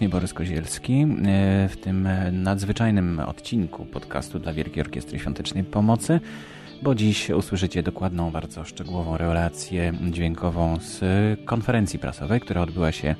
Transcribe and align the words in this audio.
serdecznie, 0.00 0.18
Borys 0.18 0.34
Kozielski. 0.34 1.06
E, 1.26 1.68
w 1.68 1.76
tym 1.76 2.08
nadzwyczajnym 2.32 3.20
odcinku 3.20 3.84
podcastu 3.84 4.38
dla 4.38 4.52
Wielkiej 4.52 4.82
Orkiestry 4.82 5.18
Świątecznej 5.18 5.64
Pomocy, 5.64 6.20
bo 6.82 6.94
dziś 6.94 7.30
usłyszycie 7.30 7.82
dokładną, 7.82 8.30
bardzo 8.30 8.64
szczegółową 8.64 9.16
relację 9.16 9.92
dźwiękową 10.10 10.76
z 10.80 11.00
konferencji 11.44 11.98
prasowej, 11.98 12.40
która 12.40 12.60
odbyła 12.60 12.92
się 12.92 13.14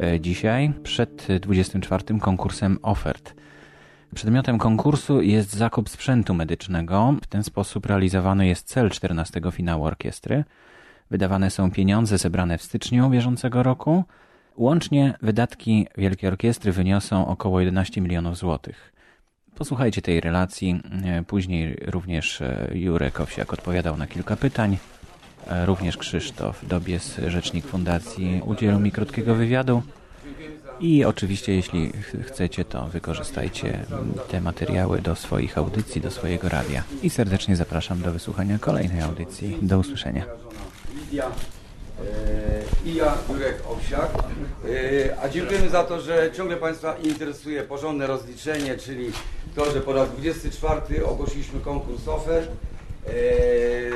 e, 0.00 0.20
dzisiaj 0.20 0.72
przed 0.82 1.26
24. 1.40 2.20
konkursem 2.20 2.78
ofert. 2.82 3.34
Przedmiotem 4.14 4.58
konkursu 4.58 5.22
jest 5.22 5.54
zakup 5.54 5.88
sprzętu 5.88 6.34
medycznego. 6.34 7.14
W 7.22 7.26
ten 7.26 7.44
sposób 7.44 7.86
realizowany 7.86 8.46
jest 8.46 8.68
cel 8.68 8.90
14 8.90 9.40
finału 9.52 9.84
orkiestry. 9.84 10.44
Wydawane 11.10 11.50
są 11.50 11.70
pieniądze 11.70 12.18
zebrane 12.18 12.58
w 12.58 12.62
styczniu 12.62 13.10
bieżącego 13.10 13.62
roku– 13.62 14.04
Łącznie 14.56 15.14
wydatki 15.22 15.86
Wielkiej 15.96 16.28
Orkiestry 16.28 16.72
wyniosą 16.72 17.26
około 17.26 17.60
11 17.60 18.00
milionów 18.00 18.36
złotych. 18.36 18.92
Posłuchajcie 19.54 20.02
tej 20.02 20.20
relacji. 20.20 20.82
Później 21.26 21.76
również 21.86 22.40
e, 22.40 22.70
Jurek 22.74 23.20
Owsiak 23.20 23.52
odpowiadał 23.52 23.96
na 23.96 24.06
kilka 24.06 24.36
pytań. 24.36 24.78
E, 25.46 25.66
również 25.66 25.96
Krzysztof 25.96 26.66
Dobies, 26.68 27.20
rzecznik 27.26 27.66
fundacji, 27.66 28.42
udzielił 28.44 28.80
mi 28.80 28.92
krótkiego 28.92 29.34
wywiadu. 29.34 29.82
I 30.80 31.04
oczywiście, 31.04 31.54
jeśli 31.54 31.92
chcecie, 32.22 32.64
to 32.64 32.86
wykorzystajcie 32.86 33.84
te 34.28 34.40
materiały 34.40 35.00
do 35.00 35.16
swoich 35.16 35.58
audycji, 35.58 36.00
do 36.00 36.10
swojego 36.10 36.48
radia. 36.48 36.82
I 37.02 37.10
serdecznie 37.10 37.56
zapraszam 37.56 38.02
do 38.02 38.12
wysłuchania 38.12 38.58
kolejnej 38.58 39.00
audycji. 39.00 39.58
Do 39.62 39.78
usłyszenia 39.78 40.24
i 42.86 42.94
ja, 42.94 43.18
Jurek 43.28 43.62
Owsiak. 43.68 44.10
E, 44.68 45.20
a 45.22 45.28
dziękujemy 45.28 45.70
za 45.70 45.84
to, 45.84 46.00
że 46.00 46.30
ciągle 46.36 46.56
Państwa 46.56 46.96
interesuje 47.04 47.62
porządne 47.62 48.06
rozliczenie, 48.06 48.76
czyli 48.76 49.10
to, 49.54 49.70
że 49.72 49.80
po 49.80 49.92
raz 49.92 50.10
24 50.10 51.06
ogłosiliśmy 51.06 51.60
konkurs 51.60 52.08
ofert 52.08 52.50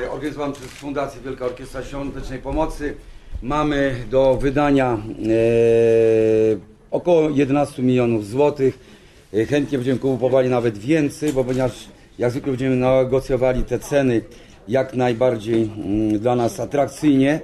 e, 0.04 0.10
organizowany 0.10 0.52
przez 0.54 0.66
Fundację 0.66 1.20
Wielka 1.24 1.44
Orkiestra 1.44 1.84
Świątecznej 1.84 2.38
Pomocy. 2.38 2.94
Mamy 3.42 3.96
do 4.10 4.36
wydania 4.36 4.92
e, 4.92 4.98
około 6.90 7.30
11 7.30 7.82
milionów 7.82 8.26
złotych. 8.26 8.78
Chętnie 9.48 9.78
będziemy 9.78 9.98
kupowali 9.98 10.48
nawet 10.48 10.78
więcej, 10.78 11.32
bo 11.32 11.44
ponieważ 11.44 11.88
jak 12.18 12.30
zwykle 12.30 12.52
będziemy 12.52 12.76
negocjowali 12.76 13.64
te 13.64 13.78
ceny 13.78 14.22
jak 14.68 14.94
najbardziej 14.94 15.62
mm, 15.62 16.18
dla 16.18 16.36
nas 16.36 16.60
atrakcyjnie. 16.60 17.40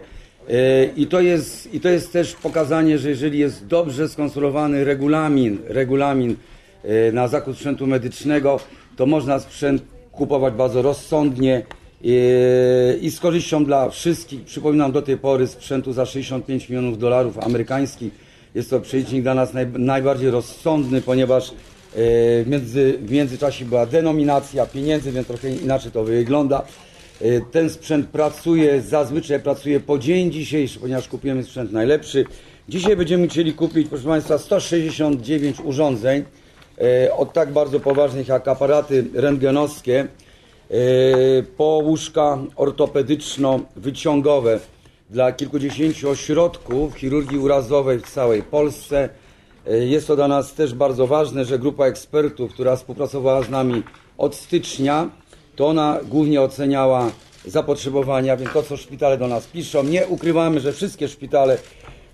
I 0.97 1.06
to, 1.06 1.20
jest, 1.20 1.75
I 1.75 1.80
to 1.80 1.89
jest 1.89 2.12
też 2.12 2.34
pokazanie, 2.34 2.98
że 2.98 3.11
jeżeli 3.11 3.39
jest 3.39 3.66
dobrze 3.66 4.08
skonstruowany 4.08 4.84
regulamin, 4.84 5.58
regulamin 5.69 6.36
e, 6.84 7.12
na 7.12 7.28
zakup 7.28 7.56
sprzętu 7.56 7.86
medycznego, 7.86 8.61
to 8.97 9.06
można 9.06 9.41
sprzęt 9.41 9.83
kupować 10.12 10.55
bardzo 10.55 10.83
rozsądnie 10.83 11.55
e, 11.56 12.97
i 12.97 13.11
z 13.11 13.20
korzyścią 13.20 13.64
dla 13.64 13.91
wszystkich. 13.91 14.44
Przypominam 14.44 14.92
do 14.92 15.02
tej 15.02 15.17
pory 15.17 15.47
sprzętu 15.47 15.92
za 15.92 16.06
65 16.06 16.69
milionów 16.69 16.98
dolarów 16.98 17.39
amerykańskich. 17.39 18.12
Jest 18.55 18.70
to 18.70 18.80
przelicznik 18.80 19.22
dla 19.22 19.34
nas 19.34 19.55
naj, 19.55 19.67
najbardziej 19.67 20.30
rozsądny, 20.30 21.00
ponieważ 21.00 21.50
e, 21.50 21.55
w, 21.94 22.44
między, 22.47 22.98
w 23.02 23.11
międzyczasie 23.11 23.64
była 23.64 23.86
denominacja 23.86 24.67
pieniędzy, 24.67 25.12
więc 25.12 25.27
trochę 25.27 25.50
inaczej 25.50 25.92
to 25.92 26.05
wygląda. 26.05 26.62
Y, 27.22 27.42
ten 27.50 27.70
sprzęt 27.70 28.09
pracuje, 28.09 28.81
zazwyczaj 28.81 29.41
pracuje 29.41 29.80
po 29.80 29.98
dzień 29.98 30.33
dzisiejszy, 30.33 30.80
ponieważ 30.80 31.08
kupujemy 31.08 31.42
sprzęt 31.42 31.73
najlepszy. 31.73 32.24
Dzisiaj 32.68 32.96
będziemy 32.96 33.29
chcieli 33.29 33.52
kupić, 33.52 33.89
proszę 33.89 34.05
Państwa, 34.05 34.39
169 34.39 35.57
urządzeń 35.64 36.24
y, 37.07 37.14
od 37.14 37.33
tak 37.33 37.52
bardzo 37.52 37.80
poważnych 37.80 38.29
jak 38.29 38.48
aparaty 38.48 39.05
rentgenowskie, 39.14 40.07
y, 40.70 41.45
po 41.57 41.64
łóżka 41.64 42.39
ortopedyczno-wyciągowe 42.57 44.58
dla 45.11 45.33
kilkudziesięciu 45.33 46.11
ośrodków 46.11 46.95
chirurgii 46.95 47.39
urazowej 47.39 47.98
w 47.98 48.11
całej 48.11 48.42
Polsce. 48.42 49.08
Jest 49.67 50.07
to 50.07 50.17
dla 50.17 50.29
nas 50.29 50.55
też 50.55 50.74
bardzo 50.74 51.07
ważne, 51.07 51.45
że 51.45 51.58
grupa 51.58 51.86
ekspertów, 51.86 52.52
która 52.52 52.77
współpracowała 52.77 53.42
z 53.42 53.51
nami 53.51 53.83
od 54.19 54.35
stycznia, 54.35 55.11
to 55.56 55.67
ona 55.67 55.98
głównie 56.08 56.42
oceniała 56.42 57.11
zapotrzebowania, 57.46 58.36
więc 58.36 58.52
to, 58.52 58.62
co 58.62 58.77
szpitale 58.77 59.18
do 59.18 59.28
nas 59.28 59.46
piszą. 59.46 59.84
Nie 59.84 60.06
ukrywamy, 60.06 60.61
że 60.61 60.72
wszystkie 60.72 61.08
szpitale, 61.08 61.58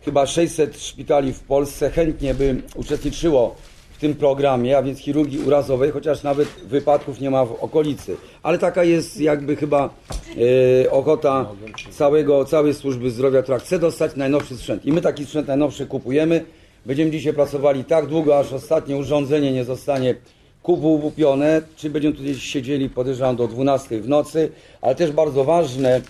chyba 0.04 0.26
600 0.26 0.82
szpitali 0.82 1.32
w 1.32 1.41
Polsce 1.41 1.91
chętnie 1.91 2.34
by 2.34 2.62
uczestniczyło 2.75 3.54
w 3.92 3.98
tym 3.98 4.14
programie, 4.14 4.78
a 4.78 4.82
więc 4.82 4.98
chirurgii 4.98 5.38
urazowej, 5.38 5.91
chociaż 5.91 6.22
nawet 6.22 6.48
wypadków 6.48 7.20
nie 7.20 7.31
ma 7.31 7.44
w 7.44 7.52
okolicy. 7.52 8.16
Ale 8.42 8.58
taka 8.58 8.84
jest 8.84 9.20
jakby 9.20 9.56
chyba 9.56 9.91
e, 10.84 10.91
ochota 10.91 11.47
całego, 11.91 12.44
całej 12.44 12.75
służby 12.75 13.10
zdrowia, 13.10 13.42
która 13.42 13.58
chce 13.58 13.78
dostać 13.78 14.16
najnowszy 14.16 14.56
sprzęt. 14.56 14.86
I 14.86 14.92
my 14.92 15.00
taki 15.00 15.25
sprzęt 15.26 15.48
najnowszy 15.48 15.86
kupujemy. 15.86 16.44
Będziemy 16.86 17.10
dzisiaj 17.10 17.32
pracowali 17.32 17.84
tak 17.84 18.06
długo, 18.06 18.38
aż 18.38 18.52
ostatnie 18.52 18.97
urządzenie 18.97 19.52
nie 19.52 19.64
zostanie 19.64 20.14
kupione, 20.62 21.62
czy 21.77 21.91
będziemy 21.91 22.15
tutaj 22.15 22.34
siedzieli, 22.34 22.91
podejrzewam, 22.91 23.37
do 23.37 23.49
12 23.49 24.00
w 24.00 24.09
nocy, 24.09 24.53
ale 24.81 24.95
też 24.95 25.12
bardzo 25.12 25.45
ważne 25.45 26.00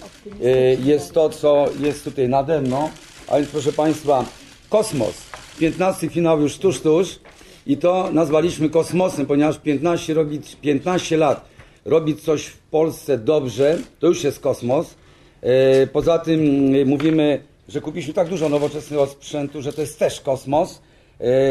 y, 0.43 0.79
jest 0.85 1.13
to, 1.13 1.29
co 1.29 1.67
jest 1.81 2.05
tutaj 2.05 2.29
nade 2.29 2.61
mną, 2.61 2.89
a 3.29 3.37
więc 3.37 3.49
proszę 3.49 3.73
Państwa, 3.73 4.25
kosmos. 4.69 5.15
15 5.59 6.09
finał 6.09 6.41
już 6.41 6.59
tuż, 6.59 6.81
tuż 6.81 7.19
i 7.67 7.77
to 7.77 8.09
nazwaliśmy 8.13 8.71
kosmosem, 8.71 9.27
ponieważ 9.27 9.59
15, 9.59 10.15
robić, 10.15 10.57
15 10.57 11.17
lat 11.17 11.45
robić 11.84 12.21
coś 12.21 12.45
w 12.45 12.59
Polsce 12.59 13.19
dobrze, 13.19 13.79
to 13.99 14.07
już 14.07 14.25
jest 14.25 14.41
kosmos. 14.41 14.95
Y, 15.83 15.87
poza 15.87 16.19
tym 16.19 16.75
y, 16.75 16.87
mówimy, 16.87 17.43
że 17.69 17.81
kupiliśmy 17.81 18.15
tak 18.15 18.29
dużo 18.29 18.49
nowoczesnego 18.49 19.07
sprzętu, 19.07 19.63
że 19.63 19.73
to 19.73 19.81
jest 19.81 19.99
też 19.99 20.21
kosmos. 20.21 20.83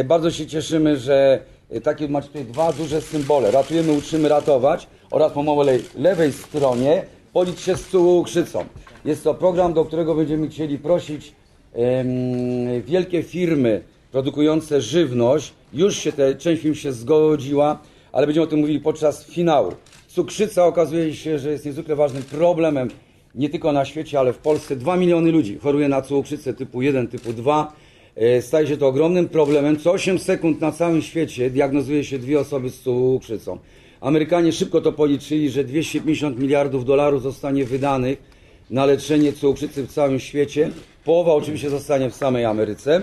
Bardzo 0.05 0.31
się 0.31 0.47
cieszymy, 0.47 0.97
że 0.97 1.39
takie 1.83 2.07
macie 2.07 2.27
tutaj 2.27 2.45
dwa 2.45 2.73
duże 2.73 3.01
symbole. 3.01 3.51
Ratujemy, 3.51 3.91
uczymy 3.91 4.29
ratować 4.29 4.87
oraz 5.11 5.31
po 5.31 5.43
małej 5.43 5.83
lewej 5.95 6.33
stronie 6.33 7.03
policz 7.33 7.59
się 7.59 7.75
z 7.77 7.87
cukrzycą. 7.87 8.65
Jest 9.05 9.23
to 9.23 9.33
program, 9.33 9.73
do 9.73 9.85
którego 9.85 10.15
będziemy 10.15 10.49
chcieli 10.49 10.79
prosić 10.79 11.33
um, 11.73 12.81
wielkie 12.81 13.23
firmy 13.23 13.81
produkujące 14.11 14.81
żywność. 14.81 15.53
Już 15.73 15.97
się 15.97 16.11
te, 16.11 16.35
część 16.35 16.61
firm 16.61 16.75
się 16.75 16.93
zgodziła, 16.93 17.79
ale 18.11 18.27
będziemy 18.27 18.43
o 18.43 18.49
tym 18.49 18.59
mówili 18.59 18.79
podczas 18.79 19.25
finału. 19.25 19.73
Cukrzyca 20.07 20.65
okazuje 20.65 21.15
się, 21.15 21.39
że 21.39 21.51
jest 21.51 21.65
niezwykle 21.65 21.95
ważnym 21.95 22.23
problemem 22.23 22.89
nie 23.35 23.49
tylko 23.49 23.71
na 23.71 23.85
świecie, 23.85 24.19
ale 24.19 24.33
w 24.33 24.37
Polsce. 24.37 24.75
2 24.75 24.97
miliony 24.97 25.31
ludzi 25.31 25.57
choruje 25.57 25.87
na 25.87 26.01
cukrzycę 26.01 26.53
typu 26.53 26.81
1, 26.81 27.07
typu 27.07 27.33
2. 27.33 27.73
E, 28.15 28.41
staje 28.41 28.67
się 28.67 28.77
to 28.77 28.87
ogromnym 28.87 29.29
problemem. 29.29 29.79
Co 29.79 29.91
8 29.91 30.19
sekund 30.19 30.61
na 30.61 30.71
całym 30.71 31.01
świecie 31.01 31.49
diagnozuje 31.49 32.03
się 32.03 32.19
dwie 32.19 32.39
osoby 32.39 32.69
z 32.69 32.79
cukrzycą. 32.79 33.57
Amerykanie 34.01 34.51
szybko 34.51 34.81
to 34.81 34.91
policzyli, 34.91 35.49
że 35.49 35.63
250 35.63 36.39
miliardów 36.39 36.85
dolarów 36.85 37.23
zostanie 37.23 37.65
wydanych 37.65 38.21
na 38.69 38.85
leczenie 38.85 39.33
cukrzycy 39.33 39.83
w 39.87 39.91
całym 39.91 40.19
świecie. 40.19 40.71
Połowa 41.05 41.33
oczywiście 41.33 41.69
zostanie 41.69 42.09
w 42.09 42.15
samej 42.15 42.45
Ameryce, 42.45 43.01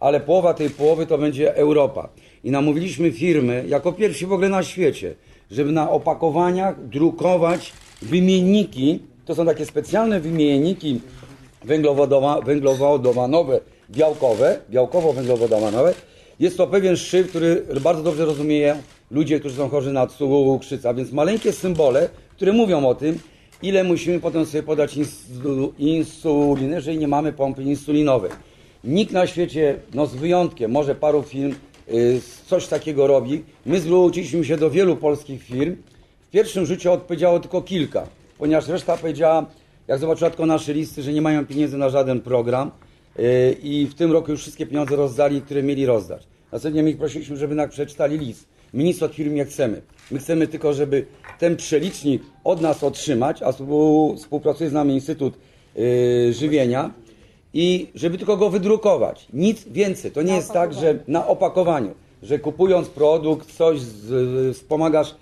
ale 0.00 0.20
połowa 0.20 0.54
tej 0.54 0.70
połowy 0.70 1.06
to 1.06 1.18
będzie 1.18 1.56
Europa. 1.56 2.08
I 2.44 2.50
namówiliśmy 2.50 3.12
firmy, 3.12 3.64
jako 3.68 3.92
pierwsi 3.92 4.26
w 4.26 4.32
ogóle 4.32 4.48
na 4.48 4.62
świecie, 4.62 5.14
żeby 5.50 5.72
na 5.72 5.90
opakowaniach 5.90 6.88
drukować 6.88 7.72
wymienniki, 8.02 8.98
to 9.24 9.34
są 9.34 9.46
takie 9.46 9.66
specjalne 9.66 10.20
wymienniki 10.20 11.00
węglowodorowe, 12.44 13.60
białkowe, 13.90 14.60
białkowo-węglowodanowe. 14.70 15.94
Jest 16.40 16.56
to 16.56 16.66
pewien 16.66 16.96
szyb, 16.96 17.28
który 17.28 17.66
bardzo 17.80 18.02
dobrze 18.02 18.24
rozumieją 18.24 18.76
ludzie, 19.10 19.40
którzy 19.40 19.56
są 19.56 19.68
chorzy 19.68 19.92
na 19.92 20.06
cukrzycę, 20.06 20.94
więc 20.94 21.12
maleńkie 21.12 21.52
symbole, 21.52 22.08
które 22.36 22.52
mówią 22.52 22.88
o 22.88 22.94
tym, 22.94 23.18
ile 23.62 23.84
musimy 23.84 24.20
potem 24.20 24.46
sobie 24.46 24.62
podać 24.62 24.98
insuliny, 25.78 26.74
jeżeli 26.74 26.98
nie 26.98 27.08
mamy 27.08 27.32
pompy 27.32 27.62
insulinowej. 27.62 28.30
Nikt 28.84 29.12
na 29.12 29.26
świecie, 29.26 29.76
no 29.94 30.06
z 30.06 30.14
wyjątkiem, 30.14 30.70
może 30.70 30.94
paru 30.94 31.22
firm, 31.22 31.54
y, 31.88 32.20
coś 32.46 32.66
takiego 32.66 33.06
robi. 33.06 33.44
My 33.66 33.80
zwróciliśmy 33.80 34.44
się 34.44 34.56
do 34.56 34.70
wielu 34.70 34.96
polskich 34.96 35.42
firm. 35.42 35.76
W 36.28 36.30
pierwszym 36.30 36.66
rzucie 36.66 36.92
odpowiedziało 36.92 37.40
tylko 37.40 37.62
kilka, 37.62 38.06
ponieważ 38.38 38.68
reszta 38.68 38.96
powiedziała, 38.96 39.46
jak 39.88 39.98
zobaczyła 39.98 40.30
tylko 40.30 40.46
nasze 40.46 40.72
listy, 40.74 41.02
że 41.02 41.12
nie 41.12 41.22
mają 41.22 41.46
pieniędzy 41.46 41.78
na 41.78 41.88
żaden 41.88 42.20
program. 42.20 42.70
Yy, 43.18 43.56
i 43.62 43.86
w 43.86 43.94
tym 43.94 44.12
roku 44.12 44.30
już 44.30 44.40
wszystkie 44.40 44.66
pieniądze 44.66 44.96
rozdali, 44.96 45.42
które 45.42 45.62
mieli 45.62 45.86
rozdać. 45.86 46.26
Następnie 46.52 46.82
my 46.82 46.90
ich 46.90 46.98
prosiliśmy, 46.98 47.36
żeby 47.36 47.54
nam 47.54 47.68
przeczytali 47.68 48.18
list. 48.18 48.48
My 48.72 48.84
nic 48.84 49.02
od 49.02 49.14
firm 49.14 49.34
nie 49.34 49.44
chcemy. 49.44 49.82
My 50.10 50.18
chcemy 50.18 50.48
tylko, 50.48 50.72
żeby 50.72 51.06
ten 51.38 51.56
przelicznik 51.56 52.22
od 52.44 52.60
nas 52.60 52.84
otrzymać, 52.84 53.42
a 53.42 53.52
współpracuje 54.16 54.70
z 54.70 54.72
nami 54.72 54.94
Instytut 54.94 55.34
yy, 55.76 56.32
Żywienia 56.32 56.92
i 57.54 57.88
żeby 57.94 58.18
tylko 58.18 58.36
go 58.36 58.50
wydrukować. 58.50 59.26
Nic 59.32 59.64
więcej. 59.68 60.10
To 60.10 60.22
nie 60.22 60.34
jest 60.34 60.52
tak, 60.52 60.74
że 60.74 60.98
na 61.08 61.26
opakowaniu, 61.26 61.94
że 62.22 62.38
kupując 62.38 62.88
produkt, 62.88 63.52
coś 63.56 63.80
z, 63.80 64.56
wspomagasz 64.56 65.14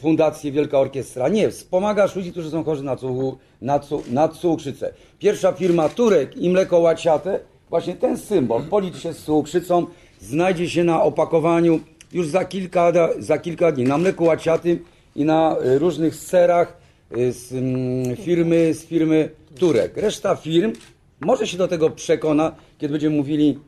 Fundację 0.00 0.52
Wielka 0.52 0.78
Orkiestra. 0.78 1.28
Nie, 1.28 1.50
wspomagasz 1.50 2.16
ludzi, 2.16 2.32
którzy 2.32 2.50
są 2.50 2.64
chorzy 2.64 2.84
na, 2.84 2.96
cu, 2.96 3.38
na, 3.62 3.78
cu, 3.78 4.02
na 4.10 4.28
cukrzycę. 4.28 4.92
Pierwsza 5.18 5.52
firma 5.52 5.88
Turek 5.88 6.36
i 6.36 6.50
mleko 6.50 6.78
łaciate, 6.78 7.40
właśnie 7.70 7.94
ten 7.94 8.18
symbol, 8.18 8.62
policz 8.62 8.98
się 8.98 9.12
z 9.12 9.22
cukrzycą, 9.24 9.86
znajdzie 10.20 10.70
się 10.70 10.84
na 10.84 11.02
opakowaniu 11.02 11.80
już 12.12 12.28
za 12.28 12.44
kilka, 12.44 12.92
za 13.18 13.38
kilka 13.38 13.72
dni. 13.72 13.84
Na 13.84 13.98
mleku 13.98 14.24
łaciatym 14.24 14.84
i 15.16 15.24
na 15.24 15.56
e, 15.56 15.78
różnych 15.78 16.14
serach 16.14 16.76
e, 17.10 17.32
z 17.32 17.52
mm, 17.52 18.16
firmy, 18.16 18.74
z 18.74 18.84
firmy 18.84 19.30
Turek. 19.58 19.96
Reszta 19.96 20.36
firm 20.36 20.72
może 21.20 21.46
się 21.46 21.56
do 21.58 21.68
tego 21.68 21.90
przekona, 21.90 22.52
kiedy 22.78 22.92
będziemy 22.92 23.16
mówili 23.16 23.58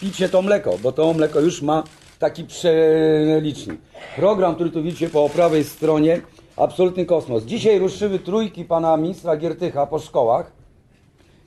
picie 0.00 0.28
to 0.28 0.42
mleko, 0.42 0.78
bo 0.82 0.92
to 0.92 1.12
mleko 1.14 1.40
już 1.40 1.62
ma 1.62 1.84
taki 2.18 2.44
przelicznik. 2.44 3.80
Program, 4.16 4.54
który 4.54 4.70
tu 4.70 4.82
widzicie 4.82 5.08
po 5.08 5.28
prawej 5.28 5.64
stronie, 5.64 6.20
absolutny 6.56 7.06
kosmos. 7.06 7.44
Dzisiaj 7.44 7.78
ruszyły 7.78 8.18
trójki 8.18 8.64
pana 8.64 8.96
ministra 8.96 9.36
Giertycha 9.36 9.86
po 9.86 9.98
szkołach, 9.98 10.52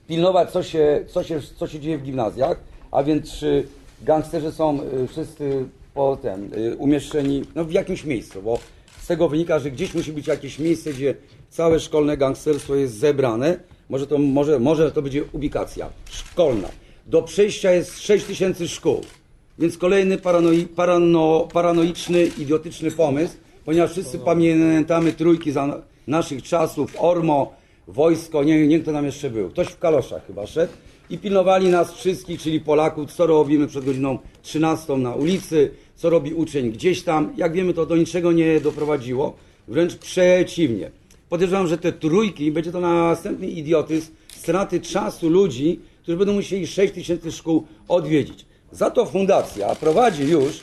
pilnować 0.08 0.52
co 0.52 0.64
się, 0.64 1.06
co 1.08 1.24
się, 1.24 1.42
co 1.58 1.68
się 1.68 1.80
dzieje 1.80 1.98
w 1.98 2.04
gimnazjach, 2.04 2.60
a 2.92 3.04
więc 3.04 3.32
czy 3.32 3.68
gangsterzy 4.02 4.52
są 4.52 4.80
y, 4.82 5.08
wszyscy 5.08 5.66
potem 5.94 6.54
y, 6.54 6.76
umieszczeni 6.78 7.42
no, 7.56 7.66
w 7.66 7.72
jakimś 7.72 8.04
miejscu, 8.04 8.42
bo 8.42 8.60
z 9.02 9.08
tego 9.08 9.30
wynika, 9.30 9.60
że 9.60 9.72
gdzieś 9.72 9.94
musi 9.94 10.14
być 10.14 10.28
jakieś 10.28 10.60
miejsce, 10.60 10.94
gdzie 10.94 11.16
całe 11.50 11.80
szkolne 11.80 12.18
gangsterstwo 12.18 12.76
jest 12.76 12.98
zebrane. 12.98 13.60
Może 13.90 14.08
to, 14.08 14.18
może, 14.18 14.60
może 14.60 14.92
to 14.92 15.02
będzie 15.02 15.24
ubikacja 15.32 15.90
szkolna. 16.10 16.68
Do 17.06 17.22
przejścia 17.22 17.72
jest 17.72 18.00
6 18.00 18.26
tysięcy 18.26 18.68
szkół. 18.68 19.02
Więc 19.60 19.78
kolejny 19.78 20.18
paranoi, 20.18 20.66
parano, 20.66 21.48
paranoiczny, 21.54 22.26
idiotyczny 22.38 22.92
pomysł, 22.92 23.34
ponieważ 23.66 23.92
wszyscy 23.92 24.20
pamiętamy 24.20 25.14
trójki 25.14 25.52
za 25.52 25.82
naszych 26.08 26.44
czasów, 26.44 26.96
Ormo, 26.98 27.54
wojsko, 27.88 28.44
nie, 28.44 28.68
nie 28.68 28.80
kto 28.80 28.94
tam 28.94 29.06
jeszcze 29.06 29.30
był, 29.30 29.50
ktoś 29.50 29.68
w 29.68 29.80
kaloszach 29.80 30.28
chyba 30.28 30.48
szedł 30.48 30.74
i 31.10 31.18
pilnowali 31.18 31.68
nas 31.68 31.94
wszystkich, 31.94 32.42
czyli 32.42 32.60
Polaków, 32.60 33.14
co 33.14 33.28
robimy 33.28 33.68
przed 33.68 33.86
godziną 33.86 34.20
13 34.42 34.98
na 34.98 35.16
ulicy, 35.16 35.72
co 35.96 36.10
robi 36.10 36.34
uczeń 36.34 36.72
gdzieś 36.72 37.04
tam. 37.04 37.34
Jak 37.38 37.54
wiemy, 37.54 37.74
to 37.74 37.86
do 37.86 37.98
niczego 37.98 38.32
nie 38.32 38.62
doprowadziło, 38.62 39.36
wręcz 39.68 39.96
przeciwnie. 39.96 40.92
Podejrzewam, 41.30 41.68
że 41.68 41.78
te 41.78 41.92
trójki 41.92 42.52
będzie 42.52 42.72
to 42.72 42.80
następny 42.80 43.48
idiotyzm, 43.48 44.12
straty 44.28 44.80
czasu 44.80 45.30
ludzi, 45.30 45.80
którzy 46.04 46.18
będą 46.18 46.34
musieli 46.34 46.68
6 46.68 46.94
tysięcy 46.94 47.32
szkół 47.32 47.64
odwiedzić. 47.88 48.49
Za 48.72 48.90
to 48.90 49.06
fundacja 49.06 49.76
prowadzi 49.76 50.24
już 50.24 50.62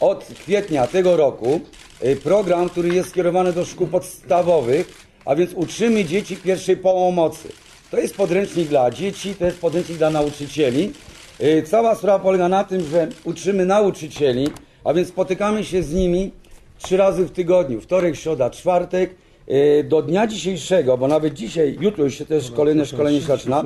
od 0.00 0.24
kwietnia 0.24 0.86
tego 0.86 1.16
roku 1.16 1.60
y, 2.04 2.16
program, 2.16 2.68
który 2.68 2.88
jest 2.88 3.08
skierowany 3.08 3.52
do 3.52 3.64
szkół 3.64 3.86
podstawowych, 3.86 5.06
a 5.24 5.34
więc 5.34 5.52
uczymy 5.54 6.04
dzieci 6.04 6.36
pierwszej 6.36 6.76
pomocy. 6.76 7.48
To 7.90 7.98
jest 7.98 8.16
podręcznik 8.16 8.68
dla 8.68 8.90
dzieci, 8.90 9.34
to 9.34 9.44
jest 9.44 9.58
podręcznik 9.58 9.98
dla 9.98 10.10
nauczycieli. 10.10 10.92
Y, 11.40 11.62
cała 11.62 11.94
sprawa 11.94 12.18
polega 12.18 12.48
na 12.48 12.64
tym, 12.64 12.84
że 12.90 13.08
uczymy 13.24 13.66
nauczycieli, 13.66 14.48
a 14.84 14.94
więc 14.94 15.08
spotykamy 15.08 15.64
się 15.64 15.82
z 15.82 15.92
nimi 15.92 16.32
trzy 16.78 16.96
razy 16.96 17.24
w 17.24 17.30
tygodniu, 17.30 17.80
wtorek, 17.80 18.16
środa, 18.16 18.50
czwartek, 18.50 19.14
y, 19.48 19.84
do 19.88 20.02
dnia 20.02 20.26
dzisiejszego, 20.26 20.98
bo 20.98 21.08
nawet 21.08 21.34
dzisiaj, 21.34 21.76
jutro 21.80 22.04
już 22.04 22.14
się 22.14 22.26
też 22.26 22.50
kolejne 22.50 22.86
szkolenie 22.86 23.20
zaczyna, 23.20 23.64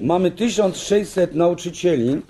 mamy 0.00 0.30
1600 0.30 1.34
nauczycieli, 1.34 2.22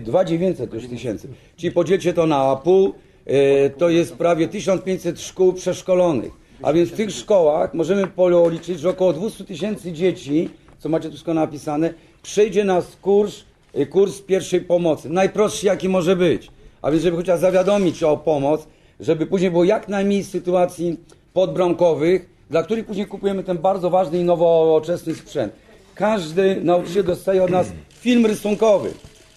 2900 0.00 0.74
już 0.74 0.86
tysięcy, 0.86 1.28
czyli 1.56 1.72
podzielcie 1.72 2.12
to 2.12 2.26
na 2.26 2.56
pół, 2.56 2.88
y, 2.88 3.70
to 3.78 3.88
jest 3.88 4.14
prawie 4.14 4.48
1500 4.48 5.20
szkół 5.20 5.52
przeszkolonych. 5.52 6.32
A 6.62 6.72
więc 6.72 6.90
w 6.90 6.96
tych 6.96 7.10
szkołach 7.10 7.74
możemy 7.74 8.06
policzyć, 8.06 8.80
że 8.80 8.90
około 8.90 9.12
200 9.12 9.44
tysięcy 9.44 9.92
dzieci, 9.92 10.50
co 10.78 10.88
macie 10.88 11.10
tu 11.10 11.34
napisane, 11.34 11.94
przejdzie 12.22 12.64
na 12.64 12.82
kurs, 13.02 13.40
y, 13.78 13.86
kurs 13.86 14.20
pierwszej 14.20 14.60
pomocy. 14.60 15.10
Najprostszy 15.10 15.66
jaki 15.66 15.88
może 15.88 16.16
być. 16.16 16.50
A 16.82 16.90
więc 16.90 17.02
żeby 17.02 17.16
chociaż 17.16 17.40
zawiadomić 17.40 18.02
o 18.02 18.16
pomoc, 18.16 18.66
żeby 19.00 19.26
później 19.26 19.50
było 19.50 19.64
jak 19.64 19.88
najmniej 19.88 20.24
sytuacji 20.24 20.96
podbramkowych, 21.32 22.28
dla 22.50 22.62
których 22.62 22.86
później 22.86 23.06
kupujemy 23.06 23.44
ten 23.44 23.58
bardzo 23.58 23.90
ważny 23.90 24.18
i 24.18 24.24
nowoczesny 24.24 25.14
sprzęt. 25.14 25.52
Każdy 25.94 26.60
nauczyciel 26.62 27.04
dostaje 27.04 27.42
od 27.42 27.50
nas 27.50 27.72
film 28.00 28.26
rysunkowy. 28.26 28.90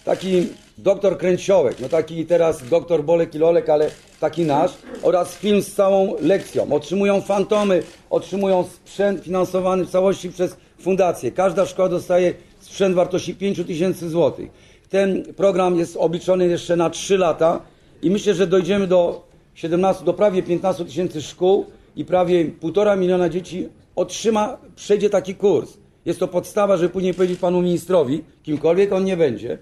Taki 0.04 0.46
doktor 0.78 1.18
Kręciołek, 1.18 1.80
no 1.80 1.88
taki 1.88 2.26
teraz 2.26 2.68
doktor 2.68 3.04
Bolek 3.04 3.34
i 3.34 3.38
Lolek, 3.38 3.68
ale 3.68 3.90
taki 4.20 4.44
nasz, 4.44 4.70
oraz 5.02 5.36
film 5.36 5.62
z 5.62 5.74
całą 5.74 6.14
lekcją. 6.20 6.72
Otrzymują 6.72 7.20
fantomy, 7.20 7.82
otrzymują 8.10 8.64
sprzęt 8.64 9.24
finansowany 9.24 9.84
w 9.84 9.90
całości 9.90 10.30
przez 10.30 10.56
fundację. 10.80 11.32
Każda 11.32 11.66
szkoła 11.66 11.88
dostaje 11.88 12.34
sprzęt 12.60 12.94
wartości 12.94 13.34
5 13.34 13.66
tysięcy 13.66 14.08
złotych. 14.08 14.50
Ten 14.90 15.34
program 15.34 15.78
jest 15.78 15.96
obliczony 15.96 16.46
jeszcze 16.46 16.76
na 16.76 16.90
3 16.90 17.18
lata 17.18 17.60
i 18.02 18.10
myślę, 18.10 18.34
że 18.34 18.46
dojdziemy 18.46 18.86
do 18.86 19.28
17, 19.54 20.04
do 20.04 20.14
prawie 20.14 20.42
15 20.42 20.84
tysięcy 20.84 21.22
szkół 21.22 21.66
i 21.96 22.04
prawie 22.04 22.44
1,5 22.44 22.98
miliona 22.98 23.28
dzieci 23.28 23.68
otrzyma, 23.96 24.58
przejdzie 24.76 25.10
taki 25.10 25.34
kurs. 25.34 25.72
Jest 26.04 26.20
to 26.20 26.28
podstawa, 26.28 26.76
żeby 26.76 26.88
później 26.88 27.14
powiedzieć 27.14 27.38
panu 27.38 27.62
ministrowi, 27.62 28.24
kimkolwiek 28.42 28.92
on 28.92 29.04
nie 29.04 29.16
będzie, 29.16 29.58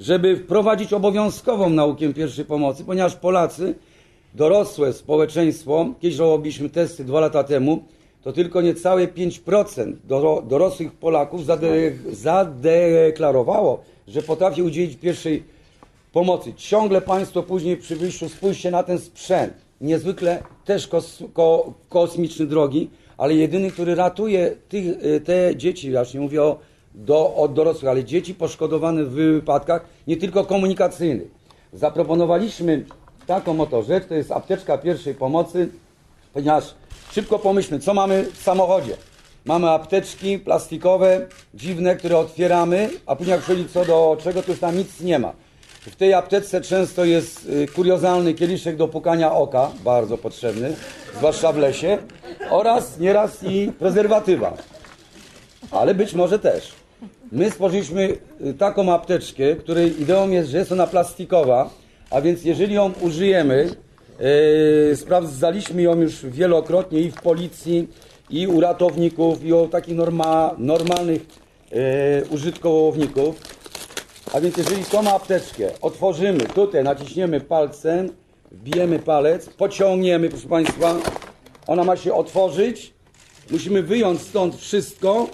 żeby 0.00 0.36
wprowadzić 0.36 0.92
obowiązkową 0.92 1.70
naukę 1.70 2.14
pierwszej 2.14 2.44
pomocy, 2.44 2.84
ponieważ 2.84 3.16
Polacy, 3.16 3.74
dorosłe 4.34 4.92
społeczeństwo, 4.92 5.88
kiedyś 6.00 6.18
robiliśmy 6.18 6.70
testy 6.70 7.04
dwa 7.04 7.20
lata 7.20 7.44
temu, 7.44 7.84
to 8.22 8.32
tylko 8.32 8.60
niecałe 8.60 9.06
5% 9.06 9.92
dorosłych 10.48 10.92
Polaków 10.92 11.44
zade 11.44 11.92
zadeklarowało, 12.12 13.82
że 14.08 14.22
potrafi 14.22 14.62
udzielić 14.62 14.96
pierwszej 14.96 15.42
pomocy. 16.12 16.52
Ciągle 16.56 17.00
Państwo 17.00 17.42
później 17.42 17.76
przy 17.76 17.96
wyjściu 17.96 18.28
spójrzcie 18.28 18.70
na 18.70 18.82
ten 18.82 18.98
sprzęt. 18.98 19.54
Niezwykle 19.80 20.42
też 20.64 20.88
kos 20.88 21.22
ko 21.32 21.74
kosmiczny 21.88 22.46
drogi, 22.46 22.90
ale 23.18 23.34
jedyny, 23.34 23.70
który 23.70 23.94
ratuje 23.94 24.56
tych, 24.68 24.84
te 25.24 25.56
dzieci, 25.56 25.90
właśnie 25.90 26.20
mówię 26.20 26.42
o 26.42 26.58
do, 26.94 27.34
od 27.34 27.52
dorosłych, 27.52 27.90
ale 27.90 28.04
dzieci 28.04 28.34
poszkodowane 28.34 29.04
w 29.04 29.10
wypadkach 29.10 29.84
nie 30.06 30.16
tylko 30.16 30.44
komunikacyjnych. 30.44 31.28
Zaproponowaliśmy 31.72 32.84
taką 33.26 33.60
oto 33.60 33.82
rzecz, 33.82 34.06
to 34.06 34.14
jest 34.14 34.32
apteczka 34.32 34.78
pierwszej 34.78 35.14
pomocy, 35.14 35.68
ponieważ 36.32 36.74
szybko 37.12 37.38
pomyślmy, 37.38 37.78
co 37.78 37.94
mamy 37.94 38.26
w 38.32 38.42
samochodzie. 38.42 38.96
Mamy 39.44 39.70
apteczki 39.70 40.38
plastikowe, 40.38 41.26
dziwne, 41.54 41.96
które 41.96 42.18
otwieramy, 42.18 42.90
a 43.06 43.16
później 43.16 43.32
jak 43.32 43.42
przychodzi 43.42 43.68
co 43.68 43.84
do 43.84 44.16
czego, 44.22 44.42
to 44.42 44.50
już 44.50 44.60
tam 44.60 44.76
nic 44.76 45.00
nie 45.00 45.18
ma. 45.18 45.32
W 45.80 45.96
tej 45.96 46.14
apteczce 46.14 46.60
często 46.60 47.04
jest 47.04 47.48
y, 47.48 47.66
kuriozalny 47.74 48.34
kieliszek 48.34 48.76
do 48.76 48.88
pukania 48.88 49.32
oka, 49.32 49.70
bardzo 49.84 50.18
potrzebny, 50.18 50.76
zwłaszcza 51.16 51.52
w 51.52 51.58
lesie, 51.58 51.98
oraz 52.50 52.98
nieraz 52.98 53.42
i 53.42 53.72
prezerwatywa. 53.78 54.56
Ale 55.70 55.94
być 55.94 56.14
może 56.14 56.38
też. 56.38 56.79
My 57.32 57.50
stworzyliśmy 57.50 58.18
y, 58.46 58.54
taką 58.54 58.92
apteczkę, 58.92 59.56
której 59.56 60.02
ideą 60.02 60.30
jest, 60.30 60.50
że 60.50 60.58
jest 60.58 60.72
ona 60.72 60.86
plastikowa, 60.86 61.70
a 62.10 62.20
więc 62.20 62.44
jeżeli 62.44 62.74
ją 62.74 62.92
użyjemy, 63.00 63.70
yy, 64.88 64.96
sprawdzaliśmy 64.96 65.82
ją 65.82 66.00
już 66.00 66.26
wielokrotnie 66.26 67.00
i 67.00 67.10
w 67.10 67.14
policji, 67.14 67.88
i 68.30 68.46
u 68.46 68.60
ratowników, 68.60 69.44
i 69.44 69.52
u 69.52 69.68
takich 69.68 69.94
norma, 69.94 70.54
normalnych 70.58 71.26
yy, 71.72 71.78
użytkowników. 72.30 73.36
A 74.32 74.40
więc 74.40 74.56
jeżeli 74.56 74.84
tą 74.84 75.10
apteczkę 75.10 75.70
otworzymy, 75.82 76.40
tutaj 76.40 76.84
naciśniemy 76.84 77.40
palcem, 77.40 78.10
wbijemy 78.52 78.98
palec, 78.98 79.48
pociągniemy, 79.48 80.28
proszę 80.28 80.48
Państwa, 80.48 80.96
ona 81.66 81.84
ma 81.84 81.96
się 81.96 82.14
otworzyć, 82.14 82.92
musimy 83.50 83.82
wyjąć 83.82 84.20
stąd 84.20 84.56
wszystko, 84.56 85.28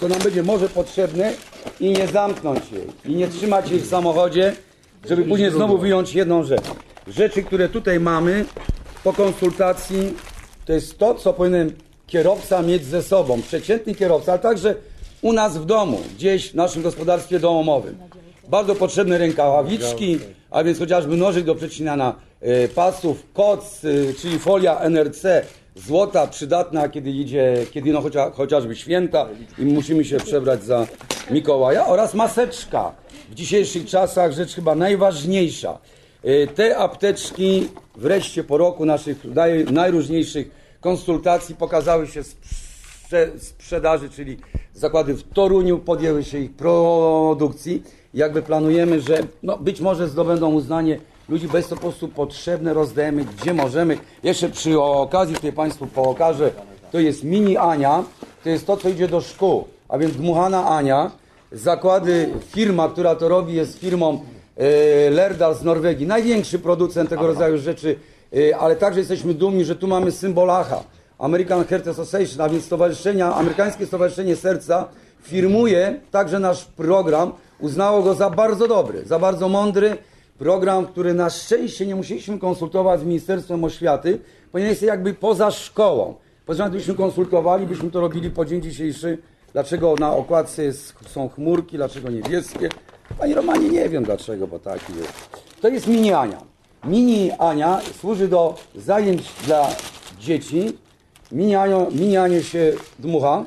co 0.00 0.08
nam 0.08 0.18
będzie 0.18 0.42
może 0.42 0.68
potrzebne 0.68 1.32
i 1.80 1.90
nie 1.90 2.06
zamknąć 2.06 2.60
jej, 2.72 2.86
i 3.04 3.16
nie 3.16 3.28
trzymać 3.28 3.70
jej 3.70 3.80
w 3.80 3.86
samochodzie, 3.86 4.56
żeby 5.08 5.24
później 5.24 5.50
znowu 5.50 5.78
wyjąć 5.78 6.14
jedną 6.14 6.44
rzecz. 6.44 6.64
Rzeczy, 7.06 7.42
które 7.42 7.68
tutaj 7.68 8.00
mamy 8.00 8.44
po 9.04 9.12
konsultacji, 9.12 10.14
to 10.66 10.72
jest 10.72 10.98
to, 10.98 11.14
co 11.14 11.32
powinien 11.32 11.72
kierowca 12.06 12.62
mieć 12.62 12.84
ze 12.84 13.02
sobą, 13.02 13.42
przeciętny 13.42 13.94
kierowca, 13.94 14.32
ale 14.32 14.38
także 14.38 14.74
u 15.22 15.32
nas 15.32 15.58
w 15.58 15.64
domu, 15.64 16.00
gdzieś 16.16 16.50
w 16.50 16.54
naszym 16.54 16.82
gospodarstwie 16.82 17.38
domowym. 17.38 17.98
Bardzo 18.48 18.74
potrzebne 18.74 19.18
rękawiczki, 19.18 20.18
a 20.50 20.64
więc 20.64 20.78
chociażby 20.78 21.16
nożyk 21.16 21.44
do 21.44 21.54
przecinania 21.54 22.14
e, 22.40 22.68
pasów 22.68 23.22
KOC, 23.34 23.84
e, 23.84 24.14
czyli 24.14 24.38
folia 24.38 24.80
NRC, 24.80 25.24
złota, 25.86 26.26
przydatna, 26.26 26.88
kiedy 26.88 27.10
idzie, 27.10 27.66
kiedy 27.70 27.92
no 27.92 28.00
chociaż, 28.00 28.32
chociażby 28.32 28.76
święta 28.76 29.28
i 29.58 29.64
musimy 29.64 30.04
się 30.04 30.16
przebrać 30.16 30.64
za 30.64 30.86
Mikołaja 31.30 31.86
oraz 31.86 32.14
maseczka. 32.14 32.92
W 33.30 33.34
dzisiejszych 33.34 33.86
czasach 33.86 34.32
rzecz 34.32 34.54
chyba 34.54 34.74
najważniejsza. 34.74 35.78
E, 36.24 36.46
Te 36.46 36.76
apteczki 36.76 37.68
wreszcie 37.96 38.44
po 38.44 38.58
roku 38.58 38.86
naszych 38.86 39.24
naj, 39.24 39.64
najróżniejszych 39.64 40.50
konsultacji 40.80 41.54
pokazały 41.54 42.06
się 42.06 42.24
sprze 42.24 43.30
sprzedaży, 43.38 44.10
czyli 44.10 44.36
zakłady 44.74 45.14
w 45.14 45.22
Toruniu 45.22 45.78
podjęły 45.78 46.24
się 46.24 46.38
ich 46.38 46.52
produkcji. 46.52 47.82
Jakby 48.14 48.42
planujemy, 48.42 49.00
że 49.00 49.18
no, 49.42 49.58
być 49.58 49.80
może 49.80 50.08
zdobędą 50.08 50.54
uznanie 50.54 51.00
ludzi, 51.28 51.48
bo 51.48 51.56
jest 51.56 51.68
to 51.68 51.74
po 51.74 51.82
prostu 51.82 52.08
potrzebne, 52.08 52.74
rozdajemy 52.74 53.24
gdzie 53.24 53.54
możemy. 53.54 53.98
Jeszcze 54.22 54.48
przy 54.48 54.80
okazji 54.80 55.34
tutaj 55.34 55.52
Państwu 55.52 55.86
pokażę, 55.86 56.50
to 56.92 57.00
jest 57.00 57.24
mini 57.24 57.56
Ania, 57.56 58.04
to 58.44 58.48
jest 58.48 58.66
to, 58.66 58.76
co 58.76 58.88
idzie 58.88 59.08
do 59.08 59.20
szkół, 59.20 59.64
a 59.88 59.98
więc 59.98 60.16
dmuchana 60.16 60.68
Ania. 60.68 61.10
Zakłady, 61.52 62.30
firma, 62.50 62.88
która 62.88 63.14
to 63.14 63.28
robi, 63.28 63.54
jest 63.54 63.78
firmą 63.78 64.20
e, 64.56 65.10
Lerdal 65.10 65.54
z 65.54 65.62
Norwegii, 65.62 66.06
największy 66.06 66.58
producent 66.58 67.10
tego 67.10 67.26
rodzaju 67.26 67.58
rzeczy, 67.58 67.96
e, 68.36 68.56
ale 68.56 68.76
także 68.76 69.00
jesteśmy 69.00 69.34
dumni, 69.34 69.64
że 69.64 69.76
tu 69.76 69.86
mamy 69.86 70.12
symbol 70.12 70.50
AHA, 70.50 70.84
American 71.18 71.64
Heart 71.64 71.88
Association, 71.88 72.40
a 72.40 72.48
więc 72.48 72.64
stowarzyszenia, 72.64 73.34
amerykańskie 73.34 73.86
Stowarzyszenie 73.86 74.36
Serca 74.36 74.88
firmuje 75.22 76.00
także 76.10 76.38
nasz 76.38 76.64
program, 76.64 77.32
uznało 77.60 78.02
go 78.02 78.14
za 78.14 78.30
bardzo 78.30 78.68
dobry, 78.68 79.04
za 79.04 79.18
bardzo 79.18 79.48
mądry 79.48 79.96
program, 80.38 80.86
który 80.86 81.14
na 81.14 81.30
szczęście 81.30 81.86
nie 81.86 81.96
musieliśmy 81.96 82.38
konsultować 82.38 83.00
z 83.00 83.04
Ministerstwem 83.04 83.64
Oświaty, 83.64 84.20
ponieważ 84.52 84.70
jest 84.70 84.82
jakby 84.82 85.14
poza 85.14 85.50
szkołą. 85.50 86.14
Ponieważ 86.46 86.68
gdybyśmy 86.68 86.94
konsultowali, 86.94 87.66
byśmy 87.66 87.90
to 87.90 88.00
robili 88.00 88.30
po 88.30 88.44
dzień 88.44 88.62
dzisiejszy, 88.62 89.18
dlaczego 89.52 89.94
na 89.98 90.12
okładce 90.12 90.64
jest, 90.64 90.94
są 91.06 91.28
chmurki, 91.28 91.76
dlaczego 91.76 92.10
niebieskie. 92.10 92.68
Panie 93.18 93.34
Romanie, 93.34 93.68
nie 93.68 93.88
wiem 93.88 94.04
dlaczego, 94.04 94.46
bo 94.46 94.58
taki 94.58 94.92
jest. 94.96 95.12
To 95.60 95.68
jest 95.68 95.86
mini 95.86 96.12
Ania. 96.12 96.38
Mini 96.84 97.32
Ania 97.38 97.80
służy 98.00 98.28
do 98.28 98.54
zajęć 98.74 99.22
dla 99.46 99.68
dzieci. 100.20 100.78
Mini, 101.32 101.54
Anio, 101.54 101.88
mini 101.90 102.16
Anię 102.16 102.42
się 102.42 102.72
dmucha. 102.98 103.44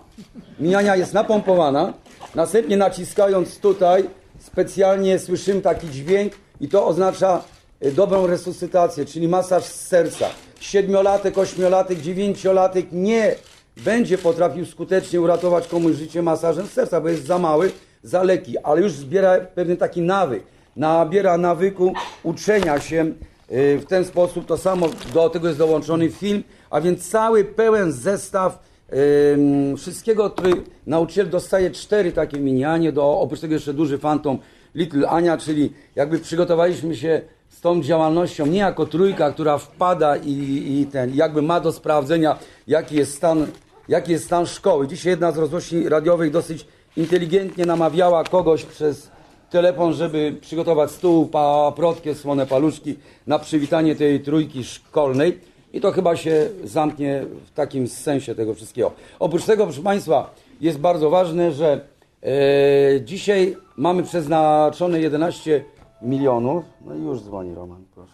Mini 0.59 0.75
Ania 0.75 0.95
jest 0.95 1.13
napompowana. 1.13 1.93
Następnie 2.35 2.77
naciskając 2.77 3.59
tutaj, 3.59 4.03
specjalnie 4.39 5.19
słyszymy 5.19 5.61
taki 5.61 5.89
dźwięk 5.89 6.33
i 6.61 6.67
to 6.67 6.87
oznacza 6.87 7.43
y, 7.85 7.91
dobrą 7.91 8.27
resuscytację, 8.27 9.05
czyli 9.05 9.27
masaż 9.27 9.63
z 9.63 9.87
serca. 9.87 10.25
Siedmiolatek, 10.59 11.37
ośmiolatek, 11.37 12.01
dziewięciolatek 12.01 12.85
nie 12.91 13.35
będzie 13.77 14.17
potrafił 14.17 14.65
skutecznie 14.65 15.21
uratować 15.21 15.67
komuś 15.67 15.95
życie 15.95 16.21
masażem 16.21 16.67
z 16.67 16.71
serca, 16.71 17.01
bo 17.01 17.09
jest 17.09 17.25
za 17.25 17.39
mały, 17.39 17.71
za 18.03 18.23
lekki, 18.23 18.57
ale 18.57 18.81
już 18.81 18.91
zbiera 18.91 19.39
pewien 19.39 19.77
taki 19.77 20.01
nawyk, 20.01 20.43
nabiera 20.75 21.37
nawyku 21.37 21.93
uczenia 22.23 22.79
się 22.79 23.05
y, 23.51 23.79
w 23.79 23.85
ten 23.85 24.05
sposób. 24.05 24.45
To 24.45 24.57
samo 24.57 24.89
do 25.13 25.29
tego 25.29 25.47
jest 25.47 25.59
dołączony 25.59 26.09
film, 26.09 26.43
a 26.69 26.81
więc 26.81 27.09
cały 27.09 27.45
pełen 27.45 27.91
zestaw 27.91 28.71
wszystkiego, 29.77 30.29
który 30.29 30.53
nauczyciel 30.87 31.29
dostaje 31.29 31.71
cztery 31.71 32.11
takie 32.11 32.39
minianie, 32.39 32.91
do 32.91 33.19
oprócz 33.19 33.39
tego 33.39 33.53
jeszcze 33.53 33.73
duży 33.73 33.97
fantom 33.97 34.37
Little 34.75 35.09
Ania, 35.09 35.37
czyli 35.37 35.73
jakby 35.95 36.19
przygotowaliśmy 36.19 36.95
się 36.95 37.21
z 37.49 37.61
tą 37.61 37.81
działalnością 37.81 38.45
nie 38.45 38.59
jako 38.59 38.85
trójka, 38.85 39.31
która 39.31 39.57
wpada 39.57 40.17
i, 40.17 40.31
i 40.81 40.85
ten, 40.85 41.15
jakby 41.15 41.41
ma 41.41 41.59
do 41.59 41.71
sprawdzenia, 41.71 42.37
jaki 42.67 42.95
jest 42.95 43.15
stan, 43.15 43.47
jaki 43.87 44.11
jest 44.11 44.25
stan 44.25 44.45
szkoły. 44.45 44.87
Dzisiaj 44.87 45.11
jedna 45.11 45.31
z 45.31 45.37
rozgłośni 45.37 45.89
radiowych 45.89 46.31
dosyć 46.31 46.65
inteligentnie 46.97 47.65
namawiała 47.65 48.23
kogoś 48.23 48.65
przez 48.65 49.11
telefon, 49.49 49.93
żeby 49.93 50.35
przygotować 50.41 50.91
stół, 50.91 51.27
paprotkę, 51.27 52.15
słone 52.15 52.45
paluszki 52.45 52.95
na 53.27 53.39
przywitanie 53.39 53.95
tej 53.95 54.19
trójki 54.19 54.63
szkolnej. 54.63 55.39
I 55.73 55.81
to 55.81 55.91
chyba 55.91 56.15
się 56.15 56.49
zamknie 56.63 57.25
w 57.45 57.53
takim 57.53 57.87
sensie 57.87 58.35
tego 58.35 58.53
wszystkiego. 58.53 58.91
Oprócz 59.19 59.45
tego, 59.45 59.63
proszę 59.63 59.81
Państwa, 59.81 60.33
jest 60.61 60.79
bardzo 60.79 61.09
ważne, 61.09 61.51
że 61.51 61.81
dzisiaj 63.05 63.57
mamy 63.77 64.03
przeznaczone 64.03 64.99
11 64.99 65.63
milionów. 66.01 66.63
No 66.85 66.95
i 66.95 67.01
już 67.01 67.21
dzwoni 67.21 67.55
Roman, 67.55 67.83
proszę. 67.95 68.13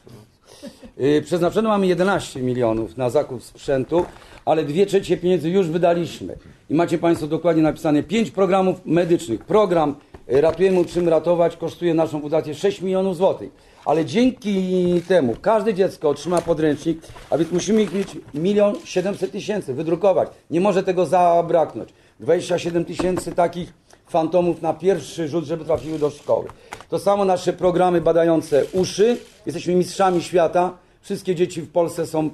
E, 0.97 1.21
przeznaczone 1.21 1.69
mamy 1.69 1.87
11 1.87 2.41
milionów 2.41 2.97
na 2.97 3.09
zakup 3.09 3.43
sprzętu, 3.43 4.05
ale 4.45 4.63
dwie 4.63 4.85
trzecie 4.85 5.17
pieniędzy 5.17 5.49
już 5.49 5.69
wydaliśmy. 5.69 6.35
I 6.69 6.73
macie 6.73 6.97
Państwo 6.97 7.27
dokładnie 7.27 7.63
napisane 7.63 8.03
5 8.03 8.31
programów 8.31 8.85
medycznych. 8.85 9.45
Program 9.45 9.95
e, 10.27 10.41
Ratujemy, 10.41 10.85
czym 10.85 11.09
ratować 11.09 11.57
kosztuje 11.57 11.93
naszą 11.93 12.21
fundację 12.21 12.55
6 12.55 12.81
milionów 12.81 13.17
złotych. 13.17 13.49
Ale 13.85 14.05
dzięki 14.05 15.01
temu 15.07 15.35
każde 15.41 15.73
dziecko 15.73 16.09
otrzyma 16.09 16.41
podręcznik, 16.41 17.01
a 17.29 17.37
więc 17.37 17.51
musimy 17.51 17.81
ich 17.81 17.93
mieć 17.93 18.07
milion 18.33 18.75
700 18.83 19.31
tysięcy, 19.31 19.73
wydrukować. 19.73 20.29
Nie 20.49 20.61
może 20.61 20.83
tego 20.83 21.05
zabraknąć. 21.05 21.89
27 22.19 22.85
tysięcy 22.85 23.31
takich 23.31 23.73
fantomów 24.07 24.61
na 24.61 24.73
pierwszy 24.73 25.27
rzut, 25.27 25.45
żeby 25.45 25.65
trafiły 25.65 25.99
do 25.99 26.09
szkoły. 26.09 26.47
To 26.89 26.99
samo 26.99 27.25
nasze 27.25 27.53
programy 27.53 28.01
badające 28.01 28.65
uszy. 28.73 29.17
Jesteśmy 29.45 29.75
mistrzami 29.75 30.23
świata. 30.23 30.77
Wszystkie 31.01 31.35
dzieci 31.35 31.61
w 31.61 31.71
Polsce 31.71 32.05
są 32.05 32.29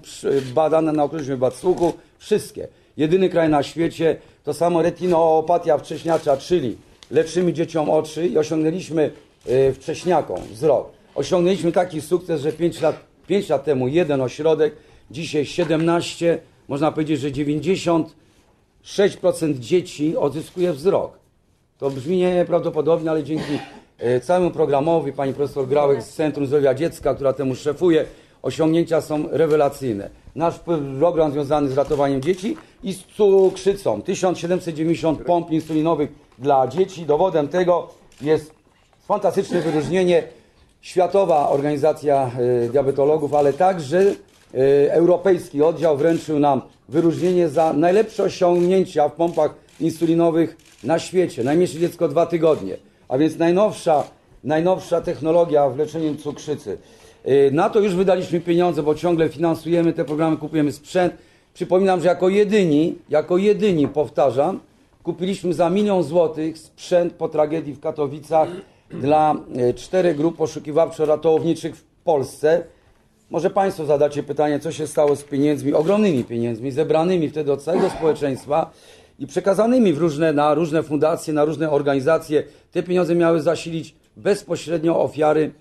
badane 0.53 0.91
na 0.91 1.03
określony 1.03 1.37
wad 1.37 1.55
słuchu. 1.55 1.93
Wszystkie. 2.17 2.67
Jedyny 2.97 3.29
kraj 3.29 3.49
na 3.49 3.63
świecie. 3.63 4.17
To 4.43 4.53
samo 4.53 4.81
retinoopatia 4.81 5.77
wcześniacza, 5.77 6.37
czyli 6.37 6.77
leczymy 7.11 7.53
dzieciom 7.53 7.89
oczy 7.89 8.27
i 8.27 8.37
osiągnęliśmy 8.37 9.11
y, 9.49 9.73
wcześniakom 9.73 10.41
wzrok. 10.51 10.89
Osiągnęliśmy 11.15 11.71
taki 11.71 12.01
sukces, 12.01 12.41
że 12.41 12.51
5 12.51 12.81
lat, 12.81 12.95
5 13.27 13.49
lat 13.49 13.63
temu 13.63 13.87
jeden 13.87 14.21
ośrodek, 14.21 14.75
dzisiaj 15.11 15.45
17, 15.45 16.39
można 16.67 16.91
powiedzieć, 16.91 17.19
że 17.19 17.31
96% 17.31 19.59
dzieci 19.59 20.17
odzyskuje 20.17 20.73
wzrok. 20.73 21.22
To 21.83 21.89
brzmi 21.89 22.17
nieprawdopodobnie, 22.17 23.11
ale 23.11 23.23
dzięki 23.23 23.59
e, 23.97 24.19
całemu 24.19 24.51
programowi 24.51 25.13
pani 25.13 25.33
profesor 25.33 25.67
Grałek 25.67 26.03
z 26.03 26.13
Centrum 26.13 26.45
Zdrowia 26.45 26.73
Dziecka, 26.73 27.15
która 27.15 27.33
temu 27.33 27.55
szefuje, 27.55 28.05
osiągnięcia 28.41 29.01
są 29.01 29.25
rewelacyjne. 29.31 30.09
Nasz 30.35 30.59
program 30.99 31.31
związany 31.31 31.69
z 31.69 31.77
ratowaniem 31.77 32.21
dzieci 32.21 32.57
i 32.83 32.93
z 32.93 33.03
cukrzycą. 33.03 34.01
1790 34.01 35.23
pomp 35.23 35.51
insulinowych 35.51 36.11
dla 36.39 36.67
dzieci. 36.67 37.05
Dowodem 37.05 37.47
tego 37.47 37.87
jest 38.21 38.53
fantastyczne 39.07 39.61
wyróżnienie 39.61 40.23
Światowa 40.81 41.49
Organizacja 41.49 42.31
e, 42.65 42.69
Diabetologów, 42.69 43.33
ale 43.33 43.53
także 43.53 43.99
e, 43.99 44.93
Europejski 44.93 45.61
Oddział 45.61 45.97
wręczył 45.97 46.39
nam 46.39 46.61
wyróżnienie 46.89 47.49
za 47.49 47.73
najlepsze 47.73 48.23
osiągnięcia 48.23 49.09
w 49.09 49.13
pompach 49.13 49.63
insulinowych 49.83 50.57
na 50.83 50.99
świecie. 50.99 51.43
Najmniejsze 51.43 51.79
dziecko 51.79 52.07
dwa 52.07 52.25
tygodnie, 52.25 52.77
a 53.07 53.17
więc 53.17 53.37
najnowsza, 53.37 54.03
najnowsza 54.43 55.01
technologia 55.01 55.69
w 55.69 55.77
leczeniu 55.77 56.15
cukrzycy. 56.15 56.77
E, 57.25 57.51
Na 57.51 57.69
to 57.69 57.79
już 57.79 57.95
wydaliśmy 57.95 58.39
pieniądze, 58.39 58.83
bo 58.83 58.95
ciągle 58.95 59.29
finansujemy 59.29 59.93
te 59.93 60.05
programy, 60.05 60.37
kupujemy 60.37 60.71
sprzęt. 60.71 61.13
Przypominam, 61.53 62.01
że 62.01 62.07
jako 62.07 62.29
jedyni, 62.29 62.95
jako 63.09 63.37
jedyni, 63.37 63.87
powtarzam, 63.87 64.59
kupiliśmy 65.03 65.53
za 65.53 65.69
milion 65.69 66.03
złotych 66.03 66.57
sprzęt 66.57 67.13
po 67.13 67.29
tragedii 67.29 67.73
w 67.73 67.79
Katowicach 67.79 68.49
dla 68.89 69.35
e, 69.55 69.73
czterech 69.73 70.17
grup 70.17 70.37
poszukiwawczo-ratowniczych 70.37 71.75
w 71.75 71.83
Polsce. 72.03 72.63
Może 73.29 73.49
Państwo 73.49 73.85
zadacie 73.85 74.23
pytanie, 74.23 74.59
co 74.59 74.71
się 74.71 74.87
stało 74.87 75.15
z 75.15 75.23
pieniędzmi, 75.23 75.73
ogromnymi 75.73 76.23
pieniędzmi, 76.23 76.71
zebranymi 76.71 77.29
wtedy 77.29 77.51
od 77.51 77.63
całego 77.63 77.89
społeczeństwa 77.89 78.71
i 79.23 79.27
przekazanymi 79.27 79.93
w 79.93 79.97
różne, 79.97 80.33
na 80.33 80.53
różne 80.53 80.83
fundacje, 80.83 81.33
na 81.33 81.45
różne 81.45 81.69
organizacje. 81.71 82.43
Te 82.71 82.83
pieniądze 82.83 83.15
miały 83.15 83.41
zasilić 83.41 83.95
bezpośrednio 84.17 85.01
ofiary, 85.01 85.51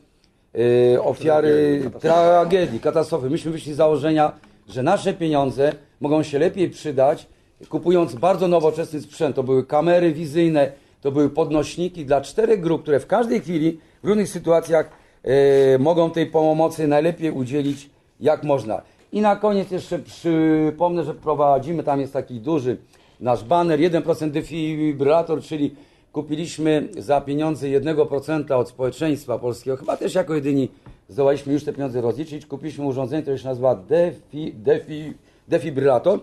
e, 0.95 1.03
ofiary 1.03 1.83
tragedii, 2.01 2.81
katastrofy. 2.81 3.31
Myśmy 3.31 3.53
wyszli 3.53 3.73
z 3.73 3.77
założenia, 3.77 4.33
że 4.69 4.83
nasze 4.83 5.15
pieniądze 5.15 5.73
mogą 6.01 6.23
się 6.23 6.39
lepiej 6.39 6.71
przydać, 6.71 7.27
kupując 7.69 8.15
bardzo 8.15 8.49
nowoczesny 8.49 9.01
sprzęt. 9.01 9.37
To 9.37 9.43
były 9.43 9.67
kamery 9.67 10.13
wizyjne, 10.13 10.73
to 11.01 11.13
były 11.13 11.31
podnośniki 11.31 12.05
dla 12.05 12.21
czterech 12.21 12.61
grup, 12.61 12.83
które 12.83 13.01
w 13.01 13.07
każdej 13.07 13.41
chwili, 13.41 13.79
w 14.03 14.09
różnych 14.09 14.29
sytuacjach 14.29 14.91
e, 15.23 15.79
mogą 15.79 16.11
tej 16.11 16.27
pomocy 16.27 16.87
najlepiej 16.87 17.31
udzielić 17.31 17.91
jak 18.21 18.45
można. 18.45 18.83
I 19.13 19.21
na 19.21 19.37
koniec 19.37 19.71
jeszcze 19.71 19.99
przypomnę, 19.99 21.05
że 21.05 21.15
prowadzimy, 21.15 21.83
tam 21.83 22.01
jest 22.01 22.13
taki 22.13 22.41
duży 22.41 22.77
nasz 23.23 23.45
baner, 23.45 23.81
1% 23.81 24.31
defibrylator, 24.31 25.43
czyli 25.43 25.75
kupiliśmy 26.13 26.89
za 26.99 27.21
pieniądze 27.21 27.67
1% 27.67 28.53
od 28.53 28.69
społeczeństwa 28.69 29.39
polskiego, 29.39 29.77
chyba 29.77 29.97
też 29.97 30.15
jako 30.15 30.35
jedyni 30.35 30.69
zdołaliśmy 31.09 31.53
już 31.53 31.65
te 31.65 31.73
pieniądze 31.73 32.01
rozliczyć. 32.01 32.47
Kupiliśmy 32.47 32.85
urządzenie, 32.85 33.23
które 33.23 33.39
się 33.39 33.49
nazywa 33.49 33.75
defi, 33.75 34.53
defi, 34.55 35.15
defibrylator. 35.49 36.21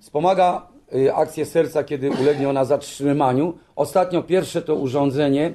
Wspomaga 0.00 0.66
y, 0.94 1.14
akcję 1.14 1.46
serca, 1.46 1.84
kiedy 1.84 2.10
ulegnie 2.10 2.48
ona 2.48 2.64
zatrzymaniu. 2.64 3.54
Ostatnio 3.76 4.22
pierwsze 4.22 4.62
to 4.62 4.74
urządzenie, 4.74 5.54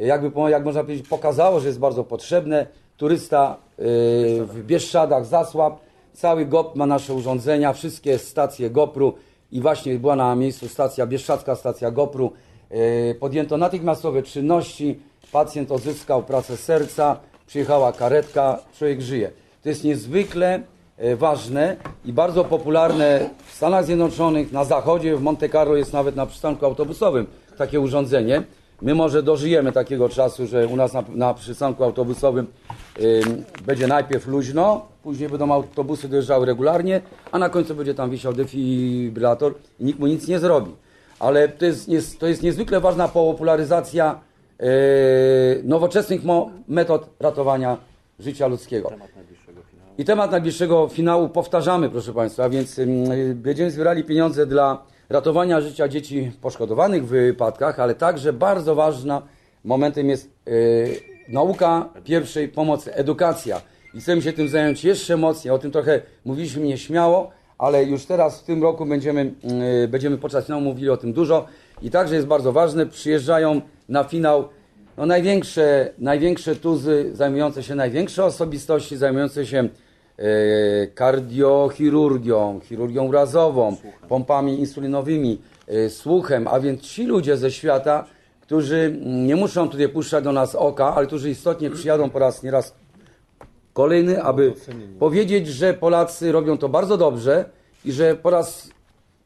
y, 0.00 0.06
jakby 0.06 0.50
jak 0.50 0.64
można 0.64 0.84
powiedzieć, 0.84 1.08
pokazało, 1.08 1.60
że 1.60 1.66
jest 1.66 1.78
bardzo 1.78 2.04
potrzebne. 2.04 2.66
Turysta 2.96 3.56
y, 3.78 3.82
w 4.44 4.62
Bieszczadach 4.66 5.26
zasłab. 5.26 5.80
Cały 6.12 6.46
GOP 6.46 6.76
ma 6.76 6.86
nasze 6.86 7.14
urządzenia, 7.14 7.72
wszystkie 7.72 8.18
stacje 8.18 8.70
GoPru 8.70 9.14
i 9.52 9.60
właśnie 9.60 9.98
była 9.98 10.16
na 10.16 10.34
miejscu 10.36 10.68
stacja, 10.68 11.06
Bieszczadzka 11.06 11.54
stacja 11.54 11.90
GoPru. 11.90 12.32
Y, 12.72 13.16
Podjęto 13.20 13.56
natychmiastowe 13.56 14.22
czynności, 14.22 15.00
pacjent 15.32 15.72
odzyskał 15.72 16.22
pracę 16.22 16.56
serca, 16.56 17.16
przyjechała 17.46 17.92
karetka, 17.92 18.58
człowiek 18.78 19.00
żyje. 19.00 19.30
To 19.62 19.68
jest 19.68 19.84
niezwykle 19.84 20.62
e, 20.96 21.16
ważne 21.16 21.76
i 22.04 22.12
bardzo 22.12 22.44
popularne 22.44 23.30
w 23.46 23.54
Stanach 23.54 23.84
Zjednoczonych, 23.84 24.52
na 24.52 24.64
zachodzie, 24.64 25.16
w 25.16 25.22
Monte 25.22 25.48
Carlo 25.48 25.76
jest 25.76 25.92
nawet 25.92 26.16
na 26.16 26.26
przystanku 26.26 26.66
autobusowym 26.66 27.26
takie 27.58 27.80
urządzenie. 27.80 28.42
My 28.82 28.94
może 28.94 29.22
dożyjemy 29.22 29.72
takiego 29.72 30.08
czasu, 30.08 30.46
że 30.46 30.66
u 30.66 30.76
nas 30.76 30.92
na, 30.92 31.04
na 31.14 31.34
przystanku 31.34 31.84
autobusowym 31.84 32.46
ym, 33.00 33.44
będzie 33.66 33.86
najpierw 33.86 34.26
luźno, 34.26 34.86
później 35.02 35.28
będą 35.28 35.52
autobusy 35.52 36.08
dojeżdżały 36.08 36.46
regularnie, 36.46 37.00
a 37.32 37.38
na 37.38 37.48
końcu 37.48 37.74
będzie 37.74 37.94
tam 37.94 38.10
wisiał 38.10 38.32
defibrylator 38.32 39.54
i 39.80 39.84
nikt 39.84 39.98
mu 39.98 40.06
nic 40.06 40.28
nie 40.28 40.38
zrobi. 40.38 40.72
Ale 41.18 41.48
to 41.48 41.64
jest, 41.64 41.88
jest, 41.88 42.18
to 42.18 42.26
jest 42.26 42.42
niezwykle 42.42 42.80
ważna 42.80 43.08
popularyzacja 43.08 44.20
e, 44.60 44.66
nowoczesnych 45.64 46.20
metod 46.68 47.08
ratowania 47.20 47.76
życia 48.18 48.46
ludzkiego. 48.46 48.92
I 49.98 50.04
temat 50.04 50.30
najbliższego 50.30 50.88
finału 50.88 51.28
powtarzamy, 51.28 51.90
proszę 51.90 52.12
Państwa, 52.12 52.48
więc 52.48 52.80
będziemy 53.34 53.70
zbierali 53.70 54.04
pieniądze 54.04 54.46
dla 54.46 54.82
ratowania 55.10 55.60
życia 55.60 55.88
dzieci 55.88 56.32
poszkodowanych 56.40 57.06
w 57.06 57.08
wypadkach, 57.08 57.80
ale 57.80 57.94
także 57.94 58.32
bardzo 58.32 58.74
ważna 58.74 59.22
momentem 59.64 60.08
jest 60.08 60.30
y, 60.48 61.00
nauka 61.28 61.88
pierwszej 62.04 62.48
pomocy, 62.48 62.94
edukacja. 62.94 63.60
I 63.94 64.00
chcemy 64.00 64.22
się 64.22 64.32
tym 64.32 64.48
zająć 64.48 64.84
jeszcze 64.84 65.16
mocniej. 65.16 65.54
O 65.54 65.58
tym 65.58 65.70
trochę 65.70 66.00
mówiliśmy 66.24 66.66
nieśmiało, 66.66 67.30
ale 67.58 67.84
już 67.84 68.06
teraz 68.06 68.40
w 68.40 68.44
tym 68.44 68.62
roku 68.62 68.86
będziemy, 68.86 69.34
y, 69.84 69.88
będziemy 69.88 70.18
podczas 70.18 70.44
finału 70.44 70.62
mówili 70.62 70.90
o 70.90 70.96
tym 70.96 71.12
dużo. 71.12 71.46
I 71.82 71.90
także 71.90 72.14
jest 72.14 72.26
bardzo 72.26 72.52
ważne, 72.52 72.86
przyjeżdżają 72.86 73.60
na 73.88 74.04
finał 74.04 74.48
no, 74.96 75.06
największe, 75.06 75.92
największe 75.98 76.56
tuzy, 76.56 77.10
zajmujące 77.14 77.62
się 77.62 77.74
największe 77.74 78.24
osobistości, 78.24 78.96
zajmujące 78.96 79.46
się 79.46 79.68
kardiochirurgią, 80.94 82.60
chirurgią 82.64 83.04
urazową, 83.06 83.76
pompami 84.08 84.58
insulinowymi, 84.60 85.40
e, 85.68 85.90
słuchem, 85.90 86.48
a 86.48 86.60
więc 86.60 86.80
ci 86.80 87.04
ludzie 87.04 87.36
ze 87.36 87.50
świata, 87.50 88.04
którzy 88.40 88.98
nie 89.06 89.36
muszą 89.36 89.68
tutaj 89.68 89.88
puszczać 89.88 90.24
do 90.24 90.32
nas 90.32 90.54
oka, 90.54 90.94
ale 90.94 91.06
którzy 91.06 91.30
istotnie 91.30 91.70
przyjadą 91.70 92.10
po 92.10 92.18
raz 92.18 92.42
nieraz 92.42 92.74
kolejny, 93.72 94.22
aby 94.22 94.52
powiedzieć, 94.98 95.48
że 95.48 95.74
Polacy 95.74 96.32
robią 96.32 96.58
to 96.58 96.68
bardzo 96.68 96.96
dobrze 96.96 97.44
i 97.84 97.92
że 97.92 98.16
po 98.16 98.30
raz 98.30 98.70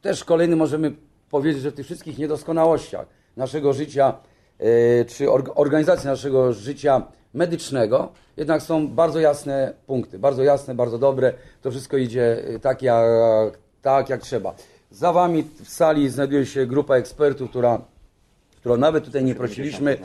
też 0.01 0.23
kolejny 0.23 0.55
możemy 0.55 0.91
powiedzieć, 1.29 1.61
że 1.61 1.71
w 1.71 1.73
tych 1.75 1.85
wszystkich 1.85 2.17
niedoskonałościach 2.17 3.05
naszego 3.37 3.73
życia, 3.73 4.13
e, 4.59 5.05
czy 5.05 5.25
org- 5.25 5.51
organizacji 5.55 6.07
naszego 6.07 6.53
życia 6.53 7.01
medycznego, 7.35 8.11
jednak 8.37 8.61
są 8.61 8.87
bardzo 8.87 9.19
jasne 9.19 9.73
punkty, 9.87 10.19
bardzo 10.19 10.43
jasne, 10.43 10.75
bardzo 10.75 10.97
dobre. 10.97 11.33
To 11.61 11.71
wszystko 11.71 11.97
idzie 11.97 12.43
e, 12.55 12.59
tak 12.59 12.81
jak, 12.81 13.05
tak 13.81 14.09
jak 14.09 14.21
trzeba. 14.21 14.55
Za 14.91 15.13
Wami 15.13 15.43
w 15.63 15.69
sali 15.69 16.09
znajduje 16.09 16.45
się 16.45 16.65
grupa 16.65 16.95
ekspertów, 16.95 17.49
która 17.49 17.81
którą 18.59 18.77
nawet 18.77 19.05
tutaj 19.05 19.23
nie 19.23 19.35
prosiliśmy, 19.35 19.97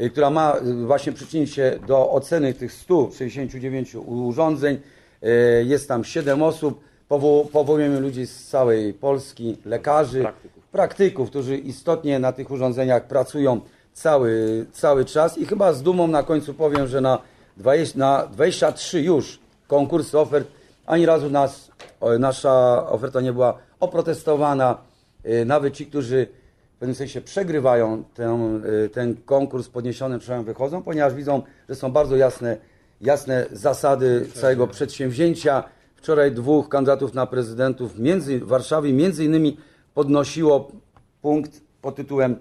y, 0.00 0.10
która 0.10 0.30
ma 0.30 0.56
y, 0.56 0.86
właśnie 0.86 1.12
przyczynić 1.12 1.54
się 1.54 1.78
do 1.86 2.10
oceny 2.10 2.54
tych 2.54 2.72
169 2.72 3.94
urządzeń. 4.06 4.78
Y, 5.22 5.64
Jest 5.64 5.88
tam 5.88 6.04
7 6.04 6.42
osób. 6.42 6.80
Powo- 7.08 7.44
Powołujemy 7.52 8.00
ludzi 8.00 8.26
z 8.26 8.46
całej 8.48 8.94
Polski, 8.94 9.56
lekarzy, 9.64 10.20
Praktyków. 10.22 10.64
praktyków, 10.72 11.30
którzy 11.30 11.56
istotnie 11.56 12.18
na 12.18 12.32
tych 12.32 12.50
urządzeniach 12.50 13.06
pracują 13.06 13.60
cały, 13.92 14.66
cały 14.72 15.04
czas 15.04 15.38
i 15.38 15.46
chyba 15.46 15.72
z 15.72 15.82
dumą 15.82 16.06
na 16.06 16.22
końcu 16.22 16.54
powiem, 16.54 16.86
że 16.86 17.00
na 17.00 17.18
20, 17.56 17.98
na 17.98 18.26
23 18.26 19.02
już 19.02 19.38
konkursy 19.66 20.18
ofert 20.18 20.48
ani 20.86 21.06
razu 21.06 21.30
nas, 21.30 21.70
nasza 22.18 22.86
oferta 22.88 23.20
nie 23.20 23.32
była 23.32 23.58
oprotestowana. 23.80 24.78
Y, 25.26 25.44
Nawet 25.44 25.74
ci, 25.74 25.86
którzy 25.86 26.26
w 26.76 26.78
pewnym 26.78 26.94
sensie 26.94 27.20
przegrywają 27.20 28.04
ten, 28.14 28.64
y, 28.64 28.88
ten 28.88 29.16
konkurs 29.24 29.68
podniesiony 29.68 30.18
przełom 30.18 30.44
wychodzą, 30.44 30.82
ponieważ 30.82 31.14
widzą, 31.14 31.42
że 31.68 31.74
są 31.74 31.92
bardzo 31.92 32.16
jasne, 32.16 32.56
jasne 33.00 33.46
zasady 33.52 34.26
całego 34.34 34.66
przedsięwzięcia. 34.66 35.64
Wczoraj 35.96 36.32
dwóch 36.32 36.68
kandydatów 36.68 37.14
na 37.14 37.26
prezydentów 37.26 37.98
między 37.98 38.40
w 38.40 38.46
Warszawie 38.46 38.92
między 38.92 39.24
innymi 39.24 39.56
podnosiło 39.94 40.70
punkt 41.22 41.60
pod 41.82 41.96
tytułem 41.96 42.36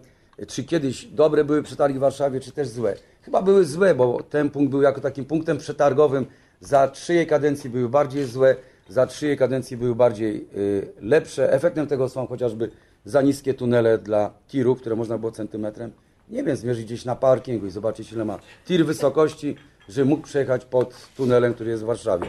czy 0.48 0.64
kiedyś 0.64 1.06
dobre 1.06 1.44
były 1.44 1.64
przetargi 1.64 1.98
w 1.98 2.02
Warszawie, 2.02 2.40
czy 2.40 2.52
też 2.52 2.68
złe. 2.68 2.96
Chyba 3.22 3.42
były 3.42 3.66
złe, 3.66 3.96
bo 3.96 4.24
ten 4.24 4.50
punkt 4.50 4.72
był 4.72 4.82
jako 4.82 5.02
takim 5.02 5.26
punktem 5.26 5.58
przetargowym. 5.58 6.26
Za 6.60 6.88
czyjej 6.88 7.28
kadencji 7.28 7.70
były 7.70 7.90
bardziej 7.90 8.26
złe, 8.26 8.56
za 8.90 9.08
czyjej 9.08 9.38
kadencji 9.38 9.78
były 9.78 9.96
bardziej 9.96 10.48
y, 10.58 10.88
lepsze. 11.02 11.54
Efektem 11.54 11.88
tego 11.88 12.10
są 12.10 12.28
chociażby 12.28 12.72
za 13.06 13.22
niskie 13.22 13.54
tunele 13.54 13.98
dla 13.98 14.34
tirów, 14.48 14.80
które 14.82 14.96
można 14.96 15.18
było 15.18 15.32
centymetrem, 15.32 15.92
nie 16.30 16.44
wiem, 16.44 16.56
zmierzyć 16.56 16.86
gdzieś 16.86 17.06
na 17.06 17.16
parkingu 17.16 17.66
i 17.66 17.72
zobaczyć 17.72 18.12
ile 18.12 18.26
ma 18.26 18.40
tir 18.66 18.86
wysokości, 18.86 19.56
że 19.90 20.06
mógł 20.06 20.24
przejechać 20.24 20.66
pod 20.66 20.96
tunelem, 21.18 21.54
który 21.54 21.70
jest 21.70 21.84
w 21.84 21.86
Warszawie. 21.86 22.28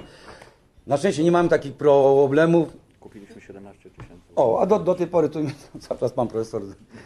Na 0.86 0.96
szczęście 0.96 1.24
nie 1.24 1.32
mamy 1.32 1.48
takich 1.48 1.74
problemów. 1.74 2.76
Kupiliśmy 3.00 3.40
17 3.40 3.90
tysięcy. 3.90 4.19
O, 4.36 4.60
a 4.60 4.66
do, 4.66 4.78
do 4.78 4.94
tej 4.94 5.06
pory 5.06 5.28
tu 5.28 5.38
cały 5.88 6.00
czas 6.00 6.12
pan 6.12 6.28
profesor 6.28 6.62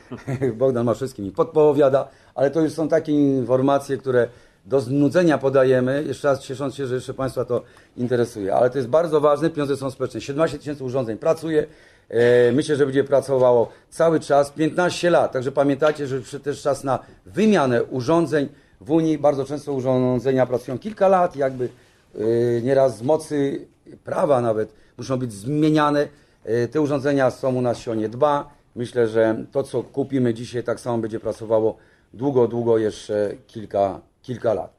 Bogdan 0.59 0.87
Maszewski 0.87 1.23
mi 1.23 1.31
podpowiada, 1.31 2.09
ale 2.35 2.51
to 2.51 2.61
już 2.61 2.73
są 2.73 2.89
takie 2.89 3.13
informacje, 3.13 3.97
które 3.97 4.29
do 4.67 4.81
znudzenia 4.81 5.39
podajemy. 5.39 6.05
Jeszcze 6.07 6.29
raz 6.29 6.41
ciesząc 6.41 6.75
się, 6.75 6.87
że 6.87 6.95
jeszcze 6.95 7.15
Państwa 7.15 7.45
to 7.45 7.63
interesuje. 7.97 8.55
Ale 8.55 8.71
to 8.71 8.79
jest 8.79 8.89
bardzo 8.89 9.21
ważne, 9.21 9.51
pieniądze 9.51 9.77
są 9.77 9.91
społeczne. 9.91 10.21
17 10.21 10.59
tysięcy 10.59 10.85
urządzeń 10.85 11.19
pracuje. 11.19 11.67
E, 12.09 12.53
myślę, 12.53 12.77
że 12.77 12.87
będzie 12.87 13.05
pracowało 13.05 13.69
cały 13.91 14.21
czas, 14.21 14.51
15 14.51 15.11
lat. 15.11 15.33
Także 15.33 15.53
pamiętajcie, 15.53 16.07
że 16.07 16.41
też 16.41 16.63
czas 16.63 16.85
na 16.85 16.99
wymianę 17.27 17.85
urządzeń. 17.85 18.49
W 18.81 18.91
Unii 18.91 19.19
bardzo 19.19 19.45
często 19.45 19.73
urządzenia 19.73 20.47
pracują 20.47 20.79
kilka 20.79 21.09
lat, 21.09 21.37
jakby 21.37 21.69
e, 22.15 22.21
nieraz 22.63 22.99
z 22.99 23.03
mocy 23.03 23.67
prawa 24.05 24.41
nawet 24.41 24.73
muszą 24.99 25.17
być 25.17 25.33
zmieniane. 25.33 26.09
E, 26.45 26.69
Te 26.69 26.81
urządzenia 26.81 27.31
są 27.31 27.55
u 27.55 27.61
nas 27.61 27.79
się 27.79 27.91
o 27.91 27.95
nie 27.95 28.09
dba. 28.09 28.51
Myślę, 28.77 29.09
że 29.09 29.45
to, 29.53 29.63
co 29.63 29.83
kupimy 29.83 30.35
dzisiaj, 30.35 30.65
tak 30.65 30.81
samo 30.81 30.99
będzie 30.99 31.21
pracowało 31.21 31.77
długo, 32.15 32.49
długo 32.49 32.79
jeszcze 32.79 33.33
kilka, 33.47 34.01
kilka 34.23 34.55
lat. 34.55 34.73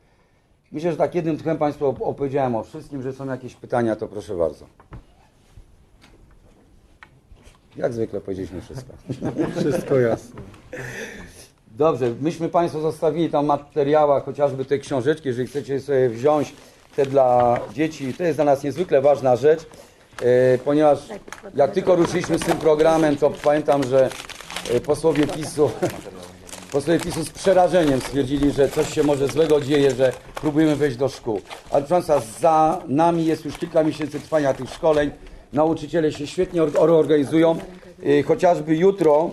Myślę, 0.72 0.92
że 0.92 0.98
tak 0.98 1.16
jednym 1.16 1.38
tchem 1.38 1.58
Państwu 1.58 1.86
op- 1.86 2.02
opowiedziałem 2.02 2.56
o 2.56 2.64
wszystkim, 2.64 3.02
że 3.02 3.14
są 3.14 3.26
jakieś 3.26 3.56
pytania, 3.56 3.96
to 3.96 4.08
proszę 4.08 4.36
bardzo. 4.36 4.66
Jak 7.76 7.94
zwykle 7.94 8.22
powiedzieliśmy 8.22 8.62
wszystko. 8.62 8.94
Wszystko 9.60 10.00
jasne. 10.00 10.42
Dobrze, 11.78 12.14
myśmy 12.22 12.50
Państwu 12.50 12.82
zostawili 12.82 13.30
tam 13.30 13.46
materiała, 13.46 14.20
chociażby 14.20 14.66
te 14.66 14.78
książeczki, 14.80 15.28
jeżeli 15.28 15.48
chcecie 15.48 15.80
sobie 15.80 16.10
wziąć 16.10 16.54
te 16.96 17.06
dla 17.06 17.60
dzieci. 17.74 18.14
To 18.14 18.24
jest 18.24 18.38
dla 18.38 18.46
nas 18.46 18.64
niezwykle 18.64 19.02
ważna 19.02 19.36
rzecz, 19.36 19.66
ponieważ 20.66 21.00
jak 21.56 21.72
tylko 21.72 21.96
ruszyliśmy 21.96 22.40
z 22.40 22.42
tym 22.42 22.58
programem, 22.58 23.18
to 23.18 23.30
pamiętam, 23.30 23.84
że 23.84 24.10
e, 24.74 24.80
posłowie 24.80 25.28
PiSu, 25.28 25.72
posłowie 26.72 27.00
PiSu 27.00 27.24
z 27.24 27.30
przerażeniem 27.30 28.02
stwierdzili, 28.02 28.52
że 28.52 28.70
coś 28.70 28.94
się 28.94 29.04
może 29.04 29.28
złego 29.28 29.62
dzieje, 29.62 29.92
że 29.92 30.14
próbujemy 30.36 30.76
wejść 30.76 30.98
do 30.98 31.10
szkół. 31.10 31.42
Ale 31.72 31.84
proszę 31.84 32.08
Państwa, 32.08 32.40
za 32.40 32.82
nami 32.88 33.26
jest 33.26 33.46
już 33.46 33.58
kilka 33.58 33.84
miesięcy 33.84 34.20
trwania 34.20 34.54
tych 34.54 34.70
szkoleń. 34.70 35.12
Nauczyciele 35.54 36.12
się 36.12 36.28
świetnie 36.28 36.64
or- 36.64 36.92
organizują. 36.92 37.60
E, 38.04 38.24
Chociażby 38.24 38.76
jutro 38.76 39.32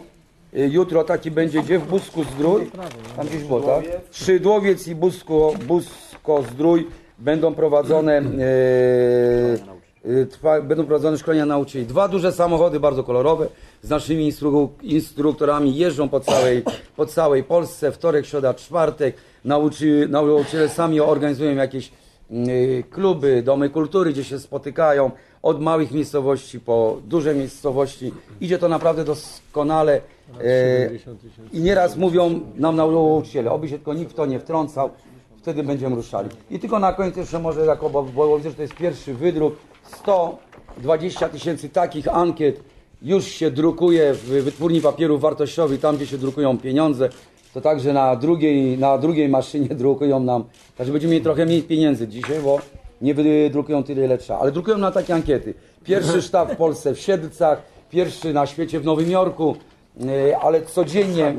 Jutro 0.53 1.05
taki 1.05 1.31
będzie 1.31 1.63
gdzie 1.63 1.79
w 1.79 1.87
Busku 1.87 2.25
Zdrój, 2.25 2.71
tam 3.17 3.27
gdzieś 3.27 3.45
było, 3.45 3.61
tak? 3.61 3.85
Szydłowiec 4.11 4.89
i 4.89 4.95
Busko, 4.95 5.53
Busko 5.67 6.43
Zdrój 6.53 6.87
będą 7.19 7.55
prowadzone, 7.55 8.13
e, 8.13 8.23
e, 8.23 9.82
trwa, 10.31 10.63
będą 10.63 10.87
prowadzone 10.87 11.19
szkolenia 11.19 11.47
nauczycieli. 11.47 11.87
Dwa 11.87 12.09
duże 12.09 12.33
samochody, 12.33 12.81
bardzo 12.81 13.05
kolorowe, 13.05 13.47
z 13.83 13.91
naszymi 13.91 14.25
instru, 14.25 14.71
instruktorami 14.83 15.77
jeżdżą 15.77 16.09
po 16.09 16.21
całej, 16.21 16.63
po 16.97 17.07
całej 17.07 17.45
Polsce, 17.45 17.93
wtorek, 17.93 18.27
środa, 18.27 18.55
czwartek. 18.55 19.17
Nauczy, 19.45 20.07
nauczyciele 20.11 20.69
sami 20.69 21.01
organizują 21.01 21.55
jakieś 21.55 21.93
y, 22.31 22.85
kluby, 22.91 23.43
domy 23.43 23.71
kultury, 23.71 24.13
gdzie 24.13 24.25
się 24.25 24.39
spotykają, 24.39 25.11
od 25.43 25.61
małych 25.61 25.91
miejscowości 25.91 26.61
po 26.61 26.99
duże 27.05 27.35
miejscowości. 27.35 28.13
Idzie 28.41 28.59
to 28.59 28.69
naprawdę 28.69 29.05
doskonale. 29.05 30.01
E, 30.41 30.83
70 30.83 31.21
tysięcy. 31.21 31.57
I 31.57 31.61
nieraz 31.61 31.97
mówią 31.97 32.41
nam 32.55 32.77
nauczyciele, 32.77 33.51
oby 33.51 33.69
się 33.69 33.77
tylko 33.77 33.95
nikt 33.95 34.13
w 34.13 34.15
to 34.15 34.27
nie 34.27 34.41
wtrącał, 34.41 34.91
wtedy 35.37 35.63
będziemy 35.63 35.97
ruszali. 35.97 36.29
I 36.51 36.59
tylko 36.59 36.79
na 36.79 36.93
koniec 36.93 37.17
jeszcze 37.17 37.39
może 37.39 37.67
jako, 37.67 37.91
bo, 37.91 38.03
bo 38.03 38.37
widzę, 38.37 38.51
że 38.51 38.57
to 38.57 38.63
jest 38.63 38.75
pierwszy 38.75 39.15
wydruk, 39.15 39.55
120 39.97 41.29
tysięcy 41.29 41.69
takich 41.69 42.09
ankiet 42.09 42.61
już 43.03 43.27
się 43.27 43.51
drukuje 43.51 44.15
w 44.15 44.27
wytwórni 44.27 44.81
papierów 44.81 45.21
wartościowych, 45.21 45.81
tam 45.81 45.97
gdzie 45.97 46.07
się 46.07 46.19
drukują 46.19 46.59
pieniądze, 46.59 47.09
to 47.55 47.61
także 47.61 47.93
na 47.93 48.17
drugiej, 48.17 48.79
na 48.79 48.99
drugiej 48.99 49.29
maszynie 49.29 49.69
drukują 49.85 50.21
nam, 50.21 50.45
także 50.77 50.93
będziemy 50.93 51.13
mieli 51.13 51.25
trochę 51.25 51.47
mniej 51.47 51.63
pieniędzy 51.63 52.09
dzisiaj, 52.09 52.41
bo 52.41 52.59
nie 53.01 53.15
wydrukują 53.15 53.85
tyle, 53.85 54.05
ile 54.05 54.19
trzeba, 54.19 54.39
ale 54.39 54.53
drukują 54.53 54.79
na 54.79 54.91
takie 54.91 55.15
ankiety. 55.15 55.55
Pierwszy 55.85 56.23
sztab 56.29 56.53
w 56.53 56.57
Polsce 56.57 56.95
w 56.95 57.01
Siedlcach, 57.01 57.63
pierwszy 57.91 58.33
na 58.33 58.47
świecie 58.47 58.81
w 58.81 58.85
Nowym 58.85 59.11
Jorku, 59.11 59.57
yy, 60.01 60.37
ale 60.37 60.63
codziennie, 60.63 61.35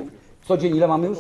codziennie, 0.48 0.78
ile 0.78 0.88
mamy 0.88 1.08
już? 1.08 1.18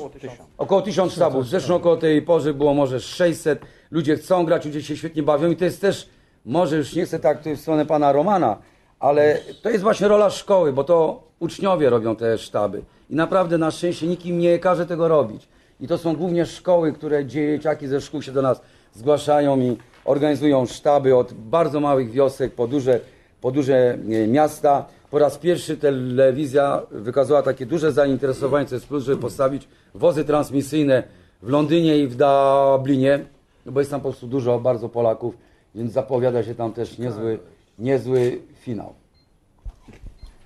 Około 0.57 0.81
tysiąc 0.81 1.13
sztabów. 1.13 1.47
Zresztą 1.47 1.75
około 1.75 1.97
tej 1.97 2.21
porze 2.21 2.53
było 2.53 2.73
może 2.73 2.99
600. 2.99 3.59
Ludzie 3.91 4.15
chcą 4.15 4.45
grać, 4.45 4.65
ludzie 4.65 4.83
się 4.83 4.97
świetnie 4.97 5.23
bawią 5.23 5.51
i 5.51 5.55
to 5.55 5.65
jest 5.65 5.81
też, 5.81 6.09
może 6.45 6.77
już 6.77 6.95
nie 6.95 7.05
chcę 7.05 7.19
tak 7.19 7.41
w 7.41 7.59
stronę 7.59 7.85
pana 7.85 8.11
Romana, 8.11 8.57
ale 8.99 9.39
to 9.61 9.69
jest 9.69 9.83
właśnie 9.83 10.07
rola 10.07 10.29
szkoły, 10.29 10.73
bo 10.73 10.83
to 10.83 11.23
uczniowie 11.39 11.89
robią 11.89 12.15
te 12.15 12.37
sztaby. 12.37 12.81
I 13.09 13.15
naprawdę 13.15 13.57
na 13.57 13.71
szczęście 13.71 14.07
nikt 14.07 14.25
im 14.25 14.39
nie 14.39 14.59
każe 14.59 14.85
tego 14.85 15.07
robić. 15.07 15.47
I 15.79 15.87
to 15.87 15.97
są 15.97 16.15
głównie 16.15 16.45
szkoły, 16.45 16.93
które 16.93 17.25
dzieciaki 17.25 17.87
ze 17.87 18.01
szkół 18.01 18.21
się 18.21 18.31
do 18.31 18.41
nas 18.41 18.61
zgłaszają 18.93 19.59
i 19.61 19.77
organizują 20.05 20.65
sztaby 20.65 21.15
od 21.15 21.33
bardzo 21.33 21.79
małych 21.79 22.11
wiosek 22.11 22.53
po 22.53 22.67
duże, 22.67 22.99
po 23.41 23.51
duże 23.51 23.75
e, 23.93 24.27
miasta. 24.27 24.85
Po 25.11 25.19
raz 25.19 25.37
pierwszy 25.37 25.77
telewizja 25.77 26.81
wykazała 26.91 27.41
takie 27.41 27.65
duże 27.65 27.91
zainteresowanie, 27.91 28.65
co 28.65 28.75
jest 28.75 28.87
plus, 28.87 29.03
żeby 29.03 29.21
postawić 29.21 29.67
wozy 29.95 30.25
transmisyjne 30.25 31.03
w 31.41 31.49
Londynie 31.49 31.97
i 31.97 32.07
w 32.07 32.15
Dublinie, 32.15 33.19
no 33.65 33.71
bo 33.71 33.79
jest 33.79 33.91
tam 33.91 34.01
po 34.01 34.09
prostu 34.09 34.27
dużo 34.27 34.59
bardzo 34.59 34.89
Polaków, 34.89 35.37
więc 35.75 35.91
zapowiada 35.91 36.43
się 36.43 36.55
tam 36.55 36.73
też 36.73 36.97
niezły, 36.97 37.39
niezły 37.79 38.41
finał. 38.59 38.93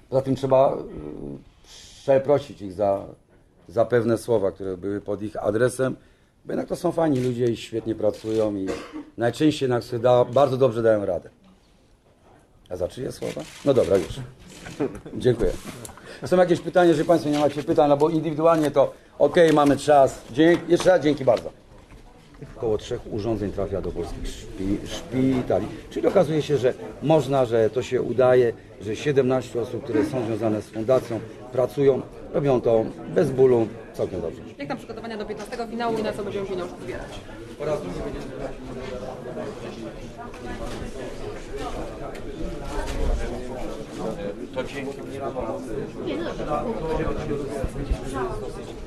Poza 0.10 0.22
tym 0.22 0.36
trzeba 0.36 0.74
y, 0.74 0.78
przeprosić 1.64 2.62
ich 2.62 2.74
za, 2.74 3.06
za 3.68 3.86
pewne 3.86 4.18
słowa, 4.18 4.52
które 4.52 4.78
były 4.78 5.02
pod 5.02 5.22
ich 5.22 5.44
adresem, 5.44 5.96
bo 6.46 6.54
jednak 6.54 6.68
to 6.68 6.76
są 6.76 6.92
fajni 6.92 7.20
ludzie 7.20 7.46
i 7.46 7.58
świetnie 7.58 7.96
pracują 7.96 8.56
i 8.56 8.68
najczęściej 9.18 9.66
jednak 9.68 9.84
sobie 9.84 10.04
da, 10.04 10.26
bardzo 10.26 10.58
dobrze 10.58 10.84
dają 10.84 11.06
radę. 11.06 11.30
A 12.70 12.76
za 12.76 12.88
czyje 12.88 13.12
słowa? 13.12 13.42
No 13.66 13.74
dobra, 13.74 13.98
już. 13.98 14.20
Dziękuję. 15.18 15.52
Są 16.26 16.38
jakieś 16.38 16.60
pytania, 16.60 16.90
jeżeli 16.90 17.08
Państwo 17.08 17.30
nie 17.30 17.40
macie 17.40 17.64
pytań, 17.64 17.90
no 17.90 17.98
bo 17.98 18.10
indywidualnie 18.10 18.72
to 18.72 18.94
ok, 19.20 19.36
mamy 19.54 19.78
czas. 19.78 20.22
Dzięki, 20.32 20.72
jeszcze 20.72 20.90
raz 20.90 21.02
dzięki 21.02 21.26
bardzo. 21.26 21.67
Około 22.58 22.78
trzech 22.78 23.14
urządzeń 23.14 23.52
trafia 23.52 23.82
do 23.82 23.92
polskich 23.92 24.28
szpi, 24.28 24.78
szpitali. 24.88 25.68
Czyli 25.90 26.08
okazuje 26.08 26.42
się, 26.42 26.58
że 26.58 26.74
można, 27.04 27.46
że 27.46 27.70
to 27.70 27.82
się 27.82 28.02
udaje, 28.02 28.54
że 28.82 28.96
17 28.96 29.62
osób, 29.62 29.84
które 29.84 30.06
są 30.06 30.26
związane 30.26 30.62
z 30.62 30.70
fundacją, 30.70 31.20
pracują, 31.52 32.02
robią 32.34 32.62
to 32.62 32.86
bez 33.16 33.32
bólu, 33.32 33.68
całkiem 33.94 34.22
dobrze. 34.22 34.42
Jak 34.58 34.68
tam 34.68 34.78
przygotowania 34.78 35.18
do 35.18 35.26
15 35.26 35.68
finału 35.70 35.98
i 35.98 36.04
na 36.04 36.14
co 36.14 36.24
będziemy 36.24 36.46
pieniądze 36.46 36.76
zbierać? 36.84 37.20
e, 48.00 48.87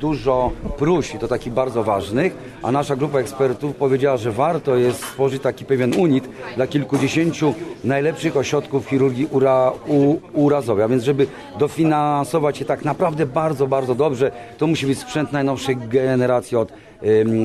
dużo 0.00 0.50
próśb, 0.78 1.18
to 1.18 1.28
takich 1.28 1.52
bardzo 1.52 1.84
ważnych, 1.84 2.36
a 2.62 2.72
nasza 2.72 2.96
grupa 2.96 3.18
ekspertów 3.18 3.76
powiedziała, 3.76 4.16
że 4.16 4.32
warto 4.32 4.76
jest 4.76 5.04
stworzyć 5.04 5.42
taki 5.42 5.64
pewien 5.64 5.94
unit 5.94 6.28
dla 6.56 6.66
kilkudziesięciu 6.66 7.54
najlepszych 7.84 8.36
ośrodków 8.36 8.86
chirurgii 8.86 9.26
ura, 9.30 9.72
u, 9.86 10.16
urazowej. 10.32 10.84
A 10.84 10.88
więc, 10.88 11.02
żeby 11.02 11.26
dofinansować 11.58 12.60
je 12.60 12.66
tak 12.66 12.84
naprawdę 12.84 13.26
bardzo, 13.26 13.66
bardzo 13.66 13.94
dobrze, 13.94 14.32
to 14.58 14.66
musi 14.66 14.86
być 14.86 14.98
sprzęt 14.98 15.32
najnowszej 15.32 15.76
generacji 15.76 16.56
od 16.56 16.72